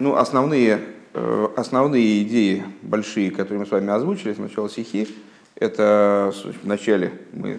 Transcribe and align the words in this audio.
Ну, 0.00 0.14
основные, 0.14 0.80
э, 1.12 1.48
основные 1.56 2.22
идеи 2.22 2.62
большие, 2.82 3.32
которые 3.32 3.58
мы 3.58 3.66
с 3.66 3.72
вами 3.72 3.90
озвучили 3.90 4.32
с 4.32 4.38
начала 4.38 4.70
стихи, 4.70 5.08
это 5.56 6.32
вначале 6.62 7.14
мы 7.32 7.58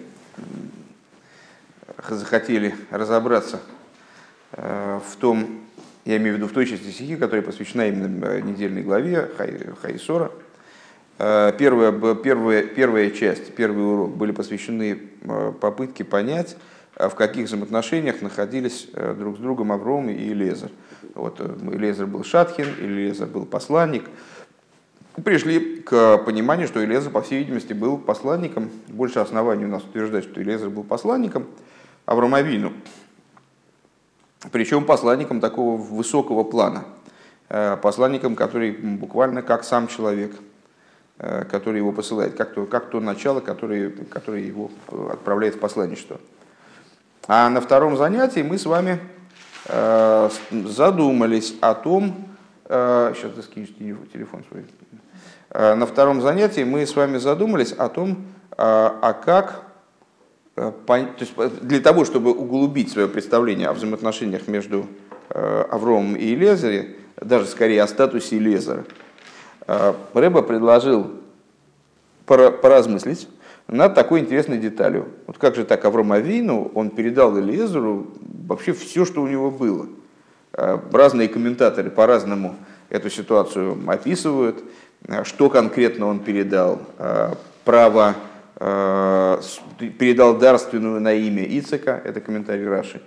захотели 2.08 2.74
разобраться 2.90 3.60
э, 4.52 5.00
в 5.06 5.16
том, 5.16 5.60
я 6.06 6.16
имею 6.16 6.36
в 6.36 6.36
виду 6.38 6.48
в 6.48 6.52
той 6.52 6.64
части 6.64 6.88
стихи, 6.90 7.16
которая 7.16 7.42
посвящена 7.42 7.88
именно 7.88 8.24
э, 8.24 8.40
недельной 8.40 8.82
главе 8.82 9.28
Хайсора. 9.82 10.32
Первая, 11.18 11.92
первая, 12.14 12.62
первая 12.62 13.10
часть, 13.10 13.54
первый 13.54 13.84
урок 13.84 14.16
были 14.16 14.32
посвящены 14.32 14.96
попытке 15.60 16.02
понять, 16.02 16.56
в 16.94 17.10
каких 17.10 17.44
взаимоотношениях 17.44 18.22
находились 18.22 18.88
друг 19.18 19.36
с 19.36 19.40
другом 19.40 19.70
Авром 19.70 20.08
и 20.08 20.32
Лезер. 20.32 20.70
Вот 21.14 21.40
Элезер 21.40 22.06
был 22.06 22.24
Шатхин, 22.24 22.66
Элезер 22.78 23.26
был 23.26 23.46
посланник. 23.46 24.04
Пришли 25.24 25.80
к 25.80 26.18
пониманию, 26.18 26.68
что 26.68 26.84
Элезер, 26.84 27.10
по 27.10 27.20
всей 27.22 27.40
видимости, 27.40 27.72
был 27.72 27.98
посланником. 27.98 28.70
Больше 28.88 29.18
оснований 29.18 29.64
у 29.64 29.68
нас 29.68 29.82
утверждать, 29.82 30.24
что 30.24 30.40
Элезер 30.42 30.70
был 30.70 30.84
посланником 30.84 31.46
Авромавину. 32.06 32.72
Причем 34.52 34.84
посланником 34.84 35.40
такого 35.40 35.76
высокого 35.76 36.44
плана. 36.44 36.84
Э, 37.48 37.76
посланником, 37.76 38.36
который 38.36 38.72
буквально 38.72 39.42
как 39.42 39.64
сам 39.64 39.88
человек, 39.88 40.32
э, 41.18 41.44
который 41.44 41.78
его 41.78 41.92
посылает, 41.92 42.36
как 42.36 42.54
то, 42.54 42.64
как 42.64 42.90
то 42.90 43.00
начало, 43.00 43.40
которое, 43.40 43.90
которое 43.90 44.42
его 44.42 44.70
отправляет 45.10 45.56
в 45.56 45.58
посланничество. 45.58 46.18
А 47.26 47.50
на 47.50 47.60
втором 47.60 47.96
занятии 47.96 48.40
мы 48.40 48.56
с 48.56 48.64
вами 48.64 49.00
Э, 49.00 49.19
задумались 49.66 51.54
о 51.60 51.74
том, 51.74 52.28
сейчас 52.66 53.32
э, 53.32 53.34
ты 53.36 53.42
скинешь 53.42 53.68
телефон 54.12 54.44
свой, 54.48 54.64
э, 55.50 55.74
на 55.74 55.86
втором 55.86 56.20
занятии 56.20 56.62
мы 56.62 56.86
с 56.86 56.94
вами 56.96 57.18
задумались 57.18 57.72
о 57.72 57.88
том, 57.88 58.24
а 58.56 59.14
как, 59.24 59.62
то 60.54 60.94
есть 61.18 61.34
для 61.62 61.80
того, 61.80 62.04
чтобы 62.04 62.32
углубить 62.32 62.92
свое 62.92 63.08
представление 63.08 63.68
о 63.68 63.72
взаимоотношениях 63.72 64.48
между 64.48 64.86
Авромом 65.30 66.14
и 66.16 66.34
Лезере, 66.34 66.96
даже 67.16 67.46
скорее 67.46 67.82
о 67.82 67.88
статусе 67.88 68.38
Лезера, 68.38 68.84
Рэба 69.66 70.42
предложил 70.42 71.10
поразмыслить 72.26 73.28
над 73.70 73.94
такой 73.94 74.20
интересной 74.20 74.58
деталью. 74.58 75.08
Вот 75.26 75.38
как 75.38 75.54
же 75.54 75.64
так 75.64 75.84
Авром 75.84 76.12
Авину, 76.12 76.70
он 76.74 76.90
передал 76.90 77.38
Элиезеру 77.38 78.08
вообще 78.46 78.72
все, 78.72 79.04
что 79.04 79.22
у 79.22 79.28
него 79.28 79.50
было. 79.50 79.86
А, 80.52 80.82
разные 80.92 81.28
комментаторы 81.28 81.88
по-разному 81.90 82.56
эту 82.88 83.08
ситуацию 83.10 83.78
описывают, 83.86 84.64
а, 85.06 85.24
что 85.24 85.48
конкретно 85.48 86.06
он 86.06 86.18
передал. 86.18 86.82
А, 86.98 87.36
право 87.64 88.16
передал 89.98 90.36
дарственную 90.36 91.00
на 91.00 91.14
имя 91.14 91.44
Ицека, 91.44 91.98
это 92.04 92.20
комментарий 92.20 92.66
Раши, 92.66 93.00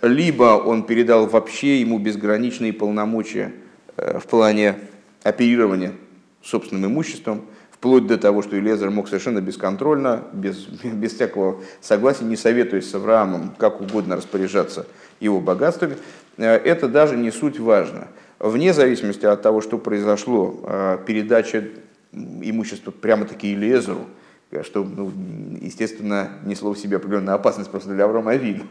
либо 0.00 0.62
он 0.64 0.84
передал 0.84 1.26
вообще 1.26 1.80
ему 1.80 1.98
безграничные 1.98 2.72
полномочия 2.72 3.52
в 3.96 4.22
плане 4.28 4.76
оперирования 5.24 5.92
собственным 6.40 6.92
имуществом, 6.92 7.46
вплоть 7.82 8.06
до 8.06 8.16
того, 8.16 8.42
что 8.42 8.56
Илезер 8.56 8.90
мог 8.90 9.08
совершенно 9.08 9.40
бесконтрольно, 9.40 10.22
без, 10.32 10.56
без 10.84 11.14
всякого 11.14 11.60
согласия, 11.80 12.24
не 12.24 12.36
советуясь 12.36 12.88
с 12.88 12.94
Авраамом, 12.94 13.52
как 13.58 13.80
угодно 13.80 14.14
распоряжаться 14.14 14.86
его 15.18 15.40
богатствами, 15.40 15.96
э, 16.36 16.44
это 16.44 16.86
даже 16.86 17.16
не 17.16 17.32
суть 17.32 17.58
важно. 17.58 18.06
Вне 18.38 18.72
зависимости 18.72 19.26
от 19.26 19.42
того, 19.42 19.60
что 19.60 19.78
произошло, 19.78 20.60
э, 20.62 20.98
передача 21.04 21.64
имущества 22.12 22.92
прямо-таки 22.92 23.52
Илезеру, 23.52 24.06
что, 24.62 24.84
ну, 24.84 25.10
естественно, 25.60 26.30
несло 26.44 26.74
в 26.74 26.78
себе 26.78 26.98
определенную 26.98 27.34
опасность 27.34 27.70
просто 27.70 27.90
для 27.94 28.04
Авраама 28.04 28.30
Авину, 28.30 28.68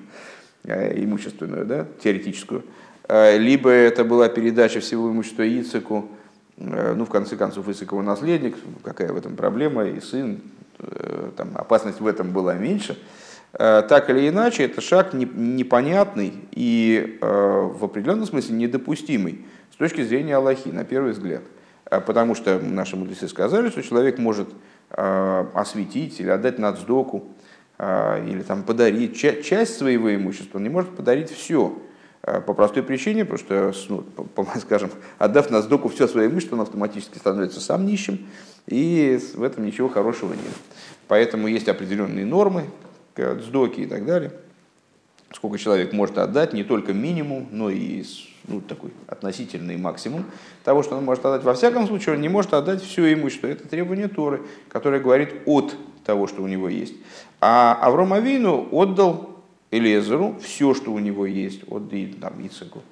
э, 0.63 1.03
имущественную, 1.03 1.66
да, 1.66 1.85
теоретическую. 2.01 2.63
Либо 3.09 3.69
это 3.69 4.05
была 4.05 4.29
передача 4.29 4.79
всего 4.79 5.11
имущества 5.11 5.44
Ицеку, 5.44 6.07
Э, 6.07 6.20
ну, 6.95 7.05
в 7.05 7.09
конце 7.09 7.35
концов, 7.35 7.67
его 7.67 8.01
наследник, 8.01 8.55
какая 8.83 9.11
в 9.11 9.17
этом 9.17 9.35
проблема, 9.35 9.85
и 9.85 9.99
сын, 9.99 10.41
э, 10.79 11.31
там, 11.35 11.51
опасность 11.55 11.99
в 11.99 12.07
этом 12.07 12.31
была 12.31 12.53
меньше. 12.53 12.97
Э, 13.53 13.81
так 13.88 14.09
или 14.09 14.29
иначе, 14.29 14.66
это 14.66 14.79
шаг 14.79 15.13
непонятный 15.13 16.33
и 16.51 17.17
в 17.21 17.83
определенном 17.83 18.25
смысле 18.25 18.55
недопустимый 18.55 19.45
с 19.73 19.75
точки 19.77 20.03
зрения 20.03 20.35
Аллахи, 20.35 20.69
на 20.69 20.83
первый 20.83 21.13
взгляд. 21.13 21.41
Потому 21.89 22.35
что 22.35 22.59
наши 22.59 22.95
мудрецы 22.95 23.27
сказали, 23.27 23.69
что 23.69 23.81
человек 23.81 24.17
может 24.17 24.47
осветить 24.89 26.21
или 26.21 26.29
отдать 26.29 26.57
нацдоку, 26.57 27.25
или 27.77 28.44
там, 28.47 28.63
подарить 28.63 29.17
часть 29.17 29.77
своего 29.77 30.13
имущества, 30.16 30.57
он 30.57 30.63
не 30.63 30.69
может 30.69 30.95
подарить 30.95 31.29
все. 31.31 31.77
Э, 32.23 32.39
по 32.39 32.53
простой 32.53 32.83
причине, 32.83 33.25
потому 33.25 33.73
что, 33.73 33.73
ну, 33.89 34.05
скажем, 34.59 34.91
отдав 35.17 35.49
на 35.49 35.61
сдоку 35.61 35.89
все 35.89 36.07
свое 36.07 36.29
имущество, 36.29 36.55
он 36.55 36.61
автоматически 36.61 37.17
становится 37.17 37.59
сам 37.59 37.85
нищим, 37.85 38.27
и 38.67 39.19
в 39.33 39.41
этом 39.41 39.65
ничего 39.65 39.89
хорошего 39.89 40.33
нет. 40.33 40.53
Поэтому 41.07 41.47
есть 41.47 41.67
определенные 41.67 42.25
нормы, 42.25 42.65
сдоки 43.15 43.81
и 43.81 43.85
так 43.87 44.05
далее. 44.05 44.33
Сколько 45.33 45.57
человек 45.57 45.93
может 45.93 46.17
отдать, 46.17 46.53
не 46.53 46.63
только 46.63 46.93
минимум, 46.93 47.47
но 47.51 47.69
и 47.69 48.03
ну, 48.47 48.61
такой 48.61 48.91
относительный 49.07 49.77
максимум 49.77 50.25
того, 50.63 50.83
что 50.83 50.97
он 50.97 51.05
может 51.05 51.25
отдать. 51.25 51.43
Во 51.43 51.53
всяком 51.53 51.88
случае, 51.88 52.15
он 52.15 52.21
не 52.21 52.29
может 52.29 52.53
отдать 52.53 52.83
все 52.83 53.13
имущество. 53.13 53.47
Это 53.47 53.67
требование 53.67 54.07
Торы, 54.07 54.41
которое 54.69 54.99
говорит 54.99 55.33
от 55.45 55.75
того, 56.05 56.27
что 56.27 56.43
у 56.43 56.47
него 56.47 56.69
есть. 56.69 56.95
А 57.39 57.77
Авром 57.81 58.13
Авину 58.13 58.67
отдал 58.71 59.31
Элезеру 59.71 60.37
все, 60.41 60.73
что 60.73 60.91
у 60.91 60.99
него 60.99 61.25
есть, 61.25 61.63
от 61.69 61.89
там, 62.19 62.45
Ицеку. 62.45 62.83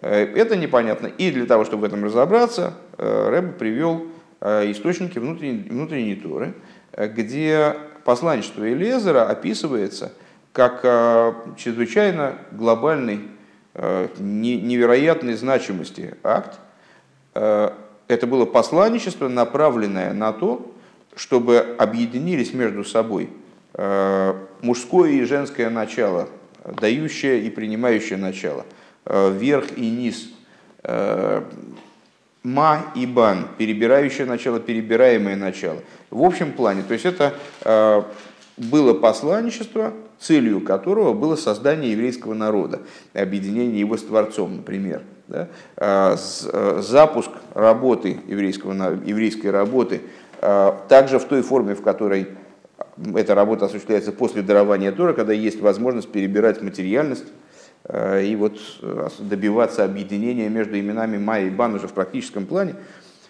Э, 0.00 0.24
это 0.36 0.56
непонятно. 0.56 1.06
И 1.06 1.30
для 1.30 1.46
того, 1.46 1.64
чтобы 1.64 1.82
в 1.82 1.84
этом 1.84 2.04
разобраться, 2.04 2.74
э, 2.98 3.28
Рэб 3.30 3.58
привел 3.58 4.06
э, 4.40 4.70
источники 4.70 5.18
внутренней, 5.18 5.68
внутренней 5.68 6.14
Торы, 6.14 6.54
где 6.96 7.74
посланничество 8.04 8.70
Элезера 8.70 9.28
описывается 9.28 10.12
как 10.52 10.82
чрезвычайно 11.56 12.36
глобальный, 12.52 13.22
невероятной 13.74 15.34
значимости 15.34 16.14
акт. 16.22 16.60
Это 17.32 18.26
было 18.28 18.44
посланничество, 18.44 19.26
направленное 19.26 20.12
на 20.12 20.32
то, 20.32 20.72
чтобы 21.16 21.74
объединились 21.76 22.52
между 22.52 22.84
собой 22.84 23.30
мужское 23.76 25.10
и 25.10 25.24
женское 25.24 25.68
начало, 25.68 26.28
дающее 26.64 27.40
и 27.42 27.50
принимающее 27.50 28.18
начало, 28.18 28.64
э, 29.04 29.32
верх 29.32 29.76
и 29.76 29.90
низ, 29.90 30.30
э, 30.82 31.42
ма 32.42 32.86
и 32.94 33.06
бан, 33.06 33.48
перебирающее 33.58 34.26
начало, 34.26 34.60
перебираемое 34.60 35.36
начало. 35.36 35.78
В 36.10 36.22
общем 36.22 36.52
плане, 36.52 36.82
то 36.82 36.92
есть 36.92 37.04
это 37.04 37.34
было 38.56 38.94
посланничество, 38.94 39.92
целью 40.20 40.60
которого 40.60 41.12
было 41.12 41.36
создание 41.36 41.92
еврейского 41.92 42.34
народа, 42.34 42.82
объединение 43.12 43.80
его 43.80 43.96
с 43.96 44.02
Творцом, 44.02 44.56
например. 44.56 45.02
Да? 45.26 45.48
Запуск 46.80 47.30
работы 47.54 48.20
еврейского, 48.28 48.72
еврейской 49.04 49.48
работы 49.48 50.02
также 50.88 51.18
в 51.18 51.24
той 51.24 51.42
форме, 51.42 51.74
в 51.74 51.82
которой 51.82 52.28
эта 53.14 53.34
работа 53.34 53.66
осуществляется 53.66 54.12
после 54.12 54.42
дарования 54.42 54.92
Тора, 54.92 55.12
когда 55.12 55.32
есть 55.32 55.60
возможность 55.60 56.10
перебирать 56.10 56.62
материальность 56.62 57.26
э, 57.84 58.24
и 58.24 58.36
вот 58.36 58.58
э, 58.82 59.08
добиваться 59.20 59.84
объединения 59.84 60.48
между 60.48 60.78
именами 60.78 61.18
Майя 61.18 61.46
и 61.46 61.50
Бан 61.50 61.74
уже 61.74 61.88
в 61.88 61.92
практическом 61.92 62.46
плане. 62.46 62.74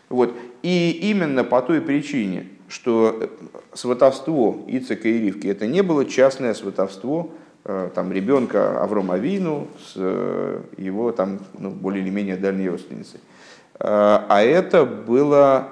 Вот. 0.08 0.34
И 0.62 0.90
именно 1.10 1.44
по 1.44 1.60
той 1.62 1.80
причине, 1.80 2.48
что 2.68 3.18
э, 3.20 3.28
сватовство 3.72 4.64
Ицека 4.66 5.08
и 5.08 5.18
Ривки 5.18 5.46
это 5.46 5.66
не 5.66 5.82
было 5.82 6.04
частное 6.04 6.54
сватовство 6.54 7.30
там, 7.94 8.12
ребенка 8.12 8.82
Аврома 8.82 9.14
Авину 9.14 9.68
с 9.82 9.96
его 9.96 11.12
там, 11.12 11.38
ну, 11.58 11.70
более 11.70 12.02
или 12.02 12.10
менее 12.10 12.36
дальней 12.36 12.68
родственницей. 12.68 13.20
А 13.78 14.42
это 14.42 14.84
было 14.84 15.68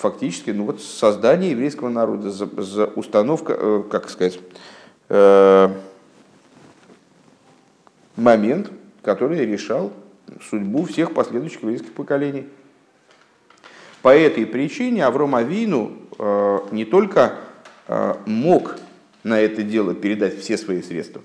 фактически 0.00 0.50
ну, 0.50 0.64
вот 0.64 0.80
создание 0.80 1.50
еврейского 1.50 1.90
народа, 1.90 2.30
за, 2.30 2.46
за 2.62 2.86
установка, 2.86 3.54
э, 3.56 3.82
как 3.90 4.08
сказать, 4.08 4.40
э, 5.10 5.68
момент, 8.16 8.70
который 9.02 9.44
решал 9.44 9.92
судьбу 10.48 10.84
всех 10.84 11.12
последующих 11.12 11.62
еврейских 11.62 11.92
поколений. 11.92 12.48
По 14.00 14.16
этой 14.16 14.46
причине 14.46 15.04
Авром 15.04 15.34
Авину 15.34 15.92
э, 16.18 16.58
не 16.70 16.86
только 16.86 17.34
э, 17.86 18.14
мог 18.24 18.76
на 19.22 19.38
это 19.38 19.62
дело 19.62 19.94
передать 19.94 20.38
все 20.40 20.56
свои 20.56 20.80
средства, 20.80 21.20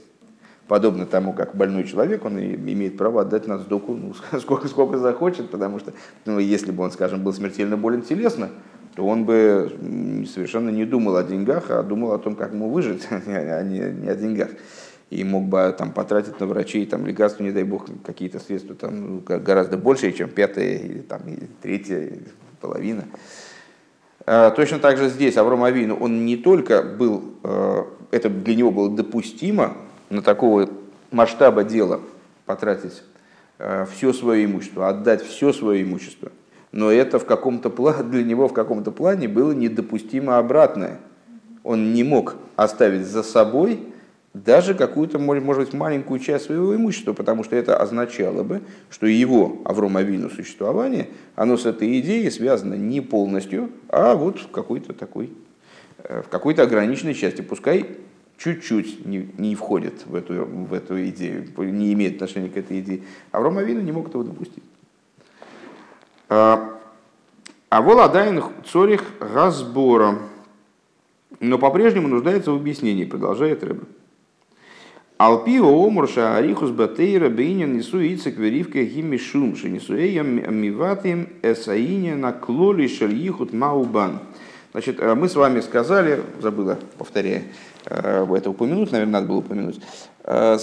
подобно 0.67 1.05
тому, 1.05 1.33
как 1.33 1.55
больной 1.55 1.83
человек, 1.83 2.25
он 2.25 2.39
имеет 2.39 2.97
право 2.97 3.21
отдать 3.21 3.47
на 3.47 3.57
сдоку 3.57 3.93
ну, 3.93 4.13
сколько, 4.39 4.67
сколько 4.67 4.97
захочет, 4.97 5.49
потому 5.49 5.79
что, 5.79 5.93
ну, 6.25 6.39
если 6.39 6.71
бы 6.71 6.83
он, 6.83 6.91
скажем, 6.91 7.23
был 7.23 7.33
смертельно 7.33 7.77
болен 7.77 8.01
телесно, 8.01 8.49
то 8.95 9.05
он 9.05 9.25
бы 9.25 10.25
совершенно 10.33 10.69
не 10.69 10.85
думал 10.85 11.17
о 11.17 11.23
деньгах, 11.23 11.69
а 11.69 11.83
думал 11.83 12.13
о 12.13 12.17
том, 12.17 12.35
как 12.35 12.53
ему 12.53 12.69
выжить, 12.69 13.07
а 13.09 13.61
не, 13.63 13.79
не 13.79 14.09
о 14.09 14.15
деньгах. 14.15 14.49
И 15.11 15.23
мог 15.23 15.43
бы 15.43 15.73
там, 15.77 15.91
потратить 15.91 16.39
на 16.39 16.47
врачей 16.47 16.85
там, 16.87 17.05
лекарства, 17.05 17.43
не 17.43 17.51
дай 17.51 17.63
бог, 17.63 17.85
какие-то 18.03 18.39
средства 18.39 18.73
там, 18.75 19.15
ну, 19.15 19.23
гораздо 19.23 19.77
больше, 19.77 20.11
чем 20.13 20.29
пятая 20.29 20.77
или, 20.77 21.01
там, 21.01 21.21
или 21.27 21.47
третья 21.61 22.11
половина. 22.59 23.05
А, 24.25 24.49
точно 24.49 24.79
так 24.79 24.97
же 24.97 25.09
здесь 25.09 25.37
Авром 25.37 25.63
Авину, 25.63 25.95
он 25.95 26.25
не 26.25 26.37
только 26.37 26.81
был, 26.81 27.35
э, 27.43 27.83
это 28.09 28.29
для 28.29 28.55
него 28.55 28.71
было 28.71 28.89
допустимо 28.89 29.77
на 30.09 30.21
такого 30.21 30.69
масштаба 31.11 31.63
дела 31.63 32.01
потратить 32.45 33.03
э, 33.57 33.85
все 33.91 34.13
свое 34.13 34.45
имущество, 34.45 34.89
отдать 34.89 35.23
все 35.23 35.53
свое 35.53 35.83
имущество, 35.83 36.31
но 36.71 36.91
это 36.91 37.19
в 37.19 37.25
каком-то 37.25 37.69
плане, 37.69 38.03
для 38.09 38.23
него 38.23 38.47
в 38.47 38.53
каком-то 38.53 38.91
плане 38.91 39.27
было 39.27 39.51
недопустимо 39.51 40.37
обратное. 40.37 40.99
Он 41.63 41.93
не 41.93 42.03
мог 42.03 42.35
оставить 42.55 43.07
за 43.07 43.23
собой 43.23 43.79
даже 44.35 44.73
какую-то, 44.73 45.17
может 45.17 45.63
быть, 45.63 45.73
маленькую 45.73 46.19
часть 46.19 46.45
своего 46.45 46.75
имущества, 46.75 47.13
потому 47.13 47.45
что 47.45 47.55
это 47.55 47.77
означало 47.77 48.43
бы, 48.43 48.61
что 48.89 49.07
его 49.07 49.61
Авром 49.63 49.95
Авину 49.95 50.29
существование, 50.29 51.07
оно 51.35 51.55
с 51.55 51.65
этой 51.65 51.99
идеей 52.01 52.29
связано 52.29 52.73
не 52.73 52.99
полностью, 52.99 53.71
а 53.87 54.13
вот 54.15 54.39
в 54.39 54.51
какой-то 54.51 54.91
такой, 54.91 55.31
э, 56.03 56.21
в 56.21 56.27
какой-то 56.27 56.63
ограниченной 56.63 57.13
части. 57.13 57.41
Пускай 57.41 57.97
чуть-чуть 58.37 59.05
не, 59.05 59.29
не 59.37 59.55
входит 59.55 60.05
в 60.05 60.15
эту, 60.15 60.45
в 60.45 60.73
эту 60.73 61.03
идею, 61.09 61.47
не 61.57 61.93
имеет 61.93 62.15
отношения 62.15 62.49
к 62.49 62.57
этой 62.57 62.79
идее. 62.79 63.01
Авром 63.31 63.57
Авину 63.57 63.81
не 63.81 63.91
мог 63.91 64.09
этого 64.09 64.23
допустить. 64.23 64.63
А, 66.29 66.79
а 67.69 67.81
воладайн 67.81 68.43
цорих 68.65 69.03
разбора. 69.19 70.19
Но 71.39 71.57
по-прежнему 71.57 72.07
нуждается 72.07 72.51
в 72.51 72.55
объяснении, 72.55 73.05
продолжает 73.05 73.63
Рэбе. 73.63 73.81
Алпио 75.17 75.65
омурша 75.65 76.35
арихус 76.35 76.71
батейра 76.71 77.29
бейнин 77.29 77.77
несу 77.77 77.99
ицек 77.99 78.37
веривка 78.37 78.83
гимишум 78.83 79.55
шинисуэям 79.55 80.53
миватим 80.61 81.29
эсаине 81.41 82.15
на 82.15 82.33
клоли 82.33 82.87
шальихут 82.87 83.53
маубан. 83.53 84.19
Значит, 84.75 84.99
э, 84.99 85.15
мы 85.15 85.29
с 85.29 85.35
вами 85.37 85.61
сказали, 85.61 86.21
забыла, 86.41 86.77
повторяя, 86.97 87.43
э, 87.85 88.27
это 88.35 88.49
упомянуть, 88.49 88.91
наверное, 88.91 89.13
надо 89.13 89.27
было 89.27 89.37
упомянуть, 89.37 89.79
э, 90.25 90.57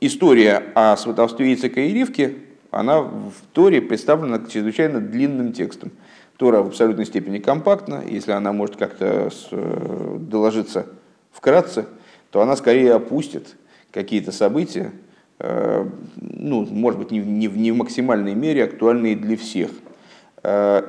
история 0.00 0.62
о 0.76 0.96
сватовстве 0.96 1.52
Ицека 1.52 1.80
и 1.80 1.92
Ривки, 1.92 2.38
она 2.70 3.00
в 3.00 3.32
Торе 3.52 3.82
представлена 3.82 4.46
чрезвычайно 4.48 5.00
длинным 5.00 5.52
текстом. 5.52 5.90
Тора 6.36 6.62
в 6.62 6.68
абсолютной 6.68 7.04
степени 7.04 7.40
компактна, 7.40 8.04
если 8.08 8.30
она 8.30 8.52
может 8.52 8.76
как-то 8.76 9.32
доложиться 9.50 10.86
вкратце, 11.32 11.86
то 12.30 12.42
она 12.42 12.54
скорее 12.54 12.94
опустит 12.94 13.56
какие-то 13.90 14.30
события, 14.30 14.92
ну, 15.40 16.64
может 16.70 17.00
быть, 17.00 17.10
не, 17.10 17.18
не, 17.18 17.48
не 17.48 17.72
в 17.72 17.76
максимальной 17.76 18.34
мере 18.34 18.62
актуальные 18.62 19.16
для 19.16 19.36
всех, 19.36 19.70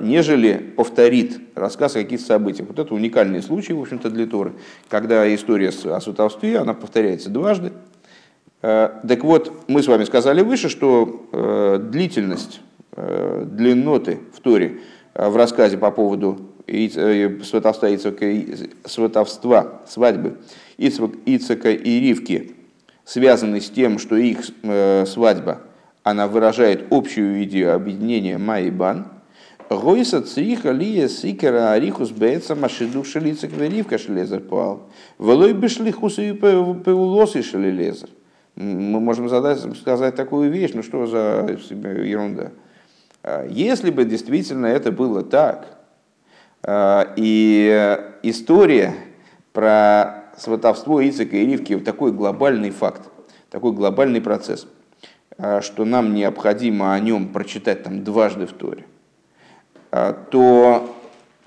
нежели 0.01 0.57
повторит 0.75 1.39
рассказ 1.55 1.95
о 1.95 2.03
каких-то 2.03 2.25
событиях. 2.25 2.67
Вот 2.67 2.77
это 2.77 2.93
уникальный 2.93 3.41
случай, 3.41 3.73
в 3.73 3.81
общем-то, 3.81 4.09
для 4.11 4.27
Торы, 4.27 4.53
когда 4.87 5.33
история 5.33 5.69
о 5.69 5.99
сватовстве, 5.99 6.59
она 6.59 6.73
повторяется 6.73 7.29
дважды. 7.29 7.71
Э, 8.61 8.89
так 9.07 9.23
вот, 9.23 9.51
мы 9.67 9.81
с 9.81 9.87
вами 9.87 10.03
сказали 10.03 10.41
выше, 10.41 10.69
что 10.69 11.79
длительность, 11.91 12.61
длинноты 12.95 14.19
в 14.33 14.41
Торе 14.41 14.79
в 15.13 15.35
рассказе 15.35 15.77
по 15.77 15.91
поводу 15.91 16.39
сватовства, 17.41 18.11
сватовства 18.85 19.81
свадьбы 19.87 20.37
Ицека 20.77 21.71
и 21.71 21.99
Ривки 21.99 22.55
связаны 23.07 23.61
с 23.61 23.69
тем, 23.69 23.99
что 23.99 24.17
их 24.17 24.39
э, 24.63 25.05
свадьба, 25.05 25.61
она 26.03 26.27
выражает 26.27 26.87
общую 26.91 27.41
идею 27.43 27.73
объединения 27.73 28.37
Майбан, 28.37 29.07
Гойса 29.69 30.21
цриха 30.21 30.71
лия 30.71 31.07
сикера 31.07 31.71
арихус 31.71 32.11
бейца 32.11 32.55
машиду 32.55 33.03
шелицек 33.03 33.51
веривка 33.51 33.97
шелезер 33.97 34.39
пуал. 34.39 34.83
Велой 35.19 35.53
бешли 35.53 35.91
хусы 35.91 36.33
пеулосы 36.33 37.43
шелезер. 37.43 38.09
Мы 38.55 38.99
можем 38.99 39.29
задать, 39.29 39.59
сказать 39.77 40.15
такую 40.15 40.49
вещь, 40.51 40.71
ну 40.73 40.81
что 40.83 41.05
за 41.05 41.45
ерунда. 41.47 42.51
А 43.23 43.45
если 43.45 43.91
бы 43.91 44.05
действительно 44.05 44.67
это 44.67 44.91
было 44.91 45.21
так, 45.21 45.77
а, 46.63 47.13
и 47.17 47.99
история 48.23 48.95
про 49.53 50.31
сватовство 50.37 51.01
Ицека 51.01 51.35
и 51.35 51.45
Ривки 51.45 51.77
такой 51.79 52.11
глобальный 52.11 52.71
факт, 52.71 53.09
такой 53.49 53.73
глобальный 53.73 54.21
процесс, 54.21 54.67
а, 55.37 55.61
что 55.61 55.85
нам 55.85 56.15
необходимо 56.15 56.93
о 56.93 56.99
нем 56.99 57.29
прочитать 57.29 57.83
там 57.83 58.03
дважды 58.03 58.47
в 58.47 58.53
Торе, 58.53 58.85
то 60.31 60.93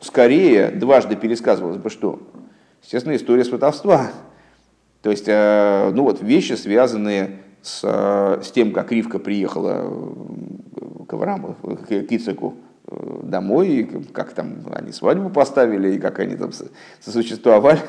скорее 0.00 0.68
дважды 0.68 1.16
пересказывалось 1.16 1.76
бы 1.76 1.90
что? 1.90 2.20
Естественно, 2.82 3.14
история 3.16 3.44
сватовства. 3.44 4.08
То 5.02 5.10
есть, 5.10 5.26
а, 5.28 5.90
ну 5.92 6.04
вот, 6.04 6.22
вещи, 6.22 6.54
связанные 6.54 7.40
с, 7.62 7.82
с 7.82 8.50
тем, 8.52 8.72
как 8.72 8.92
Ривка 8.92 9.18
приехала 9.18 9.92
к 11.06 11.12
Аврааму, 11.12 11.54
к 11.54 11.92
Ицеку 11.92 12.54
э, 12.86 13.20
домой, 13.24 13.90
как 14.12 14.32
там 14.32 14.64
они 14.72 14.92
свадьбу 14.92 15.28
поставили, 15.28 15.94
и 15.94 15.98
как 15.98 16.18
они 16.20 16.36
там 16.36 16.50
сосуществовали. 17.00 17.80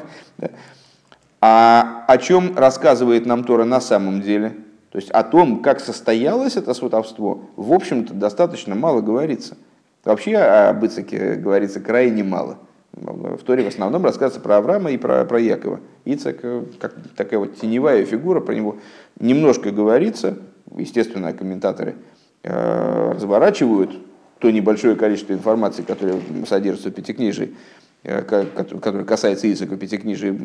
А 1.39 2.05
о 2.07 2.17
чем 2.17 2.55
рассказывает 2.57 3.25
нам 3.25 3.43
Тора 3.43 3.63
на 3.63 3.81
самом 3.81 4.21
деле? 4.21 4.55
То 4.91 4.97
есть 4.97 5.09
о 5.09 5.23
том, 5.23 5.61
как 5.61 5.79
состоялось 5.79 6.57
это 6.57 6.73
сватовство, 6.73 7.49
в 7.55 7.71
общем-то, 7.73 8.13
достаточно 8.13 8.75
мало 8.75 9.01
говорится. 9.01 9.57
Вообще 10.03 10.35
об 10.37 10.83
Ицеке 10.83 11.35
говорится 11.35 11.79
крайне 11.79 12.23
мало. 12.23 12.57
В 12.93 13.43
Торе 13.43 13.63
в 13.63 13.67
основном 13.67 14.03
рассказывается 14.03 14.41
про 14.41 14.57
Авраама 14.57 14.91
и 14.91 14.97
про, 14.97 15.23
про 15.25 15.39
Якова. 15.39 15.79
Ицек, 16.03 16.39
э, 16.43 16.65
как 16.79 16.93
такая 17.15 17.39
вот 17.39 17.55
теневая 17.55 18.03
фигура, 18.05 18.41
про 18.41 18.53
него 18.53 18.77
немножко 19.19 19.71
говорится. 19.71 20.37
Естественно, 20.75 21.31
комментаторы 21.31 21.95
э, 22.43 23.11
разворачивают 23.13 23.91
то 24.39 24.51
небольшое 24.51 24.95
количество 24.95 25.33
информации, 25.33 25.83
которое 25.83 26.19
содержится 26.47 26.89
в 26.89 26.93
Пятикнижии, 26.93 27.55
который 28.03 29.05
касается 29.05 29.45
языка 29.45 29.75
Пятикнижия, 29.77 30.35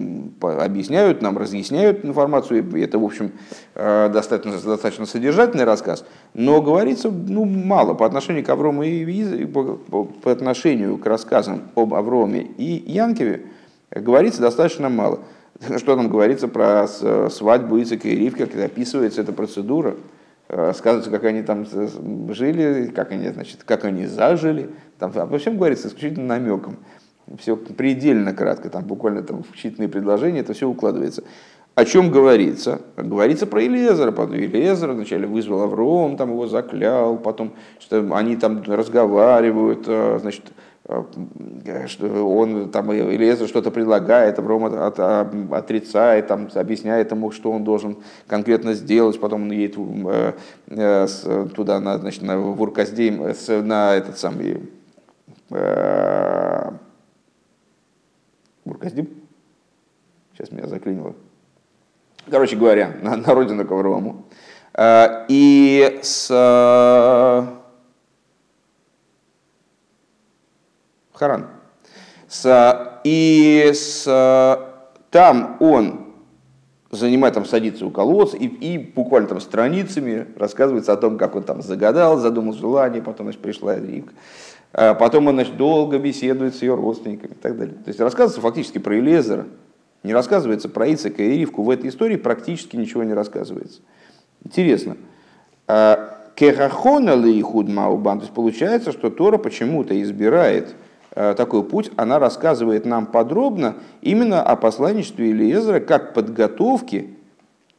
объясняют 0.42 1.22
нам, 1.22 1.38
разъясняют 1.38 2.04
информацию. 2.04 2.68
И 2.76 2.80
это, 2.82 2.98
в 2.98 3.04
общем, 3.04 3.32
э, 3.74 4.10
достаточно, 4.12 4.52
достаточно 4.52 5.06
содержательный 5.06 5.64
рассказ. 5.64 6.04
Но 6.34 6.60
говорится 6.60 7.10
ну, 7.10 7.46
мало 7.46 7.94
по 7.94 8.04
отношению 8.04 8.44
к 8.44 8.48
Аврому 8.50 8.82
и 8.82 9.46
по, 9.46 9.80
отношению 10.30 10.98
к 10.98 11.06
рассказам 11.06 11.62
об 11.74 11.94
Авроме 11.94 12.42
и 12.42 12.84
Янкеве 12.92 13.46
говорится 13.90 14.42
достаточно 14.42 14.90
мало. 14.90 15.20
Что 15.78 15.96
там 15.96 16.10
говорится 16.10 16.48
про 16.48 16.86
свадьбу 16.86 17.80
Ицека 17.80 18.06
и 18.06 18.16
Ривка, 18.16 18.44
когда 18.46 18.66
описывается 18.66 19.22
эта 19.22 19.32
процедура, 19.32 19.96
э, 20.50 20.56
рассказывается, 20.56 21.10
как 21.10 21.24
они 21.24 21.42
там 21.42 21.66
жили, 22.34 22.92
как 22.94 23.12
они, 23.12 23.30
значит, 23.30 23.64
как 23.64 23.86
они 23.86 24.04
зажили. 24.04 24.68
Там 24.98 25.10
обо 25.14 25.38
всем 25.38 25.56
говорится 25.56 25.88
исключительно 25.88 26.26
намеком 26.26 26.76
все 27.38 27.56
предельно 27.56 28.32
кратко, 28.32 28.70
там 28.70 28.84
буквально 28.84 29.22
там, 29.22 29.42
в 29.42 29.54
считанные 29.54 29.88
предложения, 29.88 30.40
это 30.40 30.52
все 30.52 30.68
укладывается. 30.68 31.24
О 31.76 31.84
чем 31.84 32.10
говорится? 32.10 32.80
Говорится 32.96 33.46
про 33.46 33.60
Елезера. 33.60 34.10
Потом 34.10 34.34
Елезер 34.36 34.92
вначале 34.92 35.26
вызвал 35.26 35.64
Авром, 35.64 36.16
там 36.16 36.30
его 36.30 36.46
заклял, 36.46 37.18
потом 37.18 37.52
что 37.78 37.98
они 38.14 38.36
там 38.36 38.62
разговаривают, 38.62 39.84
э, 39.86 40.18
значит, 40.18 40.44
э, 40.88 41.02
что 41.86 42.06
он 42.26 42.70
там 42.70 42.90
Елезер 42.92 43.46
что-то 43.46 43.70
предлагает, 43.70 44.38
Авром 44.38 44.64
от, 44.64 44.72
от, 44.72 44.98
от, 44.98 45.52
отрицает, 45.52 46.28
там, 46.28 46.48
объясняет 46.54 47.10
ему, 47.10 47.30
что 47.30 47.52
он 47.52 47.62
должен 47.62 47.98
конкретно 48.26 48.72
сделать, 48.72 49.20
потом 49.20 49.42
он 49.42 49.52
едет 49.52 49.76
э, 49.76 50.32
э, 50.68 51.46
туда, 51.54 51.78
на, 51.80 51.98
значит, 51.98 52.22
на, 52.22 52.38
в 52.38 52.72
на 53.62 53.94
этот 53.96 54.16
самый 54.16 54.62
э, 55.50 56.70
Бурказдим. 58.66 59.08
Сейчас 60.34 60.50
меня 60.50 60.66
заклинило. 60.66 61.14
Короче 62.28 62.56
говоря, 62.56 62.96
на, 63.02 63.16
на 63.16 63.32
родину 63.32 63.64
к. 63.64 64.24
А, 64.74 65.24
и 65.28 66.00
с 66.02 66.28
Харан. 71.14 71.46
С, 72.28 73.00
и 73.04 73.70
с, 73.72 74.04
там 75.10 75.56
он 75.60 76.06
занимает, 76.90 77.34
там, 77.34 77.44
садится 77.44 77.86
у 77.86 77.90
колодца 77.90 78.36
и, 78.36 78.46
и 78.46 78.78
буквально 78.78 79.28
там 79.28 79.40
страницами 79.40 80.26
рассказывается 80.36 80.92
о 80.92 80.96
том, 80.96 81.18
как 81.18 81.36
он 81.36 81.44
там 81.44 81.62
загадал, 81.62 82.18
задумал 82.18 82.52
желание, 82.52 83.00
потом 83.00 83.26
значит, 83.26 83.40
пришла 83.40 83.76
Ривка. 83.76 84.12
А 84.72 84.94
потом 84.94 85.28
он 85.28 85.34
значит, 85.34 85.56
долго 85.56 85.98
беседует 85.98 86.54
с 86.54 86.62
ее 86.62 86.74
родственниками 86.74 87.32
и 87.32 87.34
так 87.34 87.58
далее. 87.58 87.74
То 87.76 87.88
есть 87.88 88.00
рассказывается 88.00 88.40
фактически 88.40 88.78
про 88.78 88.98
Элезера, 88.98 89.46
не 90.02 90.12
рассказывается 90.12 90.68
про 90.68 90.86
Ицека 90.86 91.22
и 91.22 91.38
Ривку. 91.38 91.62
В 91.62 91.70
этой 91.70 91.88
истории 91.88 92.16
практически 92.16 92.76
ничего 92.76 93.02
не 93.02 93.14
рассказывается. 93.14 93.80
Интересно. 94.44 94.96
А 95.66 96.30
Кехахона 96.34 97.14
ли 97.14 97.40
худ 97.42 97.68
маубан, 97.68 98.18
то 98.18 98.24
есть 98.24 98.34
получается, 98.34 98.92
что 98.92 99.10
Тора 99.10 99.38
почему-то 99.38 100.00
избирает 100.00 100.74
Э, 101.18 101.32
такой 101.34 101.64
путь, 101.64 101.90
она 101.96 102.18
рассказывает 102.18 102.84
нам 102.84 103.06
подробно 103.06 103.76
именно 104.02 104.42
о 104.42 104.54
посланничестве 104.54 105.30
Илиезера 105.30 105.80
как 105.80 106.12
подготовке 106.12 107.06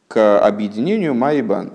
к 0.08 0.40
объединению 0.40 1.14
Майбан. 1.14 1.74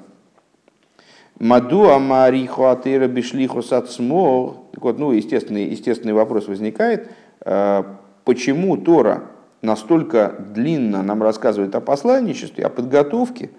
Маду 1.44 1.90
амариху 1.90 2.68
атыра 2.68 3.08
бишлиху 3.08 3.62
сацмор. 3.62 4.56
Вот, 4.78 4.98
ну, 4.98 5.12
естественный, 5.12 5.66
естественный 5.66 6.14
вопрос 6.14 6.48
возникает, 6.48 7.10
э, 7.44 7.84
почему 8.24 8.78
Тора 8.78 9.24
настолько 9.62 10.36
длинно 10.56 11.04
нам 11.04 11.22
рассказывает 11.22 11.76
о 11.76 11.82
посланничестве, 11.82 12.66
о 12.66 12.70
подготовке 12.70 13.50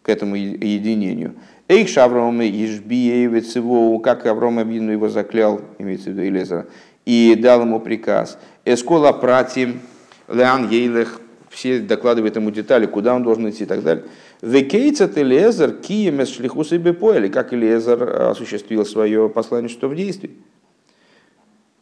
к 0.00 0.08
этому 0.08 0.34
единению. 0.34 1.34
Эйх 1.68 1.94
Авраам 1.98 2.40
Ишбиевец 2.40 3.54
его, 3.54 3.98
как 3.98 4.24
Авраам 4.24 4.58
Абину 4.58 4.90
его 4.90 5.10
заклял, 5.10 5.60
имеется 5.78 6.08
в 6.08 6.12
виду 6.14 6.22
Илезера, 6.22 6.66
и 7.04 7.34
дал 7.38 7.60
ему 7.60 7.80
приказ. 7.80 8.38
Эскола 8.64 9.12
пратим, 9.12 9.80
Леан 10.28 10.70
Ейлех, 10.70 11.20
все 11.50 11.80
докладывают 11.80 12.36
ему 12.36 12.50
детали, 12.50 12.86
куда 12.86 13.14
он 13.14 13.22
должен 13.22 13.50
идти 13.50 13.64
и 13.64 13.66
так 13.66 13.82
далее. 13.82 14.04
Векейцат 14.42 15.16
Элезер 15.16 15.72
киемес 15.72 16.28
шлихус 16.28 16.72
и 16.72 16.78
бепоэли, 16.78 17.28
как 17.28 17.54
Элезер 17.54 18.30
осуществил 18.30 18.84
свое 18.84 19.28
посланничество 19.28 19.88
в 19.88 19.96
действии. 19.96 20.32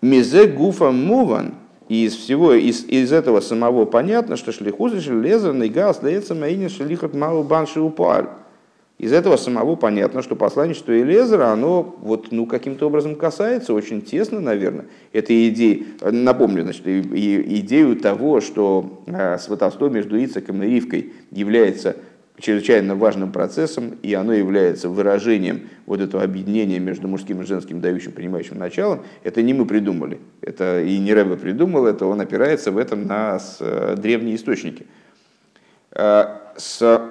Мизе 0.01 0.47
гуфа 0.47 0.91
муван, 0.91 1.55
и 1.89 2.05
из 2.05 2.15
всего, 2.15 2.55
из, 2.55 2.85
из 2.85 3.13
этого 3.13 3.41
самого 3.41 3.85
понятно, 3.85 4.37
что 4.37 4.53
шлихус 4.53 4.93
и 4.93 4.99
Элезер 4.99 5.53
нейгал 5.53 5.95
следится 5.95 6.35
маинин 6.35 6.69
шлихат 6.69 7.15
мау 7.15 7.43
банши. 7.43 7.81
Из 8.97 9.13
этого 9.13 9.37
самого 9.37 9.75
понятно, 9.75 10.23
что 10.23 10.37
посланничество 10.37 10.97
Элезера, 10.97 11.49
оно 11.49 11.97
вот, 12.01 12.31
ну, 12.31 12.47
каким-то 12.47 12.87
образом 12.87 13.17
касается 13.17 13.75
очень 13.75 14.03
тесно, 14.03 14.39
наверное, 14.39 14.87
этой 15.13 15.49
идеи. 15.49 15.85
Напомню, 16.01 16.63
значит, 16.63 16.87
идею 16.87 17.97
того, 17.97 18.41
что 18.41 19.03
э, 19.07 19.39
сватовство 19.39 19.89
между 19.89 20.17
Ицеком 20.17 20.63
и 20.63 20.67
Ривкой 20.67 21.13
является 21.33 21.97
чрезвычайно 22.38 22.97
важным 22.97 23.31
процессом, 23.31 23.99
и 24.03 24.12
оно 24.14 24.33
является 24.33 24.88
выражением 24.88 25.69
вот 25.87 26.00
этого 26.00 26.23
объединения 26.23 26.79
между 26.79 27.07
мужским 27.07 27.43
и 27.43 27.47
женским 27.47 27.81
дающим, 27.81 28.12
принимающим 28.12 28.59
началом, 28.59 29.05
это 29.23 29.43
не 29.43 29.55
мы 29.55 29.67
придумали. 29.67 30.21
Это 30.41 30.83
и 30.83 30.99
не 30.99 31.14
Рэбе 31.14 31.37
придумал, 31.37 31.87
это 31.87 32.07
он 32.07 32.21
опирается 32.21 32.73
в 32.73 32.79
этом 32.79 33.07
на 33.07 33.38
э, 33.61 33.95
древние 33.97 34.35
источники. 34.35 34.87
Э, 35.93 36.38
с 36.57 37.11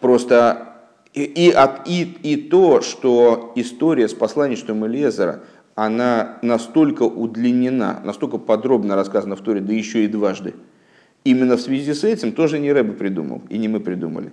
Просто 0.00 0.74
и, 1.12 1.22
и, 1.22 1.54
и, 1.86 2.02
и 2.22 2.36
то, 2.48 2.80
что 2.80 3.52
история 3.56 4.08
с 4.08 4.14
посланничеством 4.14 4.86
Элезера, 4.86 5.40
она 5.74 6.38
настолько 6.42 7.02
удлинена, 7.02 8.00
настолько 8.04 8.38
подробно 8.38 8.94
рассказана 8.94 9.36
в 9.36 9.40
Торе, 9.40 9.60
да 9.60 9.72
еще 9.72 10.04
и 10.04 10.08
дважды. 10.08 10.54
Именно 11.24 11.56
в 11.56 11.60
связи 11.60 11.92
с 11.92 12.04
этим 12.04 12.32
тоже 12.32 12.58
не 12.58 12.72
Рэбе 12.72 12.92
придумал, 12.92 13.42
и 13.48 13.58
не 13.58 13.68
мы 13.68 13.80
придумали. 13.80 14.32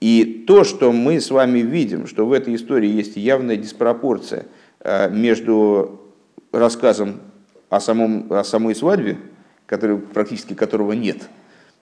И 0.00 0.44
то, 0.46 0.64
что 0.64 0.92
мы 0.92 1.20
с 1.20 1.30
вами 1.30 1.60
видим, 1.60 2.06
что 2.06 2.26
в 2.26 2.32
этой 2.32 2.54
истории 2.54 2.90
есть 2.90 3.16
явная 3.16 3.56
диспропорция 3.56 4.46
э, 4.80 5.10
между 5.10 6.00
рассказом 6.52 7.20
о, 7.70 7.80
самом, 7.80 8.32
о 8.32 8.44
самой 8.44 8.74
свадьбе, 8.74 9.16
который, 9.66 9.98
практически 9.98 10.54
которого 10.54 10.92
нет, 10.92 11.28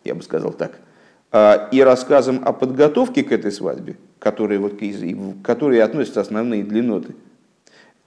я 0.04 0.14
бы 0.14 0.22
сказал 0.22 0.52
так– 0.52 0.80
а, 1.36 1.68
и 1.72 1.80
рассказом 1.80 2.42
о 2.44 2.52
подготовке 2.52 3.24
к 3.24 3.32
этой 3.32 3.50
свадьбе, 3.50 3.96
которые, 4.20 4.60
вот, 4.60 4.78
к 4.78 5.42
которые 5.42 5.82
относятся 5.82 6.20
основные 6.20 6.62
длинноты, 6.62 7.16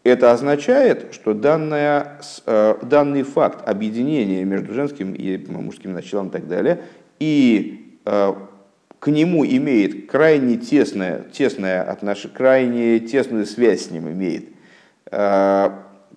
это 0.07 0.31
означает, 0.31 1.13
что 1.13 1.33
данная, 1.33 2.19
а, 2.45 2.79
данный 2.83 3.23
факт 3.23 3.67
объединения 3.67 4.43
между 4.43 4.73
женским 4.73 5.13
и 5.13 5.37
мужским 5.49 5.93
началом 5.93 6.27
и 6.27 6.31
так 6.31 6.47
далее, 6.47 6.81
и 7.19 7.99
а, 8.05 8.37
к 8.99 9.07
нему 9.07 9.45
имеет 9.45 10.09
крайне 10.09 10.57
тесное, 10.57 11.25
тесное 11.31 11.83
отношение, 11.83 12.35
крайне 12.35 12.99
тесную 12.99 13.45
связь 13.45 13.87
с 13.87 13.91
ним 13.91 14.09
имеет 14.09 14.45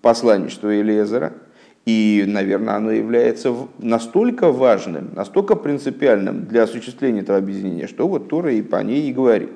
посланничество 0.02 0.80
Элиезера– 0.80 1.34
и, 1.86 2.24
наверное, 2.26 2.74
оно 2.74 2.90
является 2.90 3.54
настолько 3.78 4.52
важным, 4.52 5.10
настолько 5.14 5.56
принципиальным 5.56 6.44
для 6.44 6.64
осуществления 6.64 7.20
этого 7.20 7.38
объединения, 7.38 7.86
что 7.86 8.06
вот 8.06 8.28
Тора 8.28 8.52
и 8.52 8.62
по 8.62 8.82
ней 8.82 9.08
и 9.08 9.12
говорит. 9.12 9.50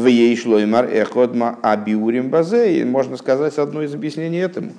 В 0.00 0.06
ей 0.06 0.34
шло 0.34 0.58
и 0.58 0.64
мар 0.64 0.86
эходма 0.86 1.58
абиурим 1.60 2.30
базе, 2.30 2.86
можно 2.86 3.18
сказать 3.18 3.58
одно 3.58 3.82
из 3.82 3.92
объяснений 3.92 4.38
этому. 4.38 4.72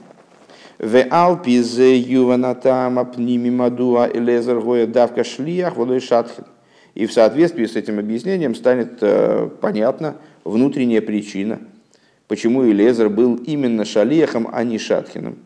В 0.80 1.00
алпизе 1.12 1.96
юванатам 1.96 2.98
апними 2.98 3.52
мадуа 3.52 4.10
элезер 4.12 4.60
гоя 4.62 4.88
давка 4.88 5.24
шлиях 5.24 5.76
водой 5.76 6.00
шатхин. 6.00 6.46
И 6.96 7.06
в 7.06 7.14
соответствии 7.14 7.68
с 7.68 7.76
этим 7.76 8.00
объяснением 8.00 8.56
станет 8.56 8.98
э, 9.02 9.48
понятна 9.62 10.16
внутренняя 10.44 11.02
причина, 11.02 11.60
почему 12.28 12.66
Элезер 12.66 13.10
был 13.10 13.36
именно 13.36 13.86
шалехом, 13.86 14.50
а 14.52 14.64
не 14.64 14.80
шатхином. 14.80 15.38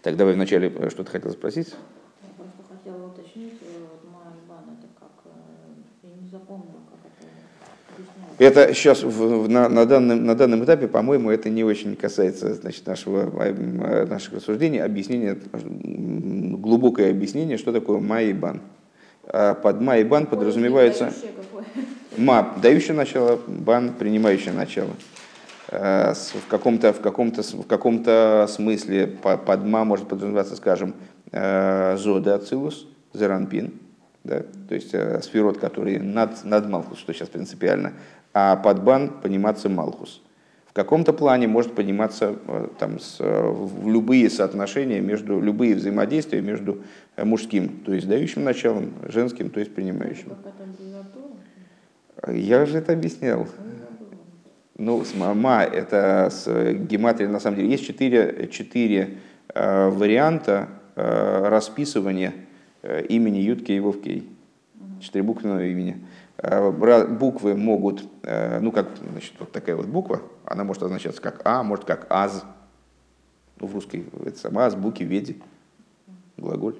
Так, 0.00 0.16
давай 0.16 0.32
вначале 0.32 0.72
э, 0.74 0.88
что-то 0.88 1.10
хотел 1.10 1.32
спросить. 1.32 1.68
Я 2.22 2.28
просто 2.34 2.62
хотела 2.66 3.08
уточнить, 3.08 3.60
э, 3.60 3.66
вот 3.90 4.10
Майбан, 4.10 4.78
это 4.78 4.88
как, 4.98 5.10
э, 5.26 6.08
я 6.08 6.22
не 6.22 6.30
запомнила, 6.30 6.80
как 6.90 6.96
это 8.38 8.74
сейчас 8.74 9.02
в, 9.02 9.48
на, 9.48 9.68
на, 9.68 9.86
данном, 9.86 10.24
на 10.24 10.34
данном 10.34 10.64
этапе, 10.64 10.88
по-моему, 10.88 11.30
это 11.30 11.48
не 11.48 11.64
очень 11.64 11.96
касается 11.96 12.54
значит, 12.54 12.86
нашего, 12.86 13.30
наших 14.06 14.34
рассуждений, 14.34 14.82
объяснения, 14.82 15.38
глубокое 15.52 17.10
объяснение, 17.10 17.56
что 17.56 17.72
такое 17.72 17.98
Майбан. 17.98 18.60
А 19.26 19.54
под 19.54 19.80
Майбан 19.80 20.26
подразумевается... 20.26 21.12
Ма, 22.16 22.54
дающее 22.62 22.94
начало, 22.94 23.38
бан, 23.46 23.92
принимающее 23.92 24.54
начало. 24.54 24.90
Э, 25.68 26.14
в 26.14 26.48
каком-то 26.48 26.92
в 26.92 27.00
каком-то 27.00 27.42
в 27.42 27.66
каком-то 27.66 28.46
смысле 28.48 29.06
под 29.06 29.64
ма 29.64 29.84
может 29.84 30.08
подразумеваться, 30.08 30.56
скажем, 30.56 30.94
э, 31.32 31.96
зода 31.98 32.36
ацилус, 32.36 32.88
зеранпин, 33.12 33.74
да, 34.22 34.42
то 34.68 34.74
есть 34.74 34.94
э, 34.94 35.20
сферот, 35.22 35.58
который 35.58 35.98
над, 35.98 36.44
над 36.44 36.68
Малхус, 36.68 36.98
что 36.98 37.12
сейчас 37.12 37.28
принципиально, 37.28 37.92
а 38.38 38.54
под 38.56 38.84
бан 38.84 39.08
пониматься 39.22 39.70
Малхус. 39.70 40.20
В 40.66 40.74
каком-то 40.74 41.14
плане 41.14 41.48
может 41.48 41.74
пониматься 41.74 42.36
там, 42.78 43.00
с, 43.00 43.16
в 43.18 43.88
любые 43.88 44.28
соотношения 44.28 45.00
между, 45.00 45.40
любые 45.40 45.74
взаимодействия 45.74 46.42
между 46.42 46.82
мужским, 47.16 47.80
то 47.86 47.94
есть 47.94 48.06
дающим 48.06 48.44
началом, 48.44 48.92
женским, 49.08 49.48
то 49.48 49.58
есть 49.58 49.74
принимающим. 49.74 50.34
Я 52.28 52.66
же 52.66 52.76
это 52.76 52.92
объяснял. 52.92 53.48
Ну, 54.76 55.02
ма 55.14 55.62
это 55.62 56.28
с 56.30 56.46
гематрия, 56.74 57.30
на 57.30 57.40
самом 57.40 57.56
деле, 57.56 57.70
есть 57.70 57.86
четыре, 57.86 58.50
четыре 58.52 59.16
э, 59.54 59.88
варианта 59.88 60.68
э, 60.94 61.48
расписывания 61.48 62.34
э, 62.82 63.06
имени 63.06 63.38
Ютки 63.38 63.72
и 63.72 63.80
Вовкей. 63.80 64.28
Четыре 65.00 65.22
буквенного 65.22 65.64
имени. 65.64 65.96
Э, 66.38 67.06
буквы 67.06 67.54
могут, 67.54 68.04
э, 68.22 68.60
ну, 68.60 68.70
как, 68.70 68.88
значит, 69.10 69.34
вот 69.38 69.52
такая 69.52 69.76
вот 69.76 69.86
буква, 69.86 70.22
она 70.44 70.64
может 70.64 70.82
означаться 70.82 71.22
как 71.22 71.40
А, 71.44 71.62
может 71.62 71.84
как 71.84 72.06
Аз. 72.10 72.44
Ну, 73.58 73.66
в 73.66 73.74
русской 73.74 74.04
это 74.24 74.38
сама 74.38 74.66
азбуки, 74.66 75.02
веди, 75.02 75.40
глаголь. 76.36 76.76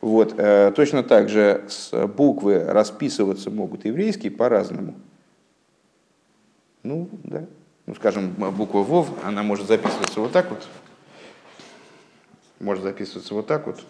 Вот, 0.00 0.34
э, 0.38 0.72
точно 0.74 1.02
так 1.02 1.28
же 1.28 1.64
с 1.68 2.06
буквы 2.06 2.64
расписываться 2.64 3.50
могут 3.50 3.84
еврейские 3.84 4.32
по-разному. 4.32 4.94
Ну, 6.82 7.08
да. 7.24 7.44
Ну, 7.84 7.94
скажем, 7.94 8.30
буква 8.30 8.78
ВОВ, 8.78 9.10
она 9.24 9.42
может 9.42 9.66
записываться 9.66 10.20
вот 10.20 10.32
так 10.32 10.50
вот. 10.50 10.66
Может 12.60 12.82
записываться 12.82 13.34
вот 13.34 13.46
так 13.46 13.66
вот. 13.66 13.84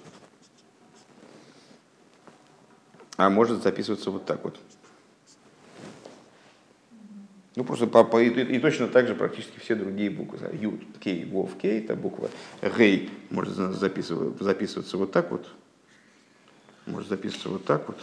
А 3.17 3.31
может 3.31 3.63
записываться 3.63 4.11
вот 4.11 4.27
так 4.27 4.43
вот. 4.43 4.59
Ну, 7.57 7.65
просто 7.65 7.87
по, 7.87 8.05
по, 8.05 8.21
и, 8.23 8.29
и, 8.29 8.59
точно 8.59 8.87
так 8.87 9.09
же 9.09 9.15
практически 9.15 9.59
все 9.59 9.75
другие 9.75 10.11
буквы. 10.11 10.39
Ю, 10.61 10.79
Кей, 11.01 11.25
Вов, 11.25 11.57
Кей, 11.61 11.81
это 11.81 11.97
буква 11.97 12.29
Гей 12.77 13.11
может 13.31 13.55
записываться, 13.55 14.45
записываться 14.45 14.99
вот 14.99 15.11
так 15.11 15.31
вот. 15.31 15.49
может 16.87 17.09
записываться 17.09 17.49
вот 17.49 17.65
так 17.65 17.87
вот, 17.87 17.99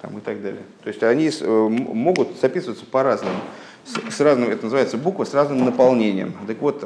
там 0.00 0.16
и 0.18 0.20
так 0.20 0.40
далее. 0.40 0.62
То 0.82 0.88
есть 0.88 1.02
они 1.02 1.30
могут 1.42 2.40
записываться 2.40 2.86
по-разному, 2.86 3.40
с, 3.84 4.14
с 4.14 4.20
разным, 4.20 4.50
это 4.50 4.64
называется 4.64 4.96
буква 4.96 5.24
с 5.24 5.34
разным 5.34 5.64
наполнением. 5.64 6.34
Так 6.46 6.58
вот, 6.60 6.82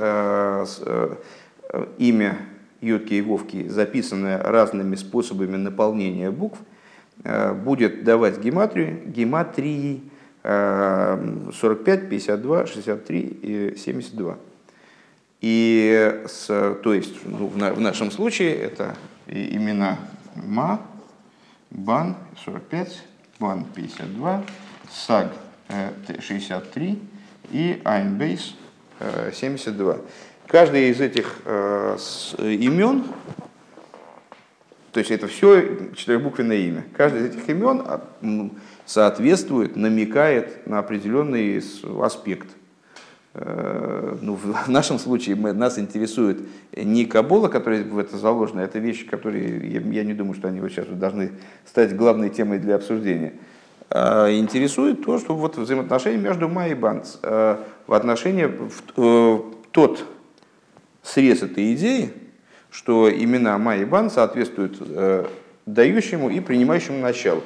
имя 1.98 2.38
Йодки 2.80 3.14
и 3.14 3.20
Вовки, 3.20 3.68
записанное 3.68 4.38
разными 4.42 4.96
способами 4.96 5.56
наполнения 5.56 6.30
букв, 6.30 6.58
будет 7.64 8.04
давать 8.04 8.38
гематрию, 8.40 9.02
гематрии 9.06 10.02
45, 10.42 12.08
52, 12.08 12.66
63 12.66 13.20
и 13.20 13.76
72. 13.76 14.36
И 15.40 16.22
с, 16.26 16.46
то 16.82 16.94
есть 16.94 17.14
ну, 17.24 17.48
в, 17.48 17.56
на, 17.56 17.72
в 17.72 17.80
нашем 17.80 18.10
случае 18.10 18.54
это 18.54 18.96
имена 19.26 19.98
Ма, 20.36 20.80
Бан 21.70 22.16
45, 22.44 23.02
Бан 23.38 23.64
52, 23.74 24.44
Саг 24.90 25.32
63 26.20 26.98
и 27.50 27.80
Айнбейс 27.84 28.54
72. 29.32 29.98
Каждый 30.46 30.90
из 30.90 31.00
этих 31.00 31.38
э, 31.44 31.96
имен, 32.38 33.04
то 34.92 35.00
есть 35.00 35.10
это 35.10 35.26
все 35.26 35.90
четырехбуквенное 35.96 36.58
имя, 36.58 36.84
каждое 36.94 37.22
из 37.22 37.34
этих 37.34 37.48
имен 37.48 37.82
соответствует, 38.92 39.74
намекает 39.74 40.66
на 40.66 40.78
определенный 40.78 41.62
аспект. 42.02 42.48
Э, 43.32 44.18
ну, 44.20 44.34
в 44.34 44.46
нашем 44.68 44.98
случае 44.98 45.34
мы, 45.34 45.54
нас 45.54 45.78
интересует 45.78 46.40
не 46.76 47.06
Кабола, 47.06 47.48
которая 47.48 47.84
в 47.84 47.98
это 47.98 48.18
заложена, 48.18 48.60
это 48.60 48.78
вещи, 48.78 49.06
которые, 49.06 49.66
я, 49.66 49.80
я 49.80 50.04
не 50.04 50.12
думаю, 50.12 50.34
что 50.34 50.48
они 50.48 50.60
вот 50.60 50.72
сейчас 50.72 50.86
должны 50.88 51.32
стать 51.66 51.96
главной 51.96 52.28
темой 52.28 52.58
для 52.58 52.74
обсуждения. 52.74 53.32
А 53.88 54.30
интересует 54.30 55.02
то, 55.02 55.18
что 55.18 55.34
вот 55.34 55.56
взаимоотношения 55.56 56.18
между 56.18 56.50
Ма 56.50 56.68
и 56.68 56.74
Банц, 56.74 57.16
э, 57.22 57.56
в 57.86 57.94
отношении, 57.94 58.44
в, 58.44 58.82
э, 58.98 59.38
тот 59.70 60.04
срез 61.02 61.42
этой 61.42 61.72
идеи, 61.72 62.12
что 62.68 63.10
имена 63.10 63.56
Ма 63.56 63.76
и 63.76 63.86
Бан 63.86 64.10
соответствуют 64.10 64.78
дающему 65.66 66.28
и 66.28 66.40
принимающему 66.40 66.98
началу 66.98 67.42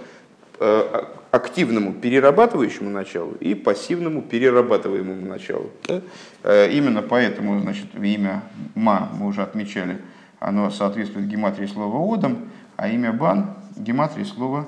активному 1.36 1.92
перерабатывающему 1.92 2.90
началу 2.90 3.32
и 3.40 3.54
пассивному 3.54 4.22
перерабатываемому 4.22 5.26
началу. 5.26 5.70
Да? 5.86 6.00
Э, 6.42 6.70
именно 6.70 7.02
поэтому 7.02 7.60
значит, 7.60 7.86
имя 7.94 8.42
Ма, 8.74 9.10
мы 9.18 9.26
уже 9.26 9.42
отмечали, 9.42 9.98
оно 10.40 10.70
соответствует 10.70 11.28
гематрии 11.28 11.66
слова 11.66 12.14
Одам, 12.14 12.48
а 12.76 12.88
имя 12.88 13.12
Бан– 13.12 13.54
гематрии 13.76 14.24
слова 14.24 14.66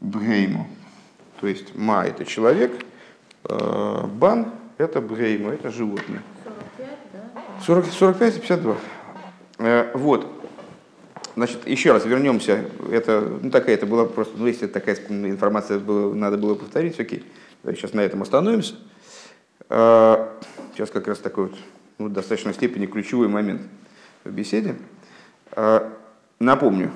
Бгейму. 0.00 0.66
То 1.40 1.46
есть 1.46 1.76
Ма– 1.76 2.04
это 2.06 2.24
человек, 2.24 2.72
э, 3.44 4.06
Бан– 4.14 4.52
это 4.78 5.00
Бгейму, 5.00 5.50
это 5.50 5.70
животное. 5.70 6.22
45, 6.44 6.98
да? 7.12 7.64
40, 7.64 7.86
45 7.86 8.36
и 8.36 8.40
52. 8.40 8.76
Э, 9.58 9.90
вот. 9.94 10.39
Значит, 11.40 11.66
еще 11.66 11.92
раз 11.92 12.04
вернемся. 12.04 12.66
Это, 12.90 13.26
ну, 13.42 13.50
такая, 13.50 13.74
это 13.74 13.86
была 13.86 14.04
просто, 14.04 14.36
ну, 14.36 14.46
если 14.46 14.66
такая 14.66 14.94
информация 15.08 15.78
была, 15.78 16.14
надо 16.14 16.36
было 16.36 16.54
повторить, 16.54 17.00
окей. 17.00 17.24
Сейчас 17.64 17.94
на 17.94 18.00
этом 18.00 18.20
остановимся. 18.20 18.74
А, 19.70 20.38
сейчас 20.74 20.90
как 20.90 21.08
раз 21.08 21.16
такой 21.16 21.44
вот, 21.44 21.54
ну, 21.96 22.08
в 22.08 22.12
достаточной 22.12 22.52
степени 22.52 22.84
ключевой 22.84 23.28
момент 23.28 23.62
в 24.22 24.30
беседе. 24.30 24.76
А, 25.52 25.90
напомню, 26.40 26.90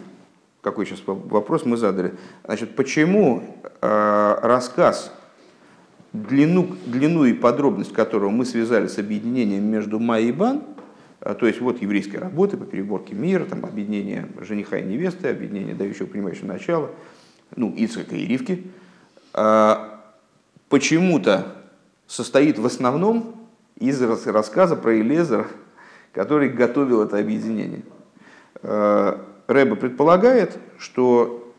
какой 0.61 0.85
сейчас 0.85 1.01
вопрос 1.07 1.65
мы 1.65 1.79
задали. 1.79 2.13
Значит, 2.45 2.77
почему 2.77 3.63
а, 3.81 4.39
рассказ, 4.43 5.11
длину, 6.13 6.77
длину 6.85 7.25
и 7.25 7.33
подробность 7.33 7.95
которого 7.95 8.29
мы 8.29 8.45
связали 8.45 8.89
с 8.89 8.99
объединением 8.99 9.65
между 9.65 9.99
Ма 9.99 10.21
и 10.21 10.33
Бан– 10.33 10.65
а, 10.75 10.83
то 11.33 11.47
есть 11.47 11.61
вот 11.63 11.81
еврейская 11.81 12.19
работа 12.19 12.59
по 12.59 12.67
переборке 12.67 13.15
мира, 13.15 13.47
там, 13.47 13.65
объединение 13.65 14.29
жениха 14.41 14.77
и 14.77 14.85
невесты, 14.85 15.29
объединение 15.29 15.75
дающего 15.75 16.07
принимающего 16.07 16.49
начала, 16.49 16.91
ну, 17.57 17.73
Ицхака 17.73 18.15
и 18.15 18.27
Ривки, 18.27 18.71
а, 19.33 20.03
почему-то 20.69 21.57
состоит 22.07 22.59
в 22.59 22.67
основном 22.67 23.49
из 23.77 24.03
рассказа 24.03 24.77
про 24.77 25.01
Элезера, 25.01 25.47
который 26.13 26.51
готовил 26.51 27.03
это 27.03 27.19
объединение. 27.19 27.85
А, 28.63 29.25
Рэба 29.47 29.77
предполагает, 29.77 30.59
что 30.79 31.55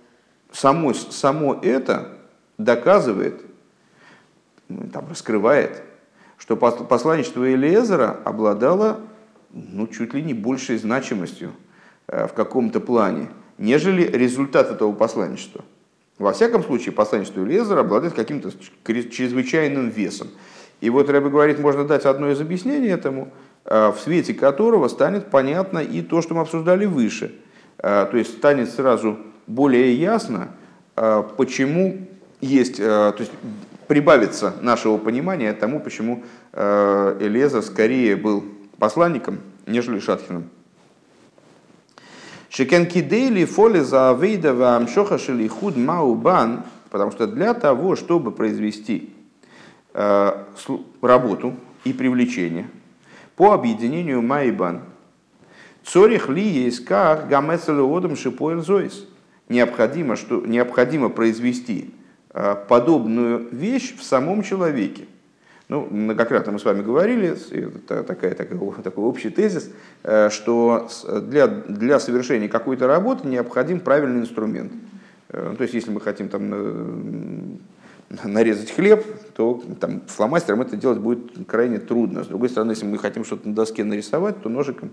само, 0.51 0.93
само 0.93 1.56
это 1.56 2.19
доказывает, 2.60 3.41
ну, 4.69 4.88
там, 4.93 5.08
раскрывает, 5.10 5.82
что 6.38 6.56
посланничество 6.56 7.51
Элиезера 7.51 8.12
обладало 8.23 8.99
ну, 9.56 9.88
чуть 9.88 10.13
ли 10.13 10.22
не 10.22 10.34
большей 10.34 10.78
значимостью 10.78 11.52
э, 12.08 12.28
в 12.28 12.34
каком-то 12.34 12.80
плане, 12.82 13.30
нежели 13.58 14.04
результат 14.04 14.70
этого 14.70 14.91
посланничества. 14.91 15.63
Во 16.20 16.34
всяком 16.34 16.63
случае, 16.63 16.91
посланничество 16.91 17.44
Лезера 17.44 17.80
обладает 17.80 18.13
каким-то 18.13 18.52
чрезвычайным 18.84 19.89
весом. 19.89 20.28
И 20.82 20.89
вот 20.89 21.10
Рэбе 21.10 21.30
говорит, 21.30 21.60
можно 21.60 21.86
дать 21.86 22.06
одно 22.06 22.30
из 22.30 22.39
объяснений 22.41 22.89
этому, 22.89 23.32
э, 23.63 23.91
в 23.91 24.00
свете 24.00 24.34
которого 24.34 24.89
станет 24.89 25.32
понятно 25.32 25.80
и 25.80 26.02
то, 26.02 26.22
что 26.22 26.36
мы 26.36 26.41
обсуждали 26.41 26.86
выше. 26.86 27.34
Э, 27.78 28.08
то 28.12 28.18
есть 28.18 28.38
станет 28.38 28.70
сразу 28.70 29.18
более 29.48 29.94
ясно, 29.94 30.50
почему 31.38 32.08
есть, 32.41 32.78
то 32.78 33.15
есть 33.20 33.32
прибавится 33.88 34.56
нашего 34.62 34.98
понимания 34.98 35.54
тому, 35.54 35.80
почему 35.80 36.24
Элеза 36.54 37.62
скорее 37.62 38.15
был 38.15 38.44
посланником, 38.77 39.39
нежели 39.65 39.99
Шатхином. 39.99 40.49
Шекенкидейли 42.49 43.43
фоли 43.45 43.79
за 43.79 44.11
авейда 44.11 44.77
амшоха 44.77 45.17
худ 45.49 45.75
маубан, 45.75 46.63
потому 46.89 47.11
что 47.11 47.27
для 47.27 47.53
того, 47.53 47.97
чтобы 47.97 48.31
произвести 48.31 49.13
э, 49.93 50.43
работу 51.01 51.55
и 51.83 51.91
привлечение 51.91 52.69
по 53.35 53.51
объединению 53.51 54.21
Майбан, 54.21 54.83
цорих 55.83 56.29
ли 56.29 56.47
есть 56.47 56.85
как 56.85 57.27
гамецелеодом 57.27 58.15
шипоэль 58.15 58.61
зоис, 58.61 59.05
необходимо, 59.49 60.15
что, 60.15 60.45
необходимо 60.45 61.09
произвести 61.09 61.93
э, 62.29 62.55
подобную 62.69 63.49
вещь 63.51 63.95
в 63.97 64.03
самом 64.03 64.43
человеке. 64.43 65.07
Ну, 65.67 65.88
многократно 65.89 66.51
мы 66.51 66.60
с 66.60 66.65
вами 66.65 66.84
говорили, 66.84 67.36
это 67.51 68.04
такая, 68.04 68.36
такая, 68.36 68.60
такой 68.84 69.04
общий 69.04 69.32
тезис, 69.32 69.71
э, 70.04 70.30
что 70.30 70.88
для, 71.23 71.47
для 71.47 71.99
совершения 71.99 72.47
какой-то 72.47 72.86
работы 72.86 73.28
необходим 73.28 73.80
правильный 73.80 74.21
инструмент. 74.21 74.71
Э, 75.30 75.56
то 75.58 75.63
есть, 75.63 75.73
если 75.73 75.89
мы 75.89 76.01
хотим 76.01 76.30
там, 76.30 77.60
нарезать 78.23 78.71
хлеб, 78.71 79.04
то 79.36 79.63
там, 79.80 80.01
фломастером 80.06 80.62
это 80.62 80.78
делать 80.78 80.99
будет 80.99 81.32
крайне 81.47 81.80
трудно. 81.80 82.23
С 82.23 82.28
другой 82.28 82.49
стороны, 82.49 82.71
если 82.71 82.86
мы 82.86 82.99
хотим 82.99 83.25
что-то 83.25 83.49
на 83.49 83.56
доске 83.56 83.84
нарисовать, 83.84 84.43
то 84.43 84.49
ножиком 84.49 84.91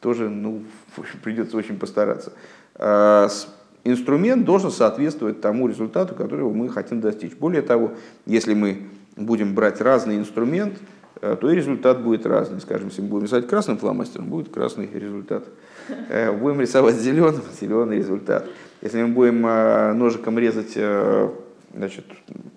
тоже 0.00 0.28
ну, 0.28 0.64
придется 1.22 1.56
очень 1.56 1.78
постараться. 1.78 2.32
Инструмент 3.84 4.44
должен 4.44 4.72
соответствовать 4.72 5.40
тому 5.40 5.68
результату, 5.68 6.16
которого 6.16 6.52
мы 6.52 6.68
хотим 6.68 7.00
достичь. 7.00 7.34
Более 7.34 7.62
того, 7.62 7.92
если 8.26 8.52
мы 8.52 8.88
будем 9.18 9.54
брать 9.54 9.80
разный 9.80 10.16
инструмент, 10.16 10.74
э, 11.20 11.36
то 11.40 11.50
и 11.50 11.54
результат 11.54 12.02
будет 12.02 12.26
разный. 12.26 12.60
Скажем, 12.60 12.88
если 12.88 13.02
мы 13.02 13.08
будем 13.08 13.24
рисовать 13.24 13.48
красным 13.48 13.78
фломастером, 13.78 14.26
будет 14.26 14.52
красный 14.52 14.88
результат. 14.92 15.44
Э, 16.08 16.32
будем 16.32 16.60
рисовать 16.60 16.96
зеленым, 16.96 17.42
зеленый 17.60 17.98
результат. 17.98 18.46
Если 18.80 19.02
мы 19.02 19.08
будем 19.08 19.46
э, 19.46 19.92
ножиком 19.92 20.38
резать 20.38 20.78
значит, 21.74 22.06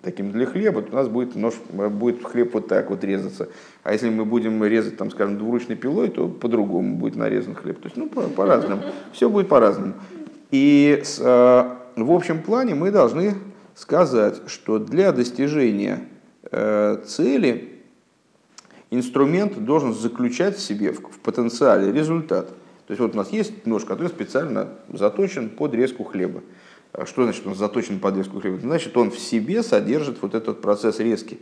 таким 0.02 0.32
для 0.32 0.46
хлеба, 0.46 0.82
то 0.82 0.92
у 0.92 0.96
нас 0.96 1.06
будет, 1.06 1.36
нож, 1.36 1.54
будет 1.70 2.24
хлеб 2.24 2.54
вот 2.54 2.68
так 2.68 2.88
вот 2.90 3.04
резаться. 3.04 3.48
А 3.82 3.92
если 3.92 4.08
мы 4.08 4.24
будем 4.24 4.64
резать, 4.64 4.96
там, 4.96 5.10
скажем, 5.10 5.36
двуручной 5.36 5.76
пилой, 5.76 6.08
то 6.08 6.28
по-другому 6.28 6.96
будет 6.96 7.16
нарезан 7.16 7.54
хлеб. 7.54 7.78
То 7.80 7.86
есть, 7.86 7.96
ну, 7.96 8.08
по-разному. 8.08 8.80
По 8.80 8.88
Все 9.12 9.28
будет 9.28 9.48
по-разному. 9.48 9.94
И 10.50 11.02
с, 11.04 11.18
в 11.18 12.10
общем 12.10 12.42
плане 12.42 12.74
мы 12.74 12.90
должны 12.90 13.34
сказать, 13.74 14.40
что 14.46 14.78
для 14.78 15.12
достижения 15.12 16.00
цели 16.52 17.72
инструмент 18.90 19.64
должен 19.64 19.94
заключать 19.94 20.56
в 20.56 20.60
себе, 20.60 20.92
в 20.92 21.18
потенциале 21.20 21.90
результат. 21.92 22.48
То 22.86 22.90
есть 22.90 23.00
вот 23.00 23.14
у 23.14 23.16
нас 23.16 23.30
есть 23.30 23.66
нож, 23.66 23.84
который 23.84 24.08
специально 24.08 24.68
заточен 24.92 25.48
под 25.48 25.74
резку 25.74 26.04
хлеба. 26.04 26.42
А 26.92 27.06
что 27.06 27.24
значит 27.24 27.46
он 27.46 27.54
заточен 27.54 28.00
под 28.00 28.16
резку 28.18 28.38
хлеба? 28.38 28.58
Значит, 28.60 28.94
он 28.96 29.10
в 29.10 29.18
себе 29.18 29.62
содержит 29.62 30.20
вот 30.20 30.34
этот 30.34 30.60
процесс 30.60 30.98
резки. 30.98 31.38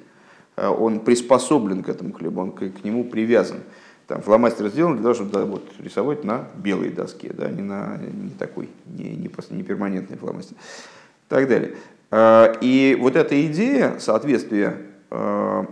А 0.55 0.71
он 0.71 1.01
приспособлен 1.01 1.83
к 1.83 1.89
этому 1.89 2.13
хлебу, 2.13 2.41
он 2.41 2.53
к, 2.53 2.59
к 2.59 2.85
нему 2.85 3.03
привязан. 3.03 3.59
там 4.07 4.23
фломастер 4.23 4.69
сделан 4.69 4.95
для 4.95 5.03
того, 5.03 5.15
чтобы 5.15 5.31
да, 5.33 5.45
вот, 5.45 5.73
рисовать 5.81 6.23
на 6.23 6.49
белой 6.57 6.91
доске, 6.91 7.33
да, 7.33 7.49
не 7.49 7.63
на 7.63 7.97
не 7.97 8.31
такой, 8.31 8.69
не, 8.87 9.17
не, 9.17 9.29
просто, 9.29 9.55
не 9.55 9.65
перманентный 9.65 10.17
фломастер. 10.19 10.57
И 10.57 11.29
так 11.29 11.49
далее. 11.49 11.75
А, 12.13 12.53
и 12.61 12.97
вот 13.01 13.17
эта 13.17 13.45
идея 13.47 13.99
соответствия, 13.99 14.90
а, 15.11 15.67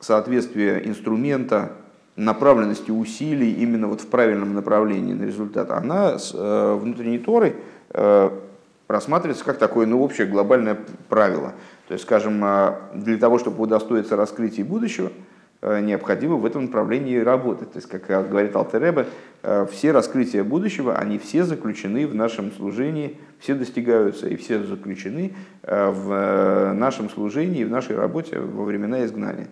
соответствия 0.00 0.82
инструмента 0.84 1.72
направленности 2.16 2.90
усилий 2.90 3.52
именно 3.52 3.88
вот 3.88 4.00
в 4.00 4.06
правильном 4.08 4.54
направлении 4.54 5.14
на 5.14 5.24
результат, 5.24 5.70
она 5.70 6.18
с 6.18 6.32
э, 6.34 6.78
внутренней 6.78 7.18
Торой 7.18 7.56
э, 7.90 8.30
рассматривается 8.88 9.44
как 9.44 9.58
такое 9.58 9.86
ну, 9.86 10.02
общее 10.02 10.26
глобальное 10.26 10.78
правило. 11.08 11.54
То 11.88 11.94
есть, 11.94 12.04
скажем, 12.04 12.44
э, 12.44 12.74
для 12.94 13.16
того, 13.16 13.38
чтобы 13.38 13.62
удостоиться 13.62 14.16
раскрытия 14.16 14.64
будущего, 14.64 15.10
необходимо 15.62 16.36
в 16.36 16.44
этом 16.44 16.64
направлении 16.64 17.18
работать. 17.18 17.72
То 17.72 17.78
есть, 17.78 17.88
как 17.88 18.28
говорит 18.28 18.56
Алтереба, 18.56 19.06
все 19.70 19.92
раскрытия 19.92 20.42
будущего, 20.42 20.96
они 20.96 21.18
все 21.18 21.44
заключены 21.44 22.06
в 22.06 22.14
нашем 22.14 22.50
служении, 22.52 23.18
все 23.38 23.54
достигаются 23.54 24.28
и 24.28 24.36
все 24.36 24.62
заключены 24.64 25.34
в 25.62 26.72
нашем 26.74 27.08
служении, 27.08 27.62
в 27.62 27.70
нашей 27.70 27.96
работе 27.96 28.40
во 28.40 28.64
времена 28.64 29.04
изгнания. 29.04 29.48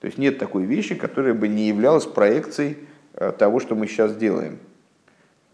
То 0.00 0.06
есть 0.06 0.18
нет 0.18 0.38
такой 0.38 0.64
вещи, 0.64 0.94
которая 0.94 1.34
бы 1.34 1.48
не 1.48 1.68
являлась 1.68 2.04
проекцией 2.04 2.76
э, 3.14 3.32
того, 3.32 3.60
что 3.60 3.74
мы 3.74 3.86
сейчас 3.86 4.14
делаем. 4.14 4.58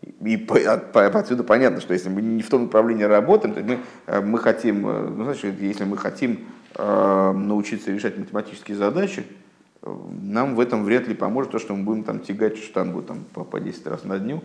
И 0.02 0.48
отсюда 0.94 1.44
понятно, 1.44 1.80
что 1.80 1.94
если 1.94 2.08
мы 2.08 2.22
не 2.22 2.42
в 2.42 2.50
том 2.50 2.64
направлении 2.64 3.04
работаем, 3.04 3.54
то 3.54 3.62
мы, 3.62 3.78
э, 4.06 4.20
мы 4.20 4.38
хотим, 4.38 4.88
э, 4.88 5.08
ну, 5.08 5.24
значит, 5.24 5.60
если 5.60 5.84
мы 5.84 5.96
хотим 5.96 6.40
э, 6.74 7.32
научиться 7.32 7.92
решать 7.92 8.18
математические 8.18 8.76
задачи, 8.76 9.24
нам 9.84 10.54
в 10.54 10.60
этом 10.60 10.84
вряд 10.84 11.08
ли 11.08 11.14
поможет 11.14 11.52
то, 11.52 11.58
что 11.58 11.74
мы 11.74 11.84
будем 11.84 12.04
там 12.04 12.20
тягать 12.20 12.58
штангу 12.58 13.02
там, 13.02 13.24
по, 13.32 13.44
по 13.44 13.60
10 13.60 13.86
раз 13.86 14.04
на 14.04 14.18
дню. 14.18 14.42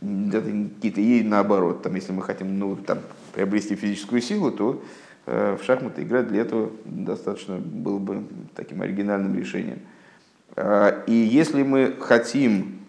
Это 0.00 0.50
какие-то 0.74 1.00
и 1.00 1.22
наоборот, 1.22 1.82
там, 1.82 1.94
если 1.94 2.12
мы 2.12 2.22
хотим 2.22 2.58
ну, 2.58 2.76
там, 2.76 2.98
приобрести 3.34 3.76
физическую 3.76 4.20
силу, 4.22 4.50
то 4.50 4.82
Э, 5.26 5.56
в 5.60 5.64
шахматы 5.64 6.02
играть 6.02 6.28
для 6.28 6.42
этого 6.42 6.72
достаточно 6.84 7.56
было 7.56 7.98
бы 7.98 8.24
таким 8.56 8.82
оригинальным 8.82 9.38
решением. 9.38 9.80
Э, 10.56 11.04
и 11.06 11.12
если 11.12 11.62
мы 11.62 11.94
хотим 12.00 12.80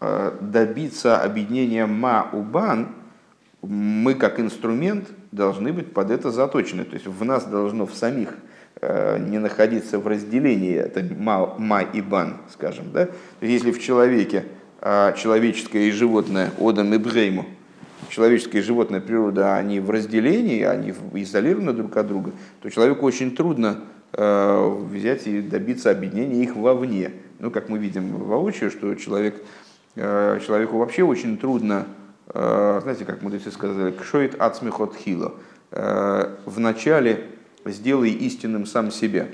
э, 0.00 0.36
добиться 0.40 1.20
объединения 1.20 1.86
ма-убан, 1.86 2.90
мы 3.62 4.14
как 4.14 4.38
инструмент 4.38 5.08
должны 5.32 5.72
быть 5.72 5.92
под 5.92 6.10
это 6.10 6.30
заточены. 6.30 6.84
То 6.84 6.94
есть 6.94 7.06
в 7.06 7.24
нас 7.24 7.44
должно 7.46 7.86
в 7.86 7.94
самих 7.94 8.36
не 8.80 9.38
находиться 9.38 9.98
в 9.98 10.06
разделении 10.06 10.76
это 10.76 11.02
ма, 11.02 11.54
ма 11.58 11.82
и 11.82 12.00
бан, 12.00 12.36
скажем. 12.52 12.92
Да? 12.92 13.08
Если 13.40 13.72
в 13.72 13.80
человеке 13.80 14.44
человеческое 14.80 15.88
и 15.88 15.90
животное, 15.90 16.52
одам 16.60 16.94
и 16.94 16.98
брейму, 16.98 17.46
человеческая 18.08 18.58
и 18.58 18.62
животная 18.62 19.00
природа, 19.00 19.56
они 19.56 19.80
в 19.80 19.90
разделении, 19.90 20.62
они 20.62 20.94
изолированы 21.14 21.72
друг 21.72 21.96
от 21.96 22.06
друга, 22.06 22.32
то 22.60 22.70
человеку 22.70 23.06
очень 23.06 23.34
трудно 23.34 23.80
э, 24.12 24.76
взять 24.90 25.26
и 25.26 25.40
добиться 25.40 25.90
объединения 25.90 26.42
их 26.42 26.56
вовне. 26.56 27.12
Ну, 27.38 27.50
как 27.50 27.68
мы 27.68 27.78
видим 27.78 28.16
воочию, 28.16 28.70
что 28.70 28.94
человек, 28.94 29.42
э, 29.96 30.40
человеку 30.44 30.78
вообще 30.78 31.02
очень 31.02 31.38
трудно, 31.38 31.86
э, 32.28 32.80
знаете, 32.82 33.04
как 33.04 33.22
мудрецы 33.22 33.50
сказали, 33.50 33.92
кшоит 33.92 34.40
ацмихот 34.40 34.96
хило, 34.96 35.34
вначале 36.46 37.26
сделай 37.72 38.10
истинным 38.10 38.66
сам 38.66 38.90
себя 38.90 39.28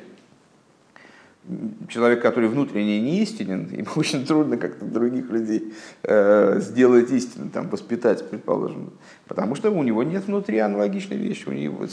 человек, 1.89 2.23
который 2.23 2.49
внутренне 2.49 3.01
не 3.01 3.23
истинен, 3.23 3.69
ему 3.73 3.91
очень 3.97 4.27
трудно 4.27 4.57
как-то 4.57 4.85
других 4.85 5.31
людей 5.31 5.75
э, 6.03 6.61
сделать 6.61 7.11
истинным, 7.11 7.51
там, 7.51 7.69
воспитать, 7.69 8.29
предположим. 8.29 8.93
Потому 9.27 9.55
что 9.55 9.71
у 9.71 9.83
него 9.83 10.03
нет 10.03 10.27
внутри 10.27 10.59
аналогичной 10.59 11.17
вещи. 11.17 11.49
У 11.49 11.53
него, 11.53 11.87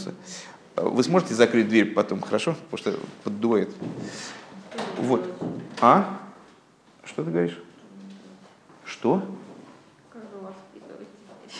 вы 0.75 1.03
сможете 1.03 1.33
закрыть 1.33 1.67
дверь 1.67 1.93
потом, 1.93 2.21
хорошо? 2.21 2.55
Потому 2.69 2.77
что 2.77 3.07
поддует. 3.23 3.69
Вот. 4.97 5.21
А? 5.81 6.19
Что 7.03 7.23
ты 7.23 7.31
говоришь? 7.31 7.59
Что? 8.85 9.21
Как 10.11 10.23
воспитывать? 10.41 11.07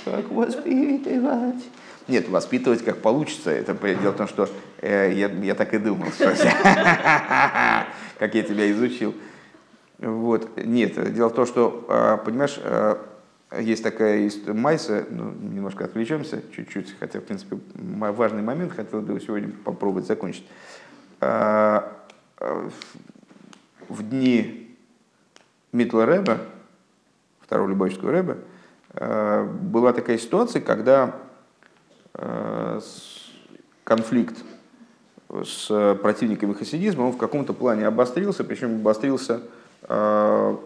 Как 0.06 0.32
воспитывать? 0.32 1.63
Нет, 2.12 2.28
воспитывать 2.28 2.84
как 2.84 2.97
получится. 2.97 3.52
Это 3.52 3.74
дело 3.74 4.12
в 4.12 4.17
том, 4.17 4.28
что 4.28 4.50
э, 4.82 5.13
я, 5.15 5.30
я 5.30 5.56
так 5.56 5.74
и 5.74 5.78
думал, 5.78 6.08
как 6.19 6.36
я 8.36 8.43
тебя 8.43 8.69
изучил. 8.69 9.15
Вот. 9.97 10.58
Нет, 10.58 11.13
дело 11.13 11.30
в 11.30 11.34
том, 11.34 11.45
что, 11.45 11.86
э, 11.88 12.17
понимаешь, 12.26 12.60
э, 12.62 12.97
есть 13.62 13.82
такая 13.82 14.30
майса, 14.47 15.06
ну, 15.10 15.32
немножко 15.32 15.86
отвлечемся 15.86 16.41
чуть-чуть, 16.54 16.97
хотя, 17.00 17.21
в 17.21 17.24
принципе, 17.24 17.58
важный 17.76 18.41
момент, 18.41 18.74
хотел 18.74 19.00
бы 19.00 19.17
сегодня 19.21 19.50
попробовать 19.63 20.06
закончить. 20.06 20.45
Э, 21.21 21.84
в 23.88 24.04
дни 24.04 24.76
Митла 25.71 26.06
Рэба, 26.06 26.39
второго 27.39 27.69
Любавического 27.69 28.12
Рэба, 28.12 28.38
была 29.63 29.93
такая 29.93 30.17
ситуация, 30.17 30.62
когда 30.62 31.15
конфликт 33.84 34.38
с 35.43 35.97
противниками 36.02 36.54
хасидизма, 36.54 37.04
он 37.04 37.12
в 37.13 37.17
каком-то 37.17 37.54
плане 37.54 37.88
обострился, 37.88 38.43
причем 38.43 38.76
обострился, 38.76 39.41
э, 39.84 40.58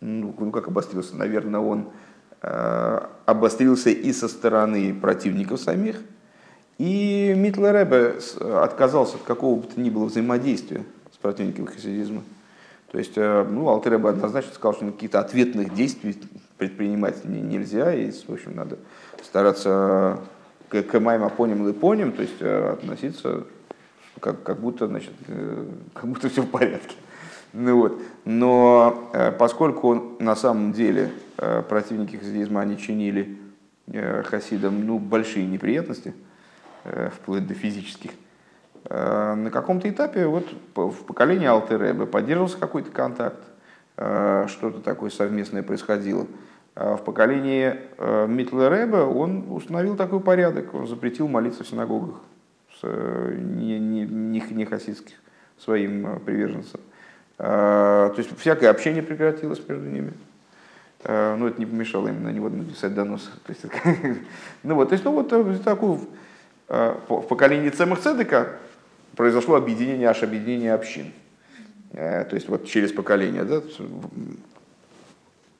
ну, 0.00 0.34
ну 0.38 0.50
как 0.50 0.68
обострился, 0.68 1.16
наверное, 1.16 1.60
он 1.60 1.88
э, 2.42 3.00
обострился 3.24 3.90
и 3.90 4.12
со 4.12 4.28
стороны 4.28 4.94
противников 4.94 5.60
самих, 5.60 6.00
и 6.76 7.32
Митлер 7.36 7.74
Ребе 7.74 8.16
отказался 8.62 9.16
от 9.16 9.22
какого 9.22 9.60
бы 9.60 9.66
то 9.66 9.80
ни 9.80 9.90
было 9.90 10.06
взаимодействия 10.06 10.84
с 11.12 11.16
противниками 11.16 11.66
хасидизма. 11.66 12.22
То 12.90 12.98
есть, 12.98 13.16
ну, 13.16 13.68
Алтереба 13.68 14.10
однозначно 14.10 14.52
сказал, 14.52 14.74
что 14.74 14.86
какие-то 14.86 15.18
ответных 15.18 15.74
действий 15.74 16.16
предпринимать 16.58 17.24
нельзя, 17.24 17.92
и, 17.92 18.12
в 18.12 18.30
общем, 18.30 18.54
надо 18.54 18.78
стараться 19.20 20.20
к, 20.82 20.90
к 20.90 21.00
моим 21.00 21.24
апоним 21.24 21.66
липоним, 21.66 22.12
то 22.12 22.22
есть 22.22 22.40
э, 22.40 22.72
относиться 22.72 23.44
как, 24.20 24.42
как 24.42 24.60
будто, 24.60 24.86
значит, 24.86 25.12
э, 25.28 25.66
как 25.94 26.06
будто 26.06 26.28
все 26.28 26.42
в 26.42 26.50
порядке. 26.50 26.96
Ну 27.52 27.76
вот. 27.76 28.02
Но 28.24 29.10
э, 29.12 29.30
поскольку 29.32 30.16
на 30.18 30.34
самом 30.34 30.72
деле 30.72 31.12
противники 31.68 32.16
хасидизма, 32.16 32.60
они 32.60 32.78
чинили 32.78 33.38
хасидам 34.24 34.86
ну, 34.86 34.98
большие 34.98 35.46
неприятности, 35.46 36.14
вплоть 36.84 37.46
до 37.46 37.54
физических, 37.54 38.12
на 38.88 39.50
каком-то 39.52 39.88
этапе 39.90 40.26
вот 40.26 40.46
в 40.74 41.04
поколении 41.04 41.46
Алтеребе 41.46 42.06
поддерживался 42.06 42.56
какой-то 42.56 42.92
контакт, 42.92 43.42
что-то 43.96 44.80
такое 44.84 45.10
совместное 45.10 45.64
происходило. 45.64 46.26
А 46.74 46.96
в 46.96 47.04
поколении 47.04 47.76
э, 47.98 48.26
Митлереба 48.26 49.06
он 49.06 49.44
установил 49.50 49.96
такой 49.96 50.20
порядок, 50.20 50.74
он 50.74 50.88
запретил 50.88 51.28
молиться 51.28 51.62
в 51.62 51.68
синагогах 51.68 52.16
э, 52.82 53.36
не, 53.38 53.78
не, 53.78 54.04
не, 54.04 54.40
не 54.40 54.64
хасидских 54.64 55.14
своим 55.56 56.06
э, 56.06 56.18
приверженцам. 56.18 56.80
А, 57.38 58.10
то 58.10 58.18
есть 58.18 58.36
всякое 58.38 58.70
общение 58.70 59.04
прекратилось 59.04 59.60
между 59.68 59.88
ними. 59.88 60.12
А, 61.04 61.36
но 61.36 61.46
это 61.46 61.60
не 61.60 61.66
помешало 61.66 62.08
им 62.08 62.24
на 62.24 62.30
него 62.30 62.48
написать 62.48 62.92
донос. 62.92 63.30
То 63.46 63.52
есть, 63.52 63.64
ну 64.64 64.74
вот, 64.74 64.88
то 64.88 64.94
есть, 64.94 65.04
ну 65.04 65.12
вот 65.12 65.28
такую 65.62 66.00
в 66.66 67.26
поколении 67.28 67.68
Цемах 67.68 68.00
Цедека 68.00 68.56
произошло 69.14 69.54
объединение, 69.54 70.08
аж 70.08 70.22
объединение 70.22 70.72
общин. 70.72 71.12
То 71.92 72.30
есть 72.32 72.48
вот 72.48 72.64
через 72.64 72.90
поколение, 72.90 73.44
да, 73.44 73.60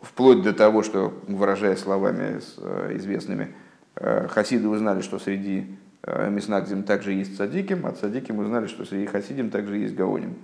вплоть 0.05 0.43
до 0.43 0.53
того, 0.53 0.83
что, 0.83 1.12
выражая 1.27 1.77
словами 1.77 2.40
э, 2.59 2.97
известными, 2.97 3.55
э, 3.97 4.29
хасиды 4.29 4.69
узнали, 4.69 5.01
что 5.01 5.19
среди 5.19 5.77
э, 6.03 6.31
Миснагдзим 6.31 6.85
также 6.85 7.12
есть 7.12 7.37
садиким, 7.37 7.87
а 7.87 7.95
садиким 7.95 8.38
узнали, 8.38 8.67
что 8.67 8.85
среди 8.85 9.07
хасидим 9.07 9.51
также 9.51 9.79
есть 9.79 9.95
гаоним. 9.95 10.37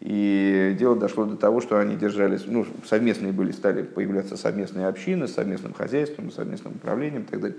И 0.00 0.74
дело 0.78 0.96
дошло 0.96 1.26
до 1.26 1.36
того, 1.36 1.60
что 1.60 1.78
они 1.78 1.96
держались, 1.96 2.44
ну, 2.46 2.66
совместные 2.86 3.32
были, 3.32 3.52
стали 3.52 3.82
появляться 3.82 4.38
совместные 4.38 4.86
общины 4.86 5.28
с 5.28 5.34
совместным 5.34 5.74
хозяйством, 5.74 6.30
совместным 6.30 6.74
управлением 6.76 7.22
и 7.22 7.26
так 7.26 7.40
далее. 7.40 7.58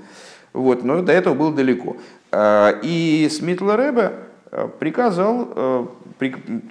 Вот, 0.51 0.83
но 0.83 1.03
до 1.03 1.11
этого 1.11 1.35
было 1.35 1.53
далеко. 1.53 1.97
И 2.33 3.29
Смитла 3.31 3.77
Рэбе 3.77 4.13
приказал, 4.79 5.45
то 5.53 5.87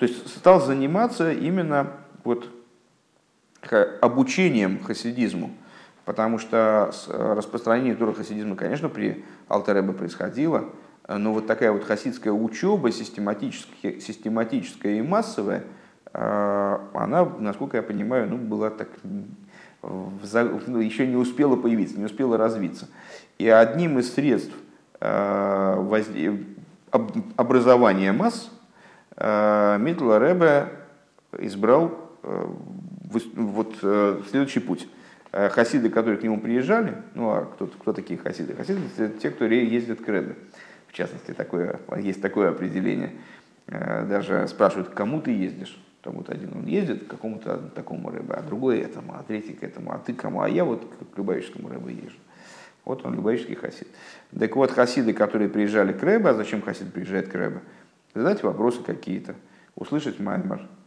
есть 0.01 0.27
стал 0.39 0.61
заниматься 0.61 1.31
именно 1.31 1.93
вот 2.25 2.49
обучением 4.01 4.83
хасидизму, 4.83 5.51
потому 6.05 6.39
что 6.39 6.91
э, 7.09 7.35
распространение 7.37 7.95
тура 7.95 8.13
хасидизма, 8.13 8.57
конечно, 8.57 8.89
при 8.89 9.25
Алтаребе 9.49 9.93
происходило, 9.93 10.71
но 11.09 11.33
вот 11.33 11.47
такая 11.47 11.73
вот 11.73 11.85
хасидская 11.85 12.33
учеба, 12.33 12.91
систематическая, 12.91 14.01
систематическая 14.01 14.95
и 14.95 15.03
массовая, 15.03 15.65
она, 16.13 17.25
насколько 17.39 17.77
я 17.77 17.83
понимаю, 17.85 18.29
ну, 18.29 18.37
была 18.37 18.71
так 18.71 18.89
еще 19.83 21.07
не 21.07 21.17
успела 21.17 21.57
появиться, 21.57 21.99
не 21.99 22.05
успела 22.05 22.37
развиться. 22.37 22.89
И 23.39 23.49
одним 23.49 23.99
из 23.99 24.13
средств 24.13 24.53
образования 27.37 28.13
масс 28.13 28.51
Митла 29.17 30.19
Ребе 30.19 30.69
избрал 31.39 31.93
вот 33.11 33.77
следующий 34.29 34.61
путь. 34.61 34.89
Хасиды, 35.33 35.91
которые 35.91 36.19
к 36.19 36.23
нему 36.23 36.41
приезжали, 36.41 36.95
ну 37.15 37.31
а 37.31 37.45
кто, 37.45 37.67
кто 37.67 37.93
такие 37.93 38.19
хасиды? 38.19 38.55
Хасиды 38.55 38.81
это 38.97 39.19
те, 39.19 39.31
кто 39.31 39.45
ездит 39.45 40.01
к 40.05 40.09
Ребе. 40.09 40.37
В 40.89 40.93
частности, 40.93 41.33
такое, 41.33 41.79
есть 41.99 42.21
такое 42.21 42.51
определение. 42.51 43.13
Даже 43.69 44.49
спрашивают, 44.49 44.89
к 44.89 44.95
кому 44.95 45.21
ты 45.21 45.31
ездишь? 45.31 45.81
Тому-то 46.03 46.33
один 46.33 46.51
он 46.57 46.65
ездит, 46.65 47.05
к 47.05 47.11
какому-то 47.11 47.59
такому 47.75 48.11
рыбе, 48.11 48.35
а 48.35 48.43
другой 48.43 48.79
этому, 48.81 49.15
а 49.15 49.23
третий 49.23 49.53
к 49.53 49.63
этому, 49.63 49.93
а 49.93 49.99
ты 49.99 50.15
кому? 50.15 50.41
А 50.41 50.49
я 50.49 50.65
вот 50.65 50.83
к 51.15 51.19
любавическому 51.19 51.69
рыбе 51.69 51.93
езжу. 51.93 52.17
Вот 52.85 53.05
он, 53.05 53.15
любавический 53.15 53.55
хасид. 53.55 53.87
Так 54.37 54.57
вот, 54.57 54.71
хасиды, 54.71 55.13
которые 55.13 55.51
приезжали 55.51 55.93
к 55.93 56.03
Рэбе, 56.03 56.31
а 56.31 56.35
зачем 56.35 56.63
хасид 56.63 56.93
приезжает 56.93 57.29
к 57.29 57.35
Рэбе? 57.35 57.61
Задать 58.15 58.43
вопросы 58.43 58.83
какие-то, 58.83 59.35
услышать 59.77 60.19
маймер, 60.19 60.63
э, 60.63 60.80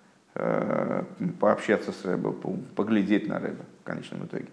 пообщаться 1.39 1.91
с 1.91 2.05
Рэбе, 2.05 2.33
поглядеть 2.75 3.27
на 3.27 3.39
Рэбе 3.39 3.63
в 3.81 3.83
конечном 3.85 4.25
итоге. 4.25 4.47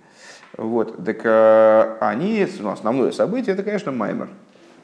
Вот, 0.57 1.05
так 1.05 1.21
э, 1.25 1.97
они, 2.01 2.47
ну, 2.59 2.71
основное 2.71 3.13
событие, 3.13 3.55
это, 3.55 3.63
конечно, 3.63 3.93
маймер. 3.93 4.29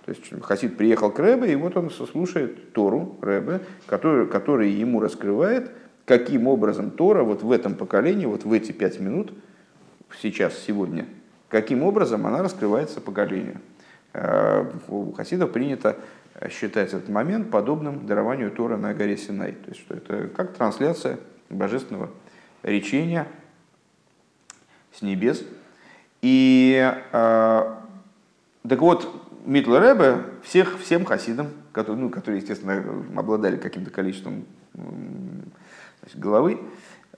То 0.06 0.12
есть 0.12 0.42
Хасид 0.42 0.76
приехал 0.76 1.11
к 1.11 1.18
Рэбе, 1.18 1.52
и 1.52 1.56
вот 1.56 1.76
он 1.76 1.90
слушает 1.90 2.72
Тору 2.72 3.18
Рэбе, 3.20 3.61
который, 3.87 4.26
который 4.28 4.70
ему 4.70 5.00
раскрывает, 5.00 5.70
каким 6.04 6.46
образом 6.46 6.92
Тора 6.92 7.24
вот 7.24 7.42
в 7.42 7.50
этом 7.50 7.74
поколении, 7.74 8.24
вот 8.24 8.44
в 8.44 8.52
эти 8.52 8.70
пять 8.70 9.00
минут, 9.00 9.32
сейчас, 10.22 10.56
сегодня, 10.59 11.06
каким 11.48 11.82
образом 11.82 12.26
она 12.26 12.42
раскрывается 12.42 13.00
поколению. 13.00 13.61
Э, 14.12 14.64
у 14.88 15.12
хасидов 15.12 15.52
принято 15.52 15.96
считать 16.51 16.92
этот 16.92 17.09
момент 17.09 17.51
подобным 17.51 18.07
дарованию 18.07 18.51
Тора 18.51 18.77
на 18.77 18.94
горе 18.94 19.16
Синай. 19.16 19.53
То 19.53 19.70
есть, 19.70 19.81
что 19.81 19.94
это 19.94 20.29
как 20.29 20.55
трансляция 20.55 21.18
божественного 21.49 22.11
речения 22.62 23.27
с 24.92 25.03
небес. 25.03 25.44
И 26.22 26.94
э, 27.12 27.75
так 28.68 28.81
вот, 28.81 29.09
Митла 29.44 29.79
Рэбе 29.79 30.25
всех, 30.42 30.79
всем 30.81 31.05
хасидам, 31.05 31.49
которые, 31.72 32.03
ну, 32.03 32.11
которые, 32.11 32.40
естественно, 32.40 32.83
обладали 33.16 33.57
каким-то 33.57 33.90
количеством 33.90 34.44
значит, 34.75 36.18
головы, 36.18 36.59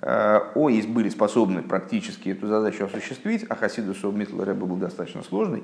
э, 0.00 0.40
о, 0.54 0.68
и 0.68 0.82
были 0.82 1.08
способны 1.08 1.62
практически 1.62 2.30
эту 2.30 2.48
задачу 2.48 2.84
осуществить, 2.84 3.46
а 3.48 3.54
хасидусу 3.54 4.12
Митла 4.12 4.44
Рэбе 4.44 4.64
был 4.64 4.76
достаточно 4.76 5.22
сложный, 5.22 5.62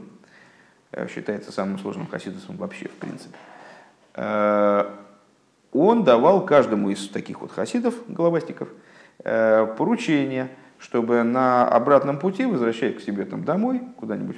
считается 1.09 1.53
самым 1.53 1.79
сложным 1.79 2.07
хасидусом 2.07 2.57
вообще, 2.57 2.89
в 2.89 2.95
принципе. 2.95 3.37
Э, 4.15 4.91
он 5.73 6.05
давал 6.05 6.45
каждому 6.47 6.91
из 6.91 7.09
таких 7.09 7.41
вот 7.41 7.51
хасидов, 7.51 7.95
головастиков, 8.07 8.69
поручение, 9.19 10.51
чтобы 10.79 11.25
на 11.25 11.67
обратном 11.67 12.21
пути, 12.21 12.45
возвращаясь 12.45 12.97
к 12.97 13.01
себе 13.01 13.25
там 13.25 13.45
домой, 13.45 13.81
куда-нибудь 13.97 14.37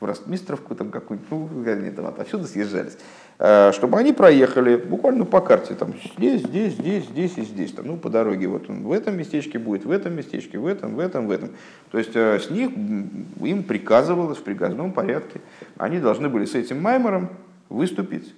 в 0.00 0.04
Ростмистровку 0.04 0.74
там 0.74 0.90
какую-нибудь, 0.90 1.30
ну, 1.30 1.72
они 1.72 1.90
там 1.90 2.06
отсюда 2.06 2.46
съезжались, 2.46 2.94
э, 2.94 2.98
чтобы 3.38 3.98
они 3.98 4.14
проехали 4.14 4.76
буквально 4.76 5.26
по 5.26 5.42
карте, 5.42 5.74
там, 5.74 5.92
здесь, 6.16 6.42
здесь, 6.42 6.72
здесь, 6.72 7.04
здесь 7.04 7.36
и 7.36 7.42
здесь, 7.42 7.72
там, 7.72 7.86
ну, 7.86 7.96
по 7.98 8.08
дороге, 8.08 8.48
вот 8.48 8.70
он 8.70 8.84
в 8.84 8.92
этом 8.92 9.18
местечке 9.18 9.58
будет, 9.58 9.84
в 9.84 9.90
этом 9.90 10.14
местечке, 10.14 10.58
в 10.58 10.66
этом, 10.66 10.94
в 10.94 10.98
этом, 10.98 11.26
в 11.26 11.30
этом. 11.30 11.50
То 11.90 11.98
есть 11.98 12.16
э, 12.16 12.38
с 12.38 12.48
них 12.48 12.70
им 12.70 13.62
приказывалось 13.62 14.38
в 14.38 14.42
приказном 14.42 14.92
порядке, 14.92 15.40
они 15.76 15.98
должны 15.98 16.30
были 16.30 16.46
с 16.46 16.54
этим 16.54 16.80
маймером 16.80 17.28
выступить, 17.68 18.34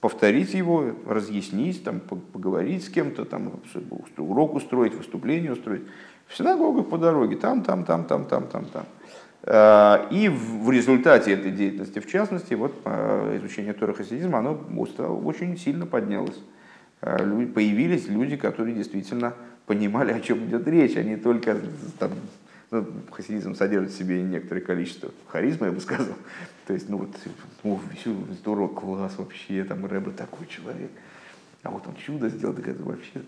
повторить 0.00 0.54
его, 0.54 0.92
разъяснить, 1.06 1.82
там, 1.82 1.98
поговорить 1.98 2.84
с 2.84 2.88
кем-то, 2.88 3.24
там, 3.24 3.50
урок 4.16 4.54
устроить, 4.54 4.94
выступление 4.94 5.52
устроить. 5.52 5.82
В 6.28 6.36
синагогах 6.36 6.88
по 6.88 6.98
дороге, 6.98 7.36
там, 7.36 7.62
там, 7.62 7.84
там, 7.84 8.04
там, 8.04 8.24
там, 8.26 8.46
там, 8.46 8.64
там. 8.66 8.84
Э, 8.84 9.05
и 9.48 10.28
в 10.28 10.70
результате 10.72 11.32
этой 11.32 11.52
деятельности, 11.52 12.00
в 12.00 12.06
частности, 12.08 12.54
вот 12.54 12.74
э, 12.84 13.38
изучение 13.38 13.74
Тора 13.74 13.92
хасидизма, 13.92 14.40
оно 14.40 14.60
очень 15.24 15.56
сильно 15.56 15.86
поднялось. 15.86 16.40
Э, 17.00 17.18
появились 17.54 18.08
люди, 18.08 18.36
которые 18.36 18.74
действительно 18.74 19.34
понимали, 19.66 20.12
о 20.12 20.20
чем 20.20 20.46
идет 20.46 20.66
речь, 20.66 20.96
не 20.96 21.16
только 21.16 21.60
там, 22.00 22.10
ну, 22.72 22.86
хасидизм 23.12 23.54
содержит 23.54 23.92
в 23.92 23.96
себе 23.96 24.20
некоторое 24.22 24.62
количество 24.62 25.10
харизма, 25.28 25.66
я 25.66 25.72
бы 25.72 25.80
сказал. 25.80 26.16
То 26.66 26.74
есть, 26.74 26.88
ну 26.88 26.98
вот, 26.98 27.10
ну, 27.62 27.80
здорово, 28.40 28.66
класс 28.66 29.14
вообще, 29.16 29.62
там 29.62 29.86
Рэбе 29.86 30.10
такой 30.10 30.48
человек. 30.48 30.90
А 31.62 31.70
вот 31.70 31.86
он 31.86 31.94
чудо 31.94 32.28
сделал, 32.28 32.54
так 32.54 32.66
это 32.66 32.82
вообще 32.82 33.22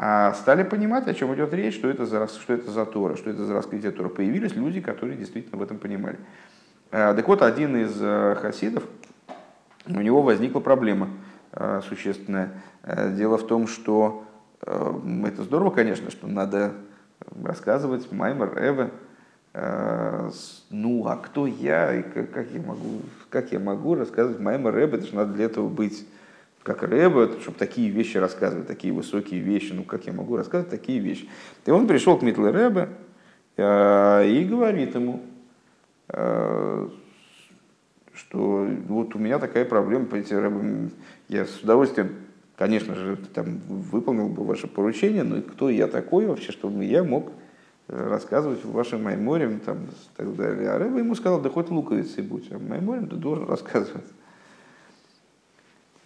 а 0.00 0.32
стали 0.34 0.62
понимать, 0.62 1.08
о 1.08 1.14
чем 1.14 1.34
идет 1.34 1.52
речь, 1.52 1.74
что 1.74 1.88
это 1.88 2.06
за, 2.06 2.28
что 2.28 2.52
это 2.52 2.70
за 2.70 2.86
Тора, 2.86 3.16
что 3.16 3.30
это 3.30 3.44
за 3.44 3.52
раскрытие 3.52 3.90
Тора. 3.90 4.08
Появились 4.08 4.54
люди, 4.54 4.80
которые 4.80 5.18
действительно 5.18 5.58
в 5.58 5.62
этом 5.62 5.78
понимали. 5.78 6.18
А, 6.92 7.14
так 7.14 7.26
вот, 7.26 7.42
один 7.42 7.76
из 7.76 7.98
э, 8.00 8.36
хасидов, 8.40 8.84
у 9.86 10.00
него 10.00 10.22
возникла 10.22 10.60
проблема 10.60 11.08
э, 11.50 11.80
существенная. 11.88 12.50
Э, 12.84 13.12
дело 13.12 13.38
в 13.38 13.46
том, 13.48 13.66
что 13.66 14.24
это 14.60 15.44
здорово, 15.44 15.70
конечно, 15.70 16.10
что 16.10 16.26
надо 16.26 16.72
рассказывать 17.44 18.10
Маймер, 18.10 18.58
Эве, 18.58 18.90
ну, 20.70 21.06
а 21.06 21.16
кто 21.16 21.46
я, 21.46 21.94
и 21.94 22.02
как, 22.02 22.50
я 22.50 22.60
могу, 22.60 23.02
как 23.30 23.52
я 23.52 23.60
могу 23.60 23.94
рассказывать 23.94 24.40
Маймер, 24.40 24.76
Эве, 24.76 24.98
это 24.98 25.06
же 25.06 25.14
надо 25.14 25.34
для 25.34 25.44
этого 25.44 25.68
быть 25.68 26.04
как 26.68 26.82
Рэбе, 26.82 27.40
чтобы 27.40 27.56
такие 27.56 27.88
вещи 27.88 28.18
рассказывать, 28.18 28.66
такие 28.66 28.92
высокие 28.92 29.40
вещи, 29.40 29.72
ну 29.72 29.84
как 29.84 30.06
я 30.06 30.12
могу 30.12 30.36
рассказывать 30.36 30.70
такие 30.70 30.98
вещи. 30.98 31.26
И 31.64 31.70
он 31.70 31.86
пришел 31.86 32.18
к 32.18 32.22
Митле 32.22 32.50
Рэбе 32.50 32.90
э, 33.56 34.28
и 34.28 34.44
говорит 34.44 34.94
ему, 34.94 35.22
э, 36.08 36.88
что 38.12 38.68
вот 38.86 39.14
у 39.14 39.18
меня 39.18 39.38
такая 39.38 39.64
проблема, 39.64 40.06
я 41.28 41.46
с 41.46 41.62
удовольствием, 41.62 42.10
конечно 42.56 42.94
же, 42.94 43.16
там, 43.16 43.60
выполнил 43.66 44.28
бы 44.28 44.44
ваше 44.44 44.66
поручение, 44.66 45.22
но 45.22 45.40
кто 45.40 45.70
я 45.70 45.86
такой 45.86 46.26
вообще, 46.26 46.52
чтобы 46.52 46.84
я 46.84 47.02
мог 47.02 47.32
рассказывать 47.86 48.62
в 48.62 48.72
вашем 48.72 49.04
Майморе 49.04 49.58
там, 49.64 49.84
и 49.84 50.16
так 50.18 50.36
далее. 50.36 50.68
А 50.68 50.78
Рэбе 50.78 50.98
ему 50.98 51.14
сказал, 51.14 51.40
да 51.40 51.48
хоть 51.48 51.70
луковицей 51.70 52.22
будь, 52.22 52.52
а 52.52 52.58
Майморем 52.58 53.08
ты 53.08 53.16
должен 53.16 53.48
рассказывать. 53.48 54.04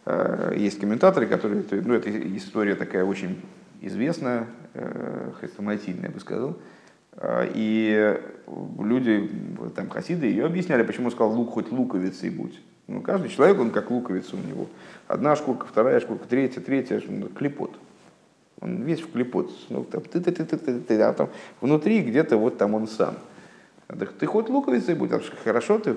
Э, 0.05 0.55
есть 0.57 0.81
комментаторы, 0.81 1.27
которые, 1.27 1.65
ну 1.71 1.95
это 1.95 2.11
история 2.37 2.75
такая 2.75 3.05
очень 3.05 3.41
известная, 3.81 4.47
э, 4.75 5.31
хрестоматийная, 5.39 6.09
я 6.09 6.11
бы 6.11 6.21
сказал, 6.21 6.57
э, 7.13 7.51
и 7.55 8.21
люди, 8.81 9.31
там, 9.77 9.89
хасиды, 9.91 10.27
ее 10.27 10.47
объясняли, 10.47 10.83
почему 10.83 11.07
он 11.07 11.13
сказал 11.13 11.33
лук 11.33 11.51
хоть 11.51 11.71
луковицей 11.71 12.31
будь. 12.31 12.61
Ну, 12.89 13.01
каждый 13.01 13.29
человек, 13.31 13.61
он 13.61 13.71
как 13.71 13.91
луковица 13.91 14.37
у 14.37 14.41
него. 14.41 14.67
Одна 15.07 15.37
шкурка, 15.37 15.67
вторая 15.67 16.01
шкурка, 16.01 16.27
третья, 16.29 16.61
третья, 16.61 17.01
клепот. 17.37 17.79
Он 18.61 18.83
весь 18.83 19.01
в 19.01 19.13
клепот. 19.13 19.53
Ну, 19.71 19.85
там, 19.85 20.03
ты, 20.03 20.21
ты, 20.21 20.33
ты, 20.33 20.45
ты, 20.45 20.57
ты, 20.59 20.81
ты, 20.81 21.01
а 21.01 21.13
там 21.13 21.29
внутри 21.61 22.03
где-то 22.03 22.37
вот 22.37 22.59
там 22.59 22.75
он 22.75 22.89
сам. 22.89 23.15
Так 23.87 24.13
ты 24.13 24.27
хоть 24.27 24.49
луковицей 24.49 24.95
будь, 24.95 25.11
хорошо, 25.45 25.79
ты, 25.79 25.95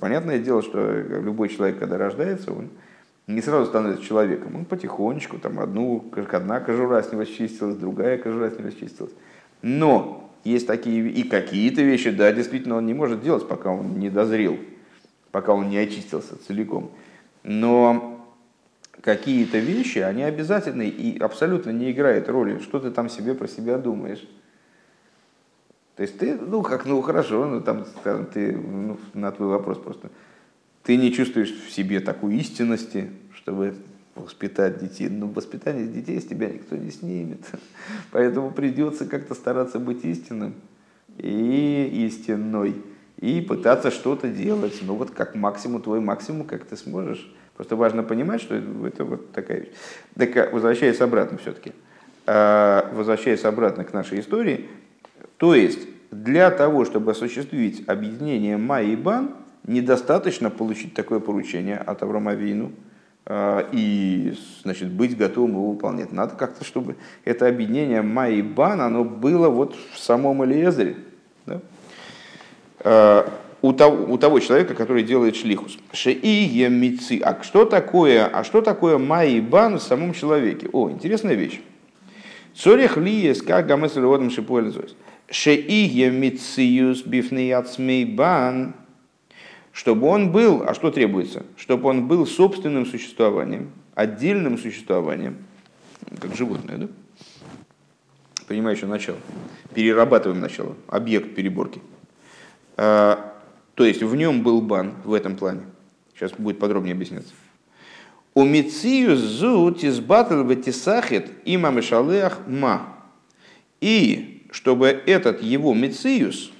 понятное 0.00 0.38
дело, 0.38 0.62
что 0.62 0.92
любой 0.92 1.48
человек, 1.48 1.78
когда 1.78 1.98
рождается, 1.98 2.52
он 2.52 2.68
не 3.28 3.42
сразу 3.42 3.66
становится 3.66 4.04
человеком. 4.04 4.56
Он 4.56 4.64
потихонечку, 4.64 5.38
там 5.38 5.60
одну, 5.60 6.04
одна 6.32 6.60
кожура 6.60 7.02
с 7.02 7.12
него 7.12 7.24
счистилась, 7.24 7.76
другая 7.76 8.18
кожура 8.18 8.50
с 8.50 8.58
него 8.58 8.70
счистилась. 8.70 9.12
Но 9.62 10.32
есть 10.44 10.66
такие 10.66 11.08
и 11.10 11.22
какие-то 11.24 11.82
вещи, 11.82 12.10
да, 12.10 12.32
действительно, 12.32 12.76
он 12.76 12.86
не 12.86 12.94
может 12.94 13.22
делать, 13.22 13.46
пока 13.46 13.70
он 13.70 13.98
не 13.98 14.08
дозрел, 14.08 14.56
пока 15.30 15.52
он 15.52 15.68
не 15.68 15.76
очистился 15.76 16.42
целиком. 16.42 16.90
Но 17.42 18.26
какие-то 19.02 19.58
вещи, 19.58 19.98
они 19.98 20.22
обязательны 20.22 20.88
и 20.88 21.18
абсолютно 21.18 21.70
не 21.70 21.92
играют 21.92 22.30
роли, 22.30 22.58
что 22.60 22.80
ты 22.80 22.90
там 22.90 23.10
себе 23.10 23.34
про 23.34 23.46
себя 23.46 23.76
думаешь. 23.76 24.26
То 25.96 26.02
есть 26.02 26.18
ты, 26.18 26.34
ну 26.34 26.62
как, 26.62 26.86
ну 26.86 27.02
хорошо, 27.02 27.44
ну 27.46 27.60
там, 27.60 27.84
скажем, 28.00 28.26
ты, 28.26 28.56
ну, 28.56 28.96
на 29.14 29.32
твой 29.32 29.48
вопрос 29.48 29.78
просто, 29.78 30.10
ты 30.82 30.96
не 30.96 31.12
чувствуешь 31.12 31.50
в 31.50 31.70
себе 31.70 32.00
такой 32.00 32.36
истинности, 32.36 33.10
чтобы 33.34 33.74
воспитать 34.14 34.78
детей. 34.78 35.08
Но 35.08 35.26
воспитание 35.26 35.86
детей 35.86 36.20
с 36.20 36.26
тебя 36.26 36.48
никто 36.48 36.76
не 36.76 36.90
снимет. 36.90 37.40
Поэтому 38.10 38.50
придется 38.50 39.06
как-то 39.06 39.34
стараться 39.34 39.78
быть 39.78 40.04
истинным 40.04 40.54
и 41.16 42.06
истинной. 42.06 42.74
И 43.18 43.40
пытаться 43.40 43.90
что-то 43.90 44.28
делать. 44.28 44.78
Ну 44.82 44.94
вот 44.94 45.10
как 45.10 45.34
максимум, 45.34 45.82
твой 45.82 46.00
максимум, 46.00 46.46
как 46.46 46.64
ты 46.64 46.76
сможешь. 46.76 47.32
Просто 47.56 47.74
важно 47.74 48.04
понимать, 48.04 48.40
что 48.40 48.54
это, 48.54 49.04
вот 49.04 49.32
такая 49.32 49.60
вещь. 49.60 49.70
Так, 50.14 50.36
а, 50.36 50.50
возвращаясь 50.52 51.00
обратно 51.00 51.38
все-таки. 51.38 51.72
возвращаясь 52.26 53.44
обратно 53.44 53.84
к 53.84 53.92
нашей 53.92 54.20
истории, 54.20 54.68
то 55.38 55.54
есть 55.54 55.80
для 56.10 56.50
того, 56.50 56.84
чтобы 56.84 57.10
осуществить 57.12 57.88
объединение 57.88 58.56
Ма 58.56 58.82
и 58.82 58.96
Бан, 58.96 59.34
недостаточно 59.68 60.50
получить 60.50 60.94
такое 60.94 61.20
поручение 61.20 61.76
от 61.76 62.02
Авраама 62.02 62.34
Вину 62.34 62.72
и 63.30 64.34
значит, 64.62 64.90
быть 64.90 65.16
готовым 65.16 65.52
его 65.52 65.70
выполнять. 65.70 66.12
Надо 66.12 66.34
как-то, 66.34 66.64
чтобы 66.64 66.96
это 67.24 67.46
объединение 67.46 68.02
Ма 68.02 68.30
и 68.30 68.42
Бан, 68.42 68.80
оно 68.80 69.04
было 69.04 69.48
вот 69.48 69.76
в 69.92 69.98
самом 69.98 70.44
Элиезере. 70.44 70.96
Да? 71.46 71.60
у 73.60 73.72
того, 73.72 74.12
у 74.12 74.18
того 74.18 74.38
человека, 74.40 74.74
который 74.74 75.02
делает 75.02 75.36
шлихус. 75.36 75.78
Шеие 75.92 76.68
мици. 76.68 77.20
А 77.22 77.42
что 77.42 77.64
такое, 77.64 78.26
а 78.26 78.44
что 78.44 78.60
такое 78.60 78.98
майбан 78.98 79.78
в 79.78 79.82
самом 79.82 80.14
человеке? 80.14 80.68
О, 80.72 80.90
интересная 80.90 81.34
вещь. 81.34 81.60
Цорех 82.54 82.96
лиес, 82.96 83.42
как 83.42 83.66
гамесль 83.66 84.00
водом 84.00 84.30
шипуэльзойс. 84.30 84.94
Шеие 85.30 86.10
мициюс 86.10 87.02
бифнеяцмейбан. 87.02 88.74
Чтобы 89.78 90.08
он 90.08 90.32
был, 90.32 90.64
а 90.66 90.74
что 90.74 90.90
требуется? 90.90 91.46
Чтобы 91.56 91.88
он 91.88 92.08
был 92.08 92.26
собственным 92.26 92.84
существованием, 92.84 93.70
отдельным 93.94 94.58
существованием, 94.58 95.36
как 96.20 96.34
животное, 96.34 96.78
да? 96.78 96.88
Принимающее 98.48 98.88
начало. 98.88 99.18
Перерабатываем 99.74 100.40
начало, 100.40 100.74
объект 100.88 101.36
переборки 101.36 101.80
а, 102.76 103.36
то 103.76 103.84
есть 103.84 104.02
в 104.02 104.16
нем 104.16 104.42
был 104.42 104.62
бан 104.62 104.94
в 105.04 105.14
этом 105.14 105.36
плане. 105.36 105.60
Сейчас 106.12 106.32
будет 106.32 106.58
подробнее 106.58 106.94
объясняться. 106.94 107.32
У 108.34 108.42
Мицию 108.42 109.16
зу 109.16 109.70
тизбатл 109.70 110.42
ветисахет 110.42 111.30
има 111.44 111.70
мешалеах 111.70 112.40
ма. 112.48 112.96
И 113.80 114.44
чтобы 114.50 114.88
этот 114.88 115.40
его 115.40 115.72
Мициус, 115.72 116.50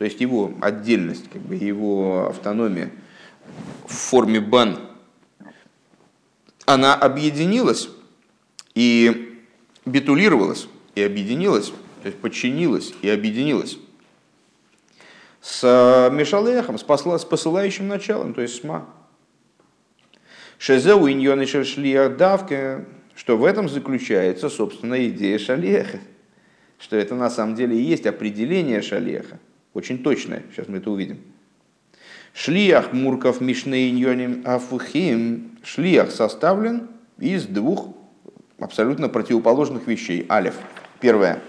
то 0.00 0.04
есть 0.06 0.18
его 0.22 0.54
отдельность, 0.62 1.28
как 1.30 1.42
бы 1.42 1.56
его 1.56 2.28
автономия 2.28 2.90
в 3.86 3.92
форме 3.92 4.40
бан, 4.40 4.78
она 6.64 6.94
объединилась 6.94 7.90
и 8.74 9.36
битулировалась, 9.84 10.68
и 10.94 11.02
объединилась, 11.02 11.68
то 12.00 12.06
есть 12.06 12.16
подчинилась 12.16 12.94
и 13.02 13.10
объединилась 13.10 13.76
с 15.42 15.60
э, 15.64 16.10
Мишалехом, 16.14 16.78
с, 16.78 16.82
посла, 16.82 17.18
с 17.18 17.26
посылающим 17.26 17.86
началом, 17.86 18.32
то 18.32 18.40
есть 18.40 18.56
с 18.56 18.64
Ма. 18.64 18.88
Шезеу 20.56 21.10
иньоны 21.10 21.44
шершлиях 21.44 22.16
давка, 22.16 22.86
что 23.14 23.36
в 23.36 23.44
этом 23.44 23.68
заключается, 23.68 24.48
собственно, 24.48 25.06
идея 25.08 25.38
шалеха. 25.38 26.00
Что 26.78 26.96
это 26.96 27.14
на 27.14 27.28
самом 27.28 27.54
деле 27.54 27.76
и 27.76 27.82
есть 27.82 28.06
определение 28.06 28.80
шалеха. 28.80 29.38
Очень 29.74 30.02
точное, 30.02 30.42
сейчас 30.50 30.68
мы 30.68 30.78
это 30.78 30.90
увидим. 30.90 31.20
Шлиях 32.32 32.92
мурков 32.92 33.40
мишней 33.40 33.90
иньоним 33.90 34.42
афухим. 34.44 35.58
Шлиях 35.62 36.10
составлен 36.10 36.88
из 37.18 37.46
двух 37.46 37.88
абсолютно 38.58 39.08
противоположных 39.08 39.86
вещей. 39.86 40.26
Алиф. 40.28 40.54
Первое 41.00 41.40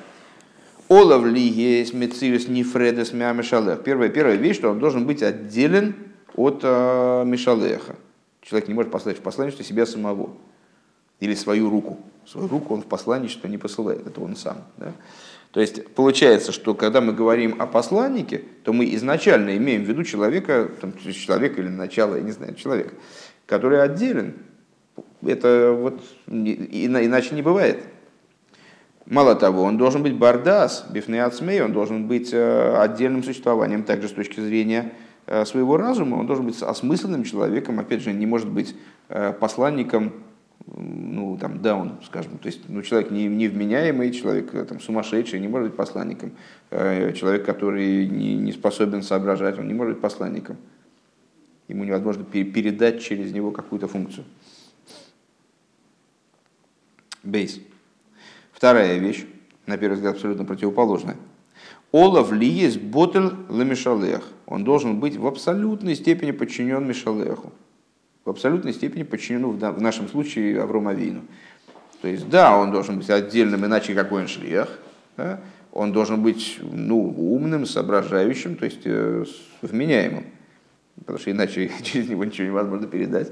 Олав 0.92 1.26
ли 1.26 1.42
есть 1.42 1.94
мециус 1.94 2.50
нефредес 2.50 3.14
миамешалех. 3.14 3.82
Первая, 3.82 4.10
первая 4.10 4.36
вещь, 4.36 4.58
что 4.58 4.70
он 4.72 4.80
должен 4.80 5.06
быть 5.08 5.24
отделен 5.24 5.96
от 6.36 6.60
э, 6.64 7.24
Мишалеха. 7.26 7.96
Человек 8.42 8.68
не 8.68 8.74
может 8.74 8.92
послать 8.92 9.18
в 9.18 9.22
посланничество 9.22 9.64
себя 9.64 9.86
самого. 9.86 10.32
Или 11.22 11.34
свою 11.34 11.70
руку. 11.70 11.98
Свою 12.26 12.50
руку 12.50 12.74
он 12.74 12.82
в 12.82 12.88
посланничество 12.88 13.48
не 13.48 13.58
посылает, 13.58 14.06
это 14.06 14.20
он 14.20 14.36
сам. 14.36 14.66
Да? 14.76 14.92
То 15.52 15.60
есть 15.60 15.94
получается, 15.94 16.52
что 16.52 16.74
когда 16.74 17.02
мы 17.02 17.12
говорим 17.14 17.62
о 17.62 17.68
посланнике, 17.68 18.44
то 18.64 18.72
мы 18.72 18.94
изначально 18.96 19.58
имеем 19.58 19.84
в 19.84 19.88
виду 19.88 20.04
человека, 20.04 20.70
там, 20.80 20.94
человека 20.98 21.62
или 21.62 21.68
начало, 21.68 22.16
я 22.16 22.22
не 22.22 22.32
знаю, 22.32 22.56
человека, 22.56 22.94
который 23.46 23.82
отделен. 23.82 24.36
Это 25.22 25.76
вот 25.78 26.02
иначе 26.28 27.36
не 27.36 27.42
бывает. 27.42 27.84
Мало 29.06 29.36
того, 29.36 29.64
он 29.64 29.78
должен 29.78 30.04
быть 30.04 30.16
бардас, 30.16 30.86
бифнеацмей, 30.90 31.62
он 31.62 31.74
должен 31.74 32.08
быть 32.08 32.30
э, 32.32 32.78
отдельным 32.78 33.24
существованием, 33.24 33.84
также 33.84 34.08
с 34.08 34.12
точки 34.12 34.40
зрения 34.40 34.94
э, 35.26 35.44
своего 35.44 35.76
разума, 35.76 36.16
он 36.16 36.28
должен 36.28 36.46
быть 36.46 36.62
осмысленным 36.62 37.26
человеком, 37.26 37.80
опять 37.80 38.02
же, 38.02 38.14
не 38.14 38.26
может 38.26 38.48
быть 38.48 38.74
э, 39.10 39.34
посланником, 39.34 40.14
ну, 40.68 41.38
там, 41.40 41.62
даун, 41.62 42.00
скажем, 42.06 42.38
то 42.38 42.48
есть, 42.48 42.70
ну, 42.70 42.82
человек 42.82 43.12
не, 43.12 43.26
невменяемый, 43.26 44.12
человек 44.12 44.52
там, 44.68 44.80
сумасшедший, 44.80 45.40
не 45.40 45.48
может 45.48 45.70
быть 45.70 45.78
посланником, 45.78 46.32
человек, 46.70 47.46
который 47.46 48.08
не, 48.08 48.36
не 48.36 48.52
способен 48.52 49.04
соображать, 49.04 49.58
он 49.60 49.68
не 49.68 49.74
может 49.74 49.96
быть 49.96 50.02
посланником. 50.02 50.58
Ему 51.68 51.84
невозможно 51.84 52.24
передать 52.26 53.02
через 53.02 53.32
него 53.32 53.52
какую-то 53.52 53.88
функцию. 53.88 54.26
Бейс. 57.24 57.60
Вторая 58.52 58.98
вещь, 58.98 59.26
на 59.68 59.78
первый 59.78 59.96
взгляд 59.96 60.16
абсолютно 60.16 60.44
противоположная. 60.44 61.18
Олаф 61.92 62.32
ли 62.32 62.48
есть 62.48 62.82
ботель 62.82 63.32
ламишалех. 63.50 64.28
Он 64.46 64.64
должен 64.64 65.00
быть 65.00 65.18
в 65.18 65.28
абсолютной 65.28 65.96
степени 65.96 66.32
подчинен 66.32 66.86
Мишалеху. 66.88 67.52
В 68.26 68.30
абсолютной 68.30 68.74
степени 68.74 69.04
подчинен, 69.04 69.46
в 69.46 69.82
нашем 69.82 70.08
случае, 70.08 70.62
Авромавину. 70.62 71.22
То 72.02 72.08
есть, 72.08 72.30
да, 72.30 72.58
он 72.58 72.72
должен 72.72 72.98
быть 72.98 73.10
отдельным, 73.10 73.66
иначе 73.66 73.94
какой 73.94 74.22
он 74.22 74.28
шлех. 74.28 74.80
Да? 75.18 75.40
Он 75.72 75.92
должен 75.92 76.22
быть 76.22 76.60
ну, 76.62 77.00
умным, 77.18 77.66
соображающим, 77.66 78.56
то 78.56 78.66
есть 78.66 78.82
э, 78.86 79.24
вменяемым. 79.62 80.26
Потому 80.98 81.20
что 81.20 81.32
иначе 81.32 81.72
через 81.84 82.10
него 82.10 82.26
ничего 82.26 82.48
невозможно 82.48 82.88
передать 82.88 83.32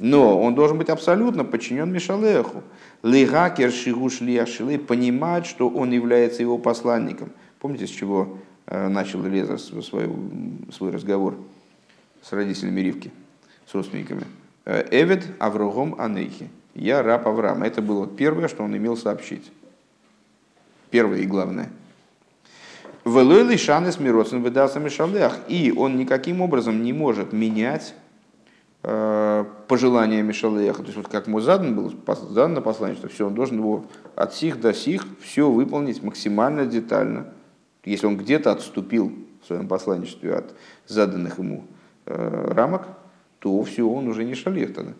но 0.00 0.40
он 0.40 0.54
должен 0.54 0.78
быть 0.78 0.88
абсолютно 0.88 1.44
подчинен 1.44 1.92
Мишалеху. 1.92 2.62
Лигакер 3.02 3.70
шигуш 3.70 4.18
понимать, 4.18 5.44
что 5.44 5.68
он 5.68 5.92
является 5.92 6.42
его 6.42 6.56
посланником. 6.56 7.30
Помните, 7.60 7.86
с 7.86 7.90
чего 7.90 8.38
э, 8.66 8.88
начал 8.88 9.22
Леза 9.22 9.58
свой, 9.58 10.10
свой 10.72 10.90
разговор 10.90 11.36
с 12.22 12.32
родителями 12.32 12.80
Ривки, 12.80 13.10
с 13.70 13.74
родственниками? 13.74 14.24
Э, 14.64 14.86
Эвид 14.90 15.26
Аврогом 15.38 15.94
Анейхи. 15.98 16.48
Я 16.74 17.02
раб 17.02 17.26
Авраама. 17.26 17.66
Это 17.66 17.82
было 17.82 18.06
первое, 18.06 18.48
что 18.48 18.62
он 18.62 18.76
имел 18.76 18.96
сообщить. 18.96 19.50
Первое 20.90 21.18
и 21.18 21.26
главное. 21.26 21.70
Велой 23.04 23.56
шанес 23.56 23.98
мироцин 23.98 24.42
выдался 24.42 24.80
Мишалех. 24.80 25.38
И 25.48 25.72
он 25.76 25.96
никаким 25.96 26.40
образом 26.40 26.82
не 26.82 26.92
может 26.92 27.32
менять 27.32 27.94
Э, 28.82 29.44
пожелания 29.68 30.22
Мишалеха, 30.22 30.78
то 30.78 30.84
есть 30.84 30.96
вот 30.96 31.08
как 31.08 31.26
ему 31.26 31.40
задан 31.40 31.76
был, 31.76 31.92
задан 32.30 32.54
на 32.54 32.62
посланничество, 32.62 33.10
все, 33.10 33.26
он 33.26 33.34
должен 33.34 33.58
его 33.58 33.84
от 34.16 34.32
сих 34.32 34.58
до 34.58 34.72
сих 34.72 35.04
все 35.20 35.50
выполнить 35.50 36.02
максимально 36.02 36.64
детально. 36.64 37.26
Если 37.84 38.06
он 38.06 38.16
где-то 38.16 38.52
отступил 38.52 39.12
в 39.42 39.46
своем 39.46 39.68
посланничестве 39.68 40.34
от 40.34 40.54
заданных 40.86 41.38
ему 41.38 41.64
э, 42.06 42.52
рамок, 42.52 42.88
то 43.40 43.62
все, 43.64 43.82
он 43.82 44.06
уже 44.08 44.24
не 44.24 44.34
шалех 44.34 44.74
тогда. 44.74 44.92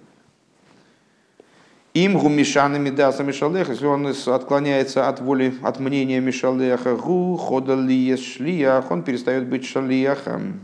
Им 1.93 2.19
гумишана 2.19 2.77
медаса 2.77 3.23
Мишалеха, 3.23 3.73
если 3.73 3.87
он 3.87 4.07
отклоняется 4.07 5.09
от 5.09 5.21
воли, 5.21 5.55
от 5.63 5.81
мнения 5.81 6.21
Мишалеха, 6.21 6.97
гу 6.97 7.37
хода 7.37 7.75
ли 7.75 8.17
шлиях, 8.17 8.91
он 8.91 9.03
перестает 9.03 9.49
быть 9.49 9.67
шалиахом. 9.67 10.61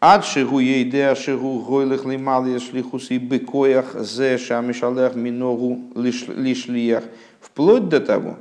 Ад 0.00 0.24
шигу 0.24 0.58
ейде 0.58 1.14
шигу 1.14 1.60
гойлых 1.60 2.04
лималия 2.04 2.58
шлихус 2.58 3.10
и 3.10 3.18
быкоях 3.18 3.94
зе 3.94 4.38
шамишалех 4.38 5.14
миногу 5.14 5.80
лишлиях. 5.94 7.04
Вплоть 7.40 7.88
до 7.88 8.00
того, 8.00 8.36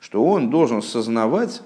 что 0.00 0.24
он 0.24 0.50
должен 0.50 0.82
сознавать, 0.82 1.62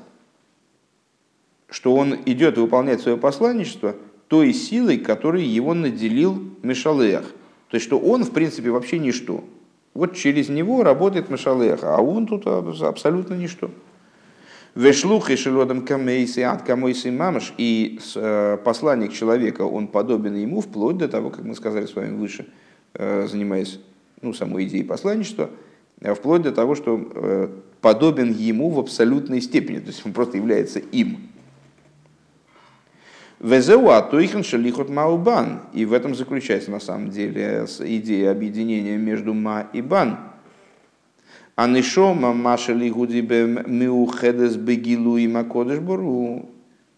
что 1.71 1.95
он 1.95 2.15
идет 2.27 2.59
выполнять 2.59 3.01
свое 3.01 3.17
посланничество 3.17 3.95
той 4.31 4.55
силой, 4.55 4.99
которой 4.99 5.43
его 5.43 5.75
наделил 5.75 6.41
Мишалех. 6.63 7.23
То 7.69 7.75
есть, 7.75 7.85
что 7.85 7.99
он, 7.99 8.23
в 8.23 8.31
принципе, 8.31 8.71
вообще 8.71 9.01
ничто. 9.01 9.43
Вот 9.93 10.15
через 10.15 10.49
него 10.49 10.85
работает 10.85 11.31
Мишалех, 11.31 11.81
а 11.83 12.01
он 12.01 12.29
тут 12.29 12.47
абсолютно 12.47 13.35
ничто. 13.35 13.73
Вешлух 14.77 15.31
и 15.31 15.37
шелодом 15.37 15.85
камейси 15.85 16.41
от 16.41 16.63
камойси 16.63 17.09
мамаш. 17.09 17.55
И 17.59 17.99
э, 18.15 18.59
посланник 18.65 19.13
человека, 19.13 19.63
он 19.63 19.89
подобен 19.89 20.37
ему 20.37 20.61
вплоть 20.61 20.97
до 20.97 21.09
того, 21.09 21.31
как 21.31 21.45
мы 21.45 21.57
сказали 21.57 21.87
с 21.87 21.97
вами 21.97 22.17
выше, 22.17 22.47
э, 22.95 23.27
занимаясь 23.29 23.81
ну, 24.23 24.33
самой 24.33 24.63
идеей 24.67 24.85
посланничества, 24.85 25.51
э, 26.01 26.15
вплоть 26.15 26.43
до 26.43 26.53
того, 26.53 26.77
что 26.77 27.51
подобен 27.81 28.31
ему 28.33 28.71
в 28.71 28.79
абсолютной 28.79 29.41
степени, 29.41 29.81
то 29.81 29.89
есть 29.89 30.07
он 30.07 30.13
просто 30.13 30.37
является 30.37 30.79
им. 30.79 31.31
Везеуа 33.41 34.03
туихен 34.03 34.45
шалихот 34.45 34.89
маубан. 34.89 35.63
И 35.73 35.85
в 35.85 35.93
этом 35.93 36.15
заключается 36.15 36.71
на 36.71 36.81
самом 36.81 37.11
деле 37.11 37.67
идея 37.81 38.31
объединения 38.31 38.97
между 38.97 39.35
ма 39.35 39.69
и 39.73 39.83
бан– 39.83 40.19
А 41.61 41.67
нишома 41.67 42.33
машели 42.33 42.89
гудибе 42.89 43.45
миухедес 43.45 44.57
бегилу 44.57 45.19
и 45.19 45.29
макодыш 45.29 45.79
бору. 45.79 46.49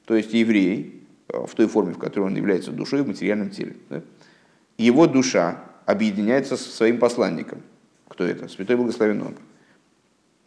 То 0.05 0.15
есть 0.15 0.33
еврей, 0.35 1.03
в 1.29 1.53
той 1.57 1.67
форме, 1.67 1.95
в 1.95 1.99
которой 1.99 2.29
он 2.29 2.37
является 2.37 2.71
душой 2.71 3.03
в 3.03 3.09
материальном 3.09 3.51
теле. 3.51 3.75
Да? 3.91 4.03
Его 4.79 5.09
душа 5.09 5.65
объединяется 5.85 6.57
со 6.57 6.71
своим 6.71 6.99
посланником. 6.99 7.61
Кто 8.07 8.23
это? 8.23 8.47
Святой 8.47 8.77
Благословен 8.77 9.23
он. 9.23 9.35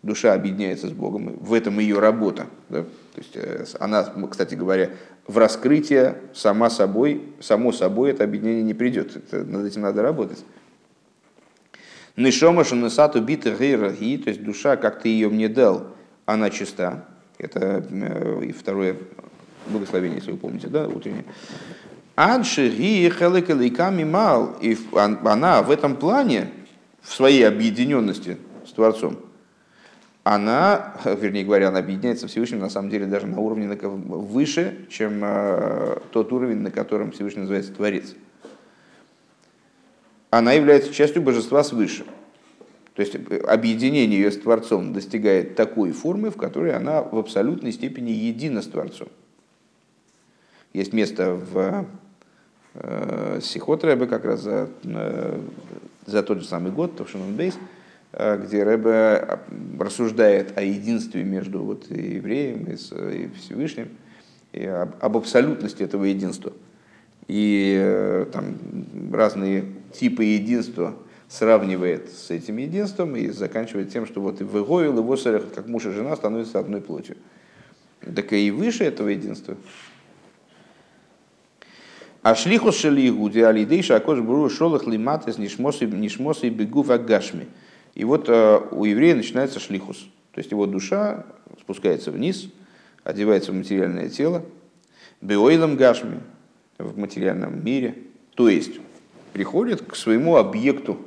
Душа 0.02 0.34
объединяется 0.34 0.88
с 0.88 0.94
Богом. 0.94 1.36
В 1.42 1.54
этом 1.54 1.80
ее 1.80 2.00
работа. 2.00 2.48
Да? 2.70 2.84
То 2.84 3.18
есть 3.18 3.36
э, 3.36 3.66
она, 3.82 4.04
кстати 4.32 4.56
говоря, 4.56 4.92
в 5.28 5.38
раскрытие 5.38 6.18
сама 6.34 6.70
собой, 6.70 7.24
само 7.40 7.72
собой 7.72 8.12
это 8.12 8.24
объединение 8.24 8.64
не 8.64 8.74
придет. 8.74 9.16
Это, 9.16 9.44
над 9.44 9.66
этим 9.66 9.82
надо 9.82 10.02
работать. 10.02 10.44
Нишома 12.16 12.64
шанесату 12.64 13.22
биты 13.22 13.52
гейраги, 13.52 14.18
то 14.18 14.30
есть 14.30 14.44
душа, 14.44 14.78
как 14.78 15.02
ты 15.02 15.10
ее 15.10 15.30
мне 15.30 15.50
дал, 15.50 15.88
она 16.26 16.50
чиста. 16.50 17.06
Это 17.38 17.86
э, 17.90 18.52
второе 18.58 18.96
благословение, 19.68 20.20
если 20.20 20.32
вы 20.32 20.38
помните, 20.38 20.68
да, 20.68 20.88
утреннее. 20.88 21.26
Анши 22.16 22.70
ги 22.70 23.10
хелекаликами 23.10 24.06
мал. 24.06 24.56
И 24.62 24.78
она 24.94 25.62
в 25.64 25.72
этом 25.72 25.98
плане, 25.98 26.50
в 27.02 27.14
своей 27.14 27.46
объединенности 27.46 28.38
с 28.66 28.72
Творцом, 28.72 29.18
она, 30.26 30.98
вернее 31.06 31.46
говоря, 31.46 31.70
она 31.70 31.80
объединяется 31.80 32.28
Всевышним 32.28 32.60
на 32.60 32.70
самом 32.70 32.90
деле 32.90 33.06
даже 33.06 33.28
на 33.28 33.40
уровне 33.40 33.68
выше, 33.68 34.86
чем 34.90 35.22
э, 35.24 36.00
тот 36.12 36.34
уровень, 36.34 36.58
на 36.58 36.72
котором 36.72 37.12
Всевышний 37.14 37.44
называется 37.44 37.72
Творец 37.72 38.14
она 40.38 40.52
является 40.52 40.94
частью 40.94 41.22
божества 41.22 41.64
свыше. 41.64 42.06
То 42.94 43.02
есть 43.02 43.16
э, 43.16 43.38
объединение 43.38 44.20
ее 44.20 44.32
с 44.32 44.38
Творцом 44.38 44.94
достигает 44.94 45.56
такой 45.56 45.92
формы, 45.92 46.30
в 46.30 46.38
которой 46.38 46.76
она 46.76 47.02
в 47.02 47.18
абсолютной 47.18 47.72
степени 47.72 48.12
едина 48.12 48.62
с 48.62 48.68
Творцом. 48.68 49.08
Есть 50.74 50.94
место 50.94 51.36
в 51.36 51.86
э, 52.74 53.40
Сихот 53.42 53.84
Рэбе 53.86 54.08
как 54.08 54.26
раз 54.26 54.42
за, 54.42 54.70
э, 54.84 55.40
за 56.06 56.24
тот 56.24 56.40
же 56.40 56.46
самый 56.46 56.72
год, 56.72 56.98
Товшинон 56.98 57.36
Бейс, 57.36 57.56
э, 57.56 57.60
где 58.18 58.64
Рэбе 58.64 59.40
рассуждает 59.78 60.58
о 60.58 60.62
единстве 60.62 61.24
между 61.24 61.62
вот, 61.64 61.90
евреем 61.92 62.66
и, 62.66 63.30
Всевышним, 63.36 63.90
и 64.54 64.66
об, 64.66 64.96
об 65.02 65.18
абсолютности 65.18 65.84
этого 65.84 66.06
единства. 66.06 66.54
И 67.28 67.76
э, 67.78 68.28
там 68.32 68.56
разные 69.12 69.66
типы 69.92 70.24
единства 70.24 70.96
сравнивает 71.28 72.10
с 72.10 72.30
этим 72.30 72.58
единством 72.58 73.16
и 73.16 73.30
заканчивает 73.30 73.92
тем, 73.92 74.06
что 74.06 74.22
вот 74.22 74.42
и 74.42 74.44
в 74.44 74.64
Игоил, 74.64 74.98
и 75.00 75.02
в 75.02 75.12
Осарях, 75.12 75.44
как 75.54 75.68
муж 75.68 75.86
и 75.86 75.92
жена, 75.92 76.16
становятся 76.16 76.60
одной 76.60 76.82
плотью. 76.82 77.18
Так 78.16 78.32
и 78.34 78.52
выше 78.52 78.84
этого 78.84 79.10
единства. 79.10 79.58
А 82.22 82.36
шлихус 82.36 82.78
шелигу 82.78 83.30
диалидей 83.30 83.84
шакош 83.84 84.20
бру 84.20 84.50
шолах 84.50 84.88
лиматес 84.88 85.38
нишмосы 85.38 85.86
нишмосы 85.86 86.50
бегув 86.50 86.90
агашми. 86.92 87.48
И 87.96 88.04
вот 88.04 88.30
э, 88.30 88.60
у 88.72 88.86
еврея 88.86 89.16
начинается 89.16 89.60
шлихус. 89.60 90.08
То 90.34 90.40
есть 90.40 90.52
его 90.52 90.66
душа 90.66 91.26
спускается 91.62 92.12
вниз, 92.12 92.50
одевается 93.04 93.52
в 93.52 93.56
материальное 93.56 94.10
тело, 94.10 94.44
беоилом 95.22 95.78
гашми, 95.78 96.20
в 96.78 96.98
материальном 96.98 97.64
мире. 97.64 97.96
То 98.36 98.50
есть 98.50 98.80
приходит 99.32 99.82
к 99.82 99.96
своему 99.96 100.36
объекту 100.36 101.00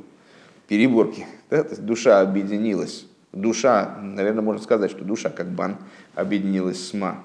переборки. 0.66 1.26
Да? 1.50 1.62
То 1.62 1.70
есть 1.70 1.86
душа 1.86 2.20
объединилась. 2.20 3.06
Душа, 3.32 3.96
наверное, 4.02 4.42
можно 4.42 4.62
сказать, 4.62 4.90
что 4.90 5.02
душа 5.02 5.30
как 5.30 5.50
бан 5.50 5.78
объединилась 6.14 6.88
с 6.88 6.92
ма. 6.92 7.24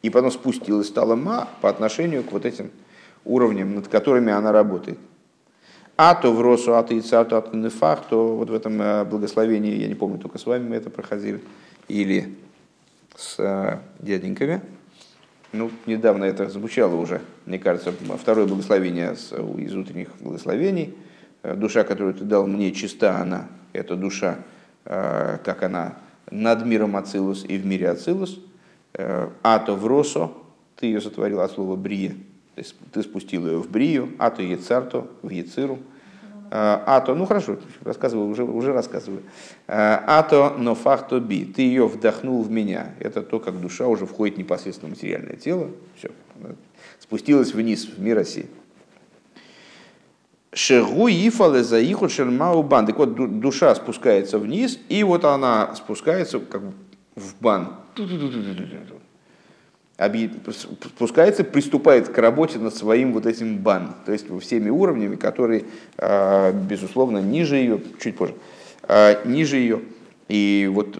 И 0.00 0.08
потом 0.08 0.30
спустилась, 0.30 0.88
стала 0.88 1.14
ма 1.14 1.48
по 1.60 1.68
отношению 1.68 2.24
к 2.24 2.32
вот 2.32 2.46
этим 2.46 2.70
уровням, 3.26 3.74
над 3.74 3.88
которыми 3.88 4.32
она 4.32 4.50
работает. 4.50 4.98
А 5.96 6.14
то 6.14 6.32
в 6.32 6.40
росу, 6.40 6.74
а 6.74 6.82
то 6.82 6.94
и 6.94 7.00
царту, 7.00 7.36
а 7.36 7.42
то 7.42 7.56
нефах, 7.56 8.04
то 8.08 8.36
вот 8.36 8.50
в 8.50 8.54
этом 8.54 8.80
э, 8.82 9.04
благословении, 9.04 9.76
я 9.76 9.86
не 9.86 9.94
помню, 9.94 10.18
только 10.18 10.38
с 10.38 10.46
вами 10.46 10.68
мы 10.68 10.76
это 10.76 10.90
проходили, 10.90 11.40
или 11.86 12.34
с 13.14 13.36
э, 13.38 13.78
дяденьками, 14.00 14.60
ну, 15.52 15.70
недавно 15.86 16.24
это 16.24 16.48
звучало 16.48 16.96
уже, 16.96 17.20
мне 17.46 17.60
кажется, 17.60 17.92
второе 18.20 18.46
благословение 18.46 19.12
из 19.12 19.74
утренних 19.74 20.08
благословений. 20.20 20.94
Э, 21.44 21.54
душа, 21.54 21.84
которую 21.84 22.14
ты 22.14 22.24
дал 22.24 22.46
мне, 22.46 22.72
чиста 22.72 23.20
она, 23.20 23.48
это 23.72 23.96
душа, 23.96 24.38
как 24.84 25.62
она 25.62 25.96
над 26.30 26.66
миром 26.66 26.96
Ацилус 26.96 27.44
и 27.44 27.56
в 27.56 27.66
мире 27.66 27.90
Ацилус. 27.90 28.40
Э, 28.94 29.28
ато 29.42 29.74
в 29.74 29.86
Росо, 29.86 30.32
ты 30.76 30.86
ее 30.86 31.00
сотворил 31.00 31.40
от 31.40 31.52
слова 31.52 31.76
брия, 31.76 32.14
ты 32.92 33.02
спустил 33.02 33.46
ее 33.46 33.58
в 33.58 33.70
брию, 33.70 34.10
ато 34.18 34.42
ецарто, 34.42 35.06
в 35.22 35.30
ециру. 35.30 35.78
Ато, 36.50 37.14
ну 37.14 37.26
хорошо, 37.26 37.56
рассказываю, 37.82 38.28
уже, 38.28 38.44
уже 38.44 38.72
рассказываю. 38.72 39.22
Ато, 39.66 40.54
но 40.56 40.74
фахто 40.74 41.18
би, 41.18 41.44
ты 41.44 41.62
ее 41.62 41.88
вдохнул 41.88 42.42
в 42.42 42.50
меня. 42.50 42.94
Это 43.00 43.22
то, 43.22 43.40
как 43.40 43.60
душа 43.60 43.88
уже 43.88 44.06
входит 44.06 44.38
непосредственно 44.38 44.90
в 44.90 44.96
материальное 44.96 45.36
тело. 45.36 45.70
Все, 45.96 46.10
спустилась 47.00 47.54
вниз 47.54 47.86
в 47.86 48.00
мир 48.00 48.18
оси. 48.18 48.46
Шегу 50.52 51.08
за 51.62 51.80
иху 51.80 52.08
шермау 52.08 52.62
бан. 52.62 52.86
Так 52.86 52.98
вот, 52.98 53.40
душа 53.40 53.74
спускается 53.74 54.38
вниз, 54.38 54.78
и 54.88 55.02
вот 55.02 55.24
она 55.24 55.74
спускается 55.74 56.38
как 56.38 56.62
в 57.16 57.34
бан. 57.40 57.74
Спускается, 59.96 61.44
приступает 61.44 62.08
к 62.08 62.18
работе 62.18 62.58
над 62.58 62.74
своим 62.74 63.12
вот 63.12 63.26
этим 63.26 63.58
бан, 63.58 63.94
то 64.04 64.12
есть 64.12 64.26
всеми 64.40 64.68
уровнями, 64.68 65.14
которые, 65.14 65.66
а, 65.98 66.52
безусловно, 66.52 67.18
ниже 67.18 67.56
ее, 67.56 67.80
чуть 68.02 68.16
позже, 68.16 68.34
а, 68.82 69.24
ниже 69.24 69.56
ее, 69.56 69.82
и 70.28 70.68
вот 70.72 70.98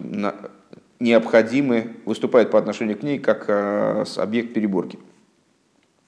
необходимы, 1.01 1.95
выступают 2.05 2.51
по 2.51 2.57
отношению 2.57 2.97
к 2.97 3.03
ней 3.03 3.19
как 3.19 3.45
а, 3.49 4.05
объект 4.15 4.53
переборки 4.53 4.97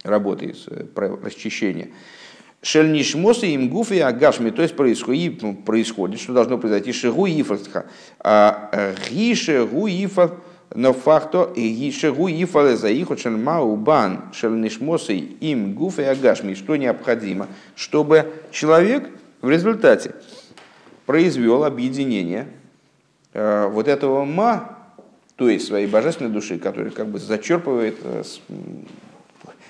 работы, 0.04 0.56
расчищения. 0.96 1.90
Шельнишмоса 2.62 3.48
им 3.48 3.70
гуфи 3.70 4.00
агашми, 4.00 4.50
то 4.50 4.62
есть 4.62 4.78
происходит, 4.78 5.42
ну, 5.42 5.56
происходит, 5.56 6.22
что 6.22 6.32
должно 6.32 6.58
произойти, 6.58 6.92
ифатха, 6.92 7.86
а 8.20 8.94
гише 9.12 9.66
гу 9.66 9.88
ифат, 9.88 10.34
но 10.78 10.94
факто 10.94 11.52
шегу 11.92 12.30
ифале 12.30 12.78
за 12.78 12.90
их 12.90 13.10
очень 13.10 13.44
бан 13.78 14.26
шельнишмоса 14.32 15.12
им 15.12 15.74
гуфи 15.74 16.02
агашми, 16.02 16.54
что 16.54 16.76
необходимо, 16.76 17.48
чтобы 17.76 18.32
человек 18.52 19.10
в 19.42 19.50
результате 19.50 20.14
произвел 21.08 21.64
объединение 21.64 22.48
э, 23.34 23.68
вот 23.72 23.88
этого 23.88 24.24
ма, 24.24 24.78
то 25.36 25.50
есть 25.50 25.66
своей 25.66 25.88
божественной 25.88 26.30
души, 26.30 26.60
который 26.60 26.92
как 26.92 27.08
бы 27.08 27.18
зачерпывает 27.18 27.96
э, 28.04 28.22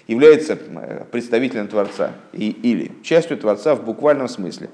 является 0.07 0.59
э, 0.59 1.05
представителем 1.09 1.69
Творца 1.69 2.15
и, 2.33 2.49
или 2.49 2.91
частью 3.01 3.37
Творца 3.37 3.75
в 3.75 3.85
буквальном 3.85 4.27
смысле. 4.27 4.69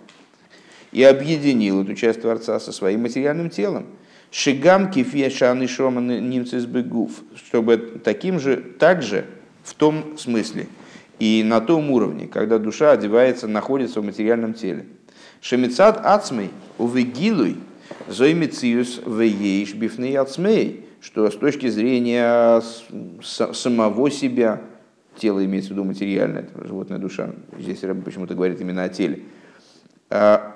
И 0.92 1.04
объединил 1.04 1.84
эту 1.84 1.94
часть 1.94 2.22
Творца 2.22 2.60
со 2.60 2.72
своим 2.72 3.04
материальным 3.04 3.52
телом. 3.52 3.86
Шигам 4.34 4.90
кифешаны 4.90 5.68
шроман 5.68 6.08
немцес 6.28 6.66
бегуф, 6.66 7.22
чтобы 7.36 7.78
таким 8.04 8.40
же, 8.40 8.58
также 8.58 9.26
в 9.64 9.76
том 9.76 10.18
смысле 10.18 10.66
и 11.20 11.44
на 11.46 11.62
том 11.62 11.92
уровне, 11.92 12.28
когда 12.28 12.58
душа 12.58 12.94
одевается, 12.94 13.48
находится 13.48 14.02
в 14.02 14.06
материальном 14.06 14.56
теле. 14.56 14.88
Шемицат 15.40 16.04
ацмей 16.04 16.50
увегилуй 16.80 17.58
зоймициус 18.08 19.02
вееш 19.06 19.76
бифней 19.76 20.18
ацмей, 20.18 20.88
что 21.00 21.30
с 21.30 21.36
точки 21.36 21.68
зрения 21.68 22.60
самого 23.22 24.10
себя, 24.10 24.62
тело 25.16 25.46
имеется 25.46 25.70
в 25.70 25.72
виду 25.74 25.84
материальное, 25.84 26.50
животная 26.56 26.98
душа, 26.98 27.36
здесь 27.60 27.82
почему-то 28.04 28.34
говорит 28.34 28.60
именно 28.60 28.84
о 28.84 28.90
теле, 28.90 29.22
а, 30.10 30.53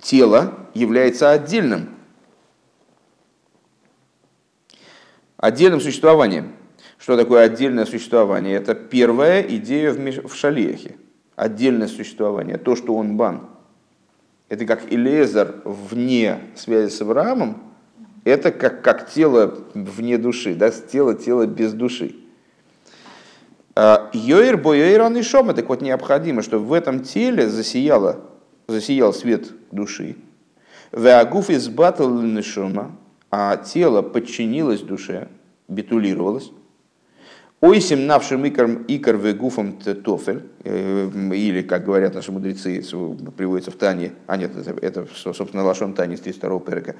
тело 0.00 0.54
является 0.74 1.30
отдельным, 1.30 1.90
отдельным 5.36 5.80
существованием. 5.80 6.52
Что 6.98 7.16
такое 7.16 7.44
отдельное 7.44 7.86
существование? 7.86 8.56
Это 8.56 8.74
первая 8.74 9.42
идея 9.42 9.92
в 9.92 10.34
Шалехе. 10.34 10.96
Отдельное 11.36 11.86
существование, 11.86 12.58
то, 12.58 12.74
что 12.74 12.96
он 12.96 13.16
бан. 13.16 13.48
Это 14.48 14.66
как 14.66 14.92
Илезар 14.92 15.62
вне 15.64 16.40
связи 16.56 16.90
с 16.90 17.00
Авраамом, 17.00 17.62
это 18.24 18.50
как, 18.50 18.82
как 18.82 19.08
тело 19.08 19.58
вне 19.74 20.18
души, 20.18 20.54
да, 20.54 20.70
тело, 20.70 21.14
тело 21.14 21.46
без 21.46 21.72
души. 21.74 22.16
А, 23.76 24.10
Йоир 24.12 24.56
бойойран 24.56 25.16
и 25.16 25.22
шома, 25.22 25.54
так 25.54 25.68
вот 25.68 25.80
необходимо, 25.80 26.42
чтобы 26.42 26.66
в 26.66 26.72
этом 26.72 27.04
теле 27.04 27.48
засияло, 27.48 28.20
засиял 28.68 29.14
свет 29.14 29.50
души, 29.72 30.16
Веагуф 30.92 31.50
из 31.50 31.68
батл 31.68 32.20
а 33.30 33.56
тело 33.56 34.02
подчинилось 34.02 34.80
душе, 34.80 35.28
битулировалось. 35.68 36.50
Ойсим 37.60 38.06
навшим 38.06 38.48
икар, 38.48 38.70
икар 38.86 39.16
вегуфом 39.16 39.72
тофель, 39.72 40.44
э, 40.62 41.10
или, 41.34 41.62
как 41.62 41.84
говорят 41.84 42.14
наши 42.14 42.30
мудрецы, 42.30 42.82
приводится 43.36 43.70
в 43.70 43.74
Тане, 43.74 44.12
а 44.26 44.36
нет, 44.36 44.56
это, 44.56 44.76
это 44.80 45.08
собственно, 45.12 45.64
Лашон 45.64 45.94
Тани 45.94 46.14
из 46.14 46.20
32 46.20 46.60
перека, 46.60 46.94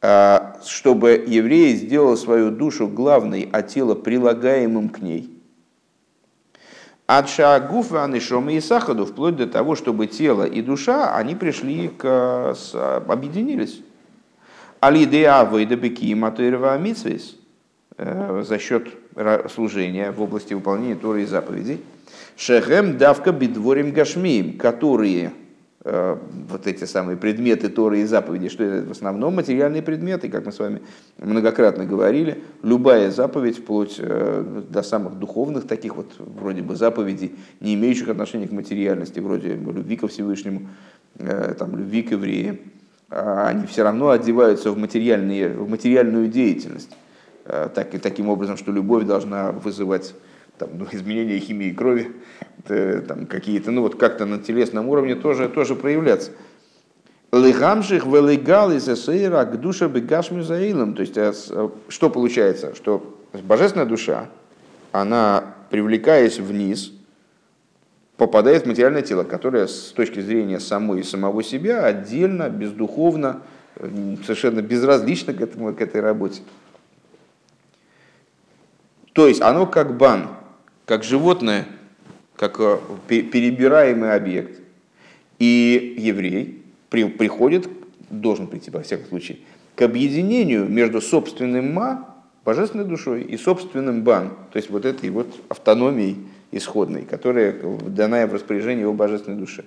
а, 0.00 0.58
чтобы 0.64 1.22
еврей 1.26 1.74
сделал 1.76 2.16
свою 2.16 2.50
душу 2.50 2.88
главной, 2.88 3.48
а 3.52 3.62
тело 3.62 3.94
прилагаемым 3.94 4.88
к 4.88 5.00
ней. 5.00 5.37
От 7.08 7.30
шагуфа 7.30 8.04
анишома 8.04 8.52
и 8.52 8.60
сахаду, 8.60 9.06
вплоть 9.06 9.34
до 9.34 9.46
того, 9.46 9.76
чтобы 9.76 10.08
тело 10.08 10.44
и 10.44 10.60
душа, 10.60 11.16
они 11.16 11.34
пришли 11.34 11.88
к, 11.88 12.54
объединились. 13.08 13.80
Алидеа 14.80 15.48
вейдабеки 15.50 16.12
матуирова 16.12 16.76
митсвейс, 16.76 17.34
э, 17.96 18.42
за 18.46 18.58
счет 18.58 18.88
служения 19.50 20.10
в 20.12 20.20
области 20.20 20.52
выполнения 20.52 20.96
Торы 20.96 21.22
и 21.22 21.24
заповедей. 21.24 21.80
Шехем 22.36 22.98
давка 22.98 23.32
бедворим 23.32 23.92
гашмием, 23.92 24.58
которые 24.58 25.32
вот 25.84 26.66
эти 26.66 26.84
самые 26.84 27.16
предметы 27.16 27.68
Торы 27.68 28.00
и 28.00 28.04
заповеди, 28.04 28.48
что 28.48 28.64
это 28.64 28.88
в 28.88 28.90
основном 28.90 29.36
материальные 29.36 29.80
предметы, 29.80 30.28
как 30.28 30.44
мы 30.44 30.52
с 30.52 30.58
вами 30.58 30.82
многократно 31.18 31.84
говорили, 31.84 32.42
любая 32.62 33.12
заповедь, 33.12 33.58
вплоть 33.58 33.96
э, 33.98 34.64
до 34.68 34.82
самых 34.82 35.18
духовных 35.18 35.68
таких 35.68 35.96
вот 35.96 36.12
вроде 36.18 36.62
бы 36.62 36.74
заповедей, 36.74 37.36
не 37.60 37.74
имеющих 37.74 38.08
отношения 38.08 38.48
к 38.48 38.52
материальности, 38.52 39.20
вроде 39.20 39.54
любви 39.54 39.96
ко 39.96 40.08
Всевышнему, 40.08 40.68
э, 41.18 41.54
там, 41.56 41.76
любви 41.76 42.02
к 42.02 42.10
евреям, 42.10 42.58
а 43.08 43.46
они 43.48 43.66
все 43.66 43.84
равно 43.84 44.10
одеваются 44.10 44.72
в, 44.72 44.78
материальные, 44.78 45.50
в 45.50 45.70
материальную 45.70 46.28
деятельность. 46.28 46.90
Э, 47.44 47.68
так, 47.72 47.94
и 47.94 47.98
таким 47.98 48.28
образом, 48.28 48.56
что 48.56 48.72
любовь 48.72 49.04
должна 49.04 49.52
вызывать 49.52 50.14
там, 50.58 50.70
ну, 50.74 50.86
изменения 50.90 51.38
химии 51.38 51.70
крови, 51.70 52.10
там, 52.66 53.26
какие-то, 53.26 53.70
ну 53.70 53.82
вот 53.82 53.96
как-то 53.96 54.26
на 54.26 54.38
телесном 54.38 54.88
уровне 54.88 55.14
тоже, 55.14 55.48
тоже 55.48 55.74
проявляться. 55.74 56.32
Лыгамших 57.30 58.06
велегал 58.06 58.72
из 58.72 58.88
эсэйра 58.88 59.44
к 59.44 59.60
душе 59.60 59.88
бегашми 59.88 60.40
заилом. 60.40 60.94
То 60.94 61.02
есть, 61.02 61.16
э, 61.18 61.32
э, 61.50 61.68
что 61.88 62.08
получается? 62.08 62.74
Что 62.74 63.18
божественная 63.42 63.84
душа, 63.84 64.28
она, 64.92 65.54
привлекаясь 65.68 66.38
вниз, 66.38 66.92
попадает 68.16 68.64
в 68.64 68.66
материальное 68.66 69.02
тело, 69.02 69.24
которое 69.24 69.66
с 69.66 69.92
точки 69.92 70.20
зрения 70.20 70.58
самой 70.58 71.00
и 71.00 71.02
самого 71.02 71.42
себя 71.42 71.84
отдельно, 71.84 72.48
бездуховно, 72.48 73.42
совершенно 73.76 74.62
безразлично 74.62 75.34
к, 75.34 75.40
этому, 75.40 75.74
к 75.74 75.80
этой 75.80 76.00
работе. 76.00 76.42
То 79.12 79.28
есть 79.28 79.40
оно 79.40 79.66
как 79.66 79.96
бан, 79.96 80.28
как 80.86 81.04
животное, 81.04 81.66
как 82.38 82.60
э, 82.60 82.78
перебираемый 83.08 84.14
объект. 84.14 84.60
И 85.38 85.94
еврей 85.98 86.62
при, 86.88 87.04
приходит, 87.04 87.68
должен 88.10 88.46
прийти, 88.46 88.70
во 88.70 88.82
всяком 88.82 89.06
случае, 89.08 89.38
к 89.74 89.82
объединению 89.82 90.66
между 90.68 91.00
собственным 91.00 91.72
ма, 91.74 92.14
божественной 92.44 92.84
душой, 92.84 93.22
и 93.22 93.36
собственным 93.36 94.02
бан, 94.02 94.30
то 94.52 94.56
есть 94.56 94.70
вот 94.70 94.84
этой 94.84 95.10
вот 95.10 95.28
автономией 95.48 96.16
исходной, 96.50 97.02
которая 97.02 97.54
дана 97.86 98.26
в 98.26 98.34
распоряжение 98.34 98.82
его 98.82 98.94
божественной 98.94 99.36
души. 99.36 99.64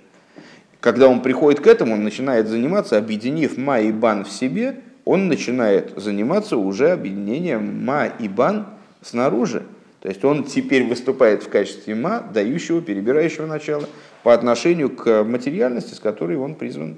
Когда 0.80 1.08
он 1.08 1.22
приходит 1.22 1.60
к 1.60 1.68
этому, 1.68 1.94
он 1.94 2.04
начинает 2.04 2.48
заниматься, 2.48 2.98
объединив 2.98 3.58
ма 3.58 3.82
и 3.82 3.92
бан 3.92 4.26
в 4.26 4.32
себе, 4.32 4.80
он 5.06 5.28
начинает 5.28 5.94
заниматься 5.96 6.58
уже 6.58 6.92
объединением 6.92 7.86
ма 7.86 8.08
и 8.08 8.28
бан 8.28 8.66
снаружи. 9.02 9.64
То 10.02 10.10
есть 10.10 10.26
он 10.26 10.45
теперь 10.45 10.84
выступает 10.84 11.43
в 11.43 11.49
качестве 11.49 11.93
ма, 11.93 12.24
дающего, 12.34 12.82
перебирающего 12.82 13.45
начала 13.45 13.86
по 14.24 14.34
отношению 14.34 14.89
к 14.89 15.24
материальности, 15.24 15.93
с 15.93 15.99
которой 15.99 16.38
он 16.38 16.56
призван 16.56 16.97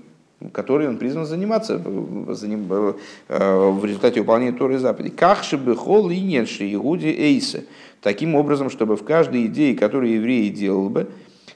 которой 0.52 0.90
он 0.90 0.98
призван 0.98 1.26
заниматься 1.26 1.78
в 1.78 3.86
результате 3.86 4.20
выполнения 4.20 4.52
Торы 4.52 4.76
и 4.76 4.78
заповедей. 4.78 5.16
Кахши 5.16 5.58
бы 5.58 5.74
хол 5.74 6.10
и 6.10 6.20
ненши 6.20 6.74
игуди 6.74 7.08
эйсе. 7.08 7.64
Таким 8.02 8.36
образом, 8.36 8.70
чтобы 8.70 8.98
в 8.98 9.06
каждой 9.06 9.46
идее, 9.46 9.74
которую 9.74 10.16
евреи 10.16 10.50
делал 10.50 10.90
бы, 10.90 11.08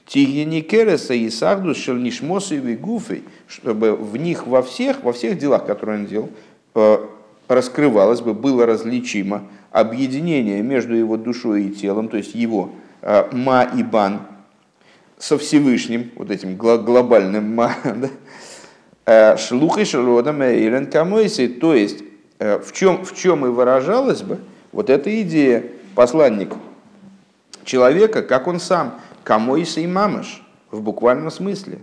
тигени 0.06 0.60
кереса 0.60 1.12
и 1.12 1.28
сахдус 1.28 1.76
шельнишмосы 1.76 2.56
и 2.56 2.76
гуфей, 2.76 3.24
чтобы 3.46 3.94
в 3.94 4.16
них 4.16 4.46
во 4.46 4.62
всех, 4.62 5.02
во 5.02 5.12
всех 5.12 5.38
делах, 5.38 5.66
которые 5.66 5.98
он 5.98 6.06
делал, 6.06 6.30
э, 6.74 6.98
раскрывалось 7.46 8.22
бы, 8.22 8.32
было 8.32 8.64
различимо 8.64 9.42
объединение 9.70 10.62
между 10.62 10.94
его 10.94 11.16
душой 11.16 11.64
и 11.64 11.70
телом, 11.70 12.08
то 12.08 12.16
есть 12.16 12.34
его 12.34 12.70
э, 13.02 13.28
ма 13.32 13.64
и 13.76 13.82
бан 13.82 14.20
со 15.18 15.36
Всевышним, 15.38 16.10
вот 16.16 16.30
этим 16.30 16.56
глобальным 16.56 17.54
ма, 17.54 17.74
да? 17.84 18.08
Э, 19.06 19.36
шлухой 19.36 19.84
шелодом 19.84 20.42
эйлен 20.42 20.86
камойси, 20.86 21.48
то 21.48 21.74
есть 21.74 22.04
э, 22.38 22.58
в 22.58 22.72
чем, 22.72 23.04
в 23.04 23.16
чем 23.16 23.46
и 23.46 23.48
выражалась 23.48 24.22
бы 24.22 24.38
вот 24.72 24.90
эта 24.90 25.22
идея, 25.22 25.64
посланник 25.94 26.54
человека, 27.64 28.22
как 28.22 28.46
он 28.46 28.60
сам, 28.60 29.00
камойси 29.24 29.80
и 29.80 29.86
мамаш, 29.86 30.42
в 30.70 30.82
буквальном 30.82 31.30
смысле. 31.30 31.78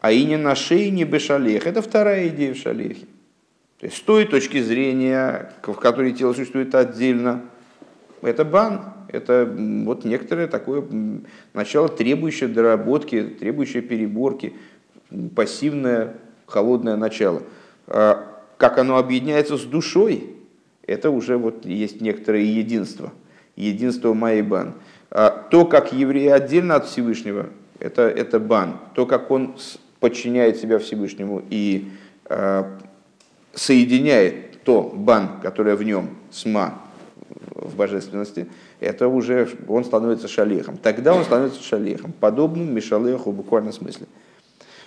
А 0.00 0.10
и 0.10 0.24
не 0.24 0.36
на 0.36 0.54
шее, 0.54 0.90
не 0.90 1.04
бешалех. 1.04 1.66
Это 1.66 1.80
вторая 1.80 2.28
идея 2.28 2.54
в 2.54 2.58
шалехе. 2.58 3.06
То 3.82 3.86
есть 3.86 3.98
с 3.98 4.00
той 4.02 4.26
точки 4.26 4.62
зрения, 4.62 5.50
в 5.60 5.74
которой 5.74 6.12
тело 6.12 6.32
существует 6.34 6.72
отдельно, 6.72 7.42
это 8.22 8.44
бан, 8.44 8.94
это 9.08 9.44
вот 9.84 10.04
некоторое 10.04 10.46
такое 10.46 10.84
начало, 11.52 11.88
требующее 11.88 12.48
доработки, 12.48 13.20
требующее 13.40 13.82
переборки, 13.82 14.52
пассивное, 15.34 16.14
холодное 16.46 16.94
начало. 16.94 17.42
А 17.88 18.40
как 18.56 18.78
оно 18.78 18.98
объединяется 18.98 19.56
с 19.56 19.62
душой, 19.62 20.30
это 20.86 21.10
уже 21.10 21.36
вот 21.36 21.66
есть 21.66 22.00
некоторое 22.00 22.44
единство, 22.44 23.12
единство 23.56 24.14
Майбан. 24.14 24.74
А 25.10 25.30
то, 25.30 25.66
как 25.66 25.92
евреи 25.92 26.28
отдельно 26.28 26.76
от 26.76 26.86
Всевышнего, 26.86 27.48
это, 27.80 28.02
это 28.02 28.38
бан. 28.38 28.76
То, 28.94 29.06
как 29.06 29.32
он 29.32 29.56
подчиняет 29.98 30.58
себя 30.58 30.78
Всевышнему 30.78 31.42
и 31.50 31.88
а, 32.26 32.78
соединяет 33.54 34.62
то 34.64 34.82
бан, 34.94 35.40
которое 35.40 35.76
в 35.76 35.82
нем, 35.82 36.10
сма, 36.30 36.80
в 37.54 37.76
божественности, 37.76 38.46
это 38.80 39.08
уже 39.08 39.48
он 39.68 39.84
становится 39.84 40.28
шалехом. 40.28 40.76
Тогда 40.76 41.14
он 41.14 41.24
становится 41.24 41.62
шалехом, 41.62 42.12
подобным 42.12 42.74
Мишалеху 42.74 43.30
в 43.30 43.36
буквальном 43.36 43.72
смысле. 43.72 44.06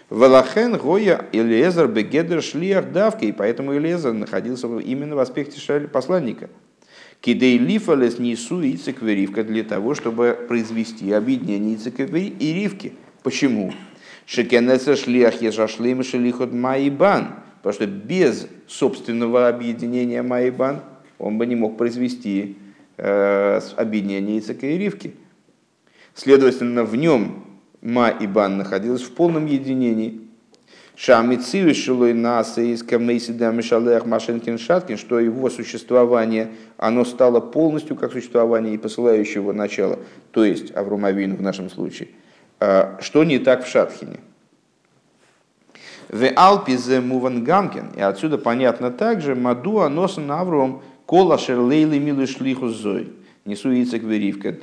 Валахен 0.10 0.78
Гоя 0.78 1.26
Элезер 1.32 1.88
Бегедер 1.88 2.42
Шлиях 2.42 2.92
Давки, 2.92 3.26
и 3.26 3.32
поэтому 3.32 3.76
Элезер 3.76 4.14
находился 4.14 4.68
именно 4.80 5.16
в 5.16 5.20
аспекте 5.20 5.60
посланника. 5.88 6.50
Кидей 7.22 7.58
лифалес 7.58 8.20
несу 8.20 8.62
и 8.62 8.78
цикверивка 8.78 9.44
для 9.44 9.64
того, 9.64 9.96
чтобы 9.96 10.38
произвести 10.48 11.12
объединение 11.12 11.78
циквери 11.78 12.28
и 12.28 12.54
ривки. 12.54 12.94
Почему? 13.24 13.74
Шекенеса 14.28 14.96
шлиях 14.96 15.42
ежашлим 15.42 16.04
шелихот 16.04 16.54
майбан 16.54 17.45
Потому 17.66 17.74
что 17.74 17.88
без 17.88 18.48
собственного 18.68 19.48
объединения 19.48 20.22
Майбан 20.22 20.82
он 21.18 21.40
бы 21.40 21.48
не 21.48 21.56
мог 21.56 21.80
произвести 21.80 22.60
э, 22.96 23.60
объединение 23.76 24.38
Ицека 24.38 24.68
и 24.68 24.78
Ривки. 24.78 25.16
Следовательно, 26.14 26.84
в 26.84 26.96
нем 26.96 27.44
Ма 27.82 28.10
и 28.10 28.28
Бан 28.28 28.60
находились 28.60 29.02
в 29.02 29.16
полном 29.16 29.48
единении. 29.48 30.22
Шамицию 30.96 31.74
шилой 31.74 32.14
наса 32.14 32.62
из 32.62 32.84
камейсида 32.84 33.52
мишалех 33.52 34.06
машинкин 34.06 34.60
шаткин, 34.60 34.98
что 34.98 35.20
его 35.20 35.50
существование, 35.50 36.52
оно 36.78 37.04
стало 37.04 37.40
полностью 37.40 37.96
как 37.96 38.12
существование 38.12 38.76
и 38.76 38.78
посылающего 38.78 39.54
начала, 39.54 39.98
то 40.30 40.46
есть 40.46 40.70
Аврумавин 40.76 41.36
в 41.36 41.42
нашем 41.42 41.72
случае. 41.72 42.10
Э, 42.60 43.00
что 43.02 43.24
не 43.24 43.40
так 43.40 43.66
в 43.66 43.68
Шатхине? 43.68 44.20
В 46.10 46.32
Алпизе 46.36 47.02
Муван 47.02 47.44
Гамкин. 47.44 47.92
И 47.96 48.02
отсюда 48.02 48.38
понятно 48.38 48.92
также, 48.92 49.36
Мадуа 49.36 49.90
носан 49.90 50.30
Авром 50.32 50.82
кола 51.06 51.38
шерлейли 51.38 51.98
милы 51.98 52.28
шлиху 52.28 52.70
зой. 52.70 53.14
Несу 53.46 53.72
яйцек 53.72 54.04
веривка. 54.04 54.56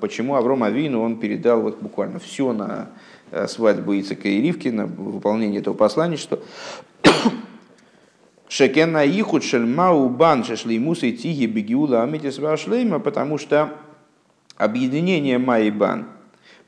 Почему 0.00 0.36
Авром 0.36 0.62
Авину 0.62 1.02
он 1.02 1.18
передал 1.18 1.62
вот 1.62 1.80
буквально 1.80 2.18
все 2.18 2.52
на 2.52 2.88
э, 3.30 3.46
свадьбу 3.46 3.92
Ицека 3.92 4.28
и 4.28 4.40
Ривки, 4.40 4.68
на 4.68 4.86
выполнение 4.86 5.60
этого 5.60 5.74
послания, 5.74 6.16
что 6.16 6.42
Шекена 8.48 9.04
ихуд 9.06 9.42
шельмау 9.42 10.08
бан 10.08 10.44
шешлеймуса 10.44 11.06
и 11.06 11.12
тиги 11.12 11.46
бегиула 11.46 12.02
амитис 12.02 12.38
потому 13.02 13.38
что 13.38 13.70
объединение 14.56 15.38
Майбан, 15.38 16.06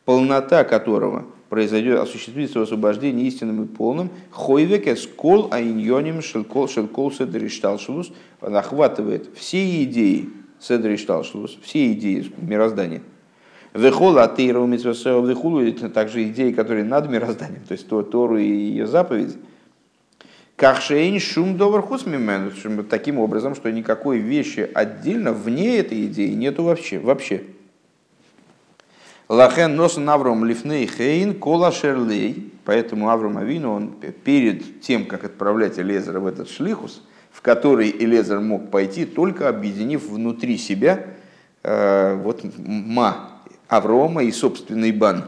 полнота 0.04 0.64
которого– 0.64 1.26
произойдет, 1.48 1.98
осуществится 1.98 2.62
освобождение 2.62 3.26
истинным 3.26 3.64
и 3.64 3.66
полным, 3.66 4.10
хойвеке 4.30 4.96
скол 4.96 5.48
аиньоним 5.50 6.22
шелкол 6.22 6.68
шелкол 6.68 7.12
он 8.40 8.56
охватывает 8.56 9.30
все 9.34 9.82
идеи 9.84 10.28
седришталшелус, 10.60 11.58
все 11.62 11.92
идеи 11.92 12.30
мироздания. 12.36 13.02
Вехола 13.74 14.24
атеиру 14.24 14.66
митсвасео 14.66 15.24
вехулу, 15.24 15.70
также 15.72 16.24
идеи, 16.24 16.52
которые 16.52 16.84
над 16.84 17.08
мирозданием, 17.08 17.62
то 17.66 17.72
есть 17.72 17.86
Тору 17.88 18.38
и 18.38 18.44
ее 18.44 18.86
заповеди. 18.86 19.34
Кахшейн 20.56 21.20
шум 21.20 21.56
хусмимен, 21.58 22.50
таким 22.90 23.18
образом, 23.20 23.54
что 23.54 23.70
никакой 23.70 24.18
вещи 24.18 24.68
отдельно 24.74 25.32
вне 25.32 25.78
этой 25.78 26.06
идеи 26.06 26.32
нету 26.32 26.64
вообще. 26.64 26.98
вообще. 26.98 27.42
Лахен 29.28 29.76
нос 29.76 29.98
Авром 29.98 30.44
лифней 30.44 30.86
хейн 30.86 31.38
кола 31.38 31.70
шерлей. 31.70 32.52
Поэтому 32.64 33.08
Авром 33.08 33.38
Авину, 33.38 33.72
он 33.72 33.92
перед 34.24 34.82
тем, 34.82 35.06
как 35.06 35.24
отправлять 35.24 35.78
Элезера 35.78 36.20
в 36.20 36.26
этот 36.26 36.50
шлихус, 36.50 37.02
в 37.30 37.40
который 37.40 37.90
Элезер 37.90 38.40
мог 38.40 38.70
пойти, 38.70 39.06
только 39.06 39.48
объединив 39.48 40.08
внутри 40.08 40.58
себя 40.58 41.06
э, 41.62 42.14
вот 42.22 42.42
ма 42.58 43.30
Аврома 43.68 44.22
и 44.22 44.32
собственный 44.32 44.92
бан. 44.92 45.24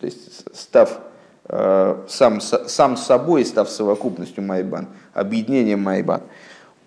То 0.00 0.06
есть 0.06 0.44
став 0.54 1.00
э, 1.48 2.04
сам, 2.08 2.40
сам 2.40 2.96
собой, 2.98 3.46
став 3.46 3.70
совокупностью 3.70 4.44
Майбан, 4.44 4.88
объединением 5.14 5.82
Майбан. 5.82 6.20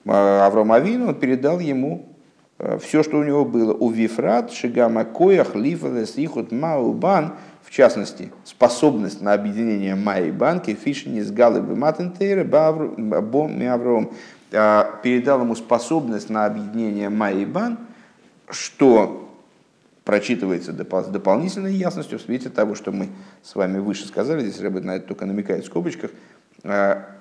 Э, 0.06 0.42
Авром 0.42 0.72
Авину 0.72 1.08
он 1.08 1.16
передал 1.16 1.60
ему 1.60 2.08
все, 2.80 3.04
что 3.04 3.18
у 3.18 3.24
него 3.24 3.46
было. 3.46 3.74
У 3.74 3.90
Вифрат, 3.90 4.52
Шигама 4.52 5.06
Коях, 5.06 5.56
Лифалес, 5.56 6.18
Ихут, 6.18 6.52
Маубан, 6.52 7.34
в 7.68 7.72
частности, 7.72 8.32
способность 8.46 9.22
на 9.22 9.34
объединение 9.34 9.94
Майи 9.94 10.32
банки, 10.32 10.74
Фишини 10.74 11.20
с 11.20 11.32
Галы 11.32 11.62
Матентейра, 11.62 12.46
Бом 12.46 13.62
и 13.62 13.66
Авром, 13.66 14.14
э, 14.52 14.84
передал 15.04 15.42
ему 15.42 15.54
способность 15.54 16.30
на 16.30 16.46
объединение 16.46 17.10
Майи 17.10 17.44
бан, 17.44 17.78
что 18.50 19.30
прочитывается 20.06 20.72
с 20.72 21.08
дополнительной 21.08 21.74
ясностью 21.74 22.18
в 22.18 22.22
свете 22.22 22.50
того, 22.50 22.74
что 22.74 22.94
мы 22.94 23.10
с 23.44 23.54
вами 23.54 23.80
выше 23.80 24.08
сказали, 24.08 24.40
здесь 24.40 24.62
Рэббет 24.62 24.86
на 24.86 24.96
это 24.96 25.08
только 25.10 25.26
намекает 25.26 25.66
в 25.66 25.68
скобочках, 25.68 26.12
э, 26.64 26.70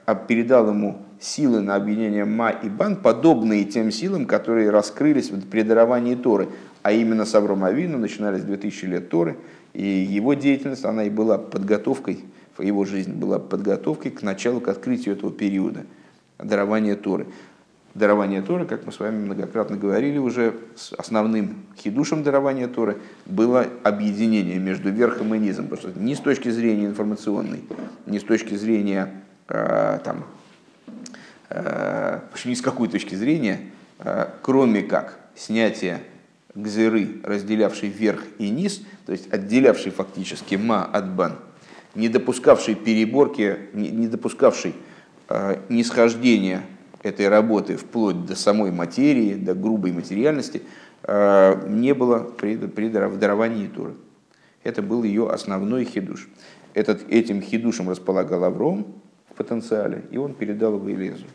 а 0.06 0.14
передал 0.14 0.68
ему 0.68 1.02
силы 1.20 1.60
на 1.60 1.76
объединение 1.76 2.24
Ма 2.24 2.50
и 2.50 2.68
Бан, 2.68 2.96
подобные 2.96 3.64
тем 3.64 3.90
силам, 3.90 4.26
которые 4.26 4.70
раскрылись 4.70 5.30
при 5.50 5.62
даровании 5.62 6.14
Торы. 6.14 6.48
А 6.82 6.92
именно 6.92 7.24
с 7.24 7.34
Авром 7.34 7.64
Авину 7.64 7.98
начинались 7.98 8.42
2000 8.42 8.84
лет 8.86 9.08
Торы, 9.08 9.36
и 9.72 9.84
его 9.84 10.34
деятельность, 10.34 10.84
она 10.84 11.04
и 11.04 11.10
была 11.10 11.38
подготовкой, 11.38 12.24
его 12.58 12.84
жизнь 12.84 13.12
была 13.12 13.38
подготовкой 13.38 14.10
к 14.10 14.22
началу, 14.22 14.60
к 14.60 14.68
открытию 14.68 15.16
этого 15.16 15.32
периода, 15.32 15.84
дарования 16.38 16.96
Торы. 16.96 17.26
Дарование 17.94 18.42
Торы, 18.42 18.66
как 18.66 18.84
мы 18.84 18.92
с 18.92 19.00
вами 19.00 19.24
многократно 19.24 19.78
говорили 19.78 20.18
уже, 20.18 20.54
с 20.74 20.92
основным 20.92 21.62
хидушем 21.78 22.22
дарования 22.22 22.68
Торы 22.68 22.98
было 23.24 23.66
объединение 23.84 24.58
между 24.58 24.90
верхом 24.90 25.34
и 25.34 25.38
низом. 25.38 25.68
Потому 25.68 25.92
что 25.92 26.00
ни 26.00 26.12
с 26.12 26.20
точки 26.20 26.50
зрения 26.50 26.84
информационной, 26.84 27.64
ни 28.04 28.18
с 28.18 28.22
точки 28.22 28.54
зрения 28.54 29.14
э, 29.48 29.98
там, 30.04 30.24
Э, 31.48 32.20
ни 32.44 32.54
с 32.54 32.60
какой 32.60 32.88
точки 32.88 33.14
зрения, 33.14 33.60
э, 33.98 34.26
кроме 34.42 34.82
как 34.82 35.18
снятие 35.36 36.02
гзыры, 36.54 37.20
разделявшей 37.22 37.88
верх 37.88 38.24
и 38.38 38.48
низ, 38.50 38.82
то 39.04 39.12
есть 39.12 39.32
отделявший 39.32 39.92
фактически 39.92 40.56
ма 40.56 40.84
от 40.84 41.14
бан, 41.14 41.36
не 41.94 42.08
допускавший 42.08 42.74
переборки, 42.74 43.58
не 43.74 44.08
допускавший 44.08 44.74
э, 45.28 45.60
нисхождения 45.68 46.62
этой 47.02 47.28
работы 47.28 47.76
вплоть 47.76 48.26
до 48.26 48.34
самой 48.34 48.72
материи, 48.72 49.34
до 49.34 49.54
грубой 49.54 49.92
материальности, 49.92 50.62
не 51.06 51.94
было 51.94 52.18
при, 52.18 52.56
при 52.56 52.88
даровании 52.88 53.68
Туры. 53.68 53.94
Это 54.64 54.82
был 54.82 55.04
ее 55.04 55.30
основной 55.30 55.84
хидуш. 55.84 56.28
Этот, 56.74 57.08
этим 57.08 57.42
хидушем 57.42 57.88
располагал 57.88 58.42
Авром, 58.42 58.96
потенциале, 59.36 60.04
и 60.10 60.16
он 60.16 60.34
передал 60.34 60.74
его 60.74 60.88
Елезу. 60.88 61.26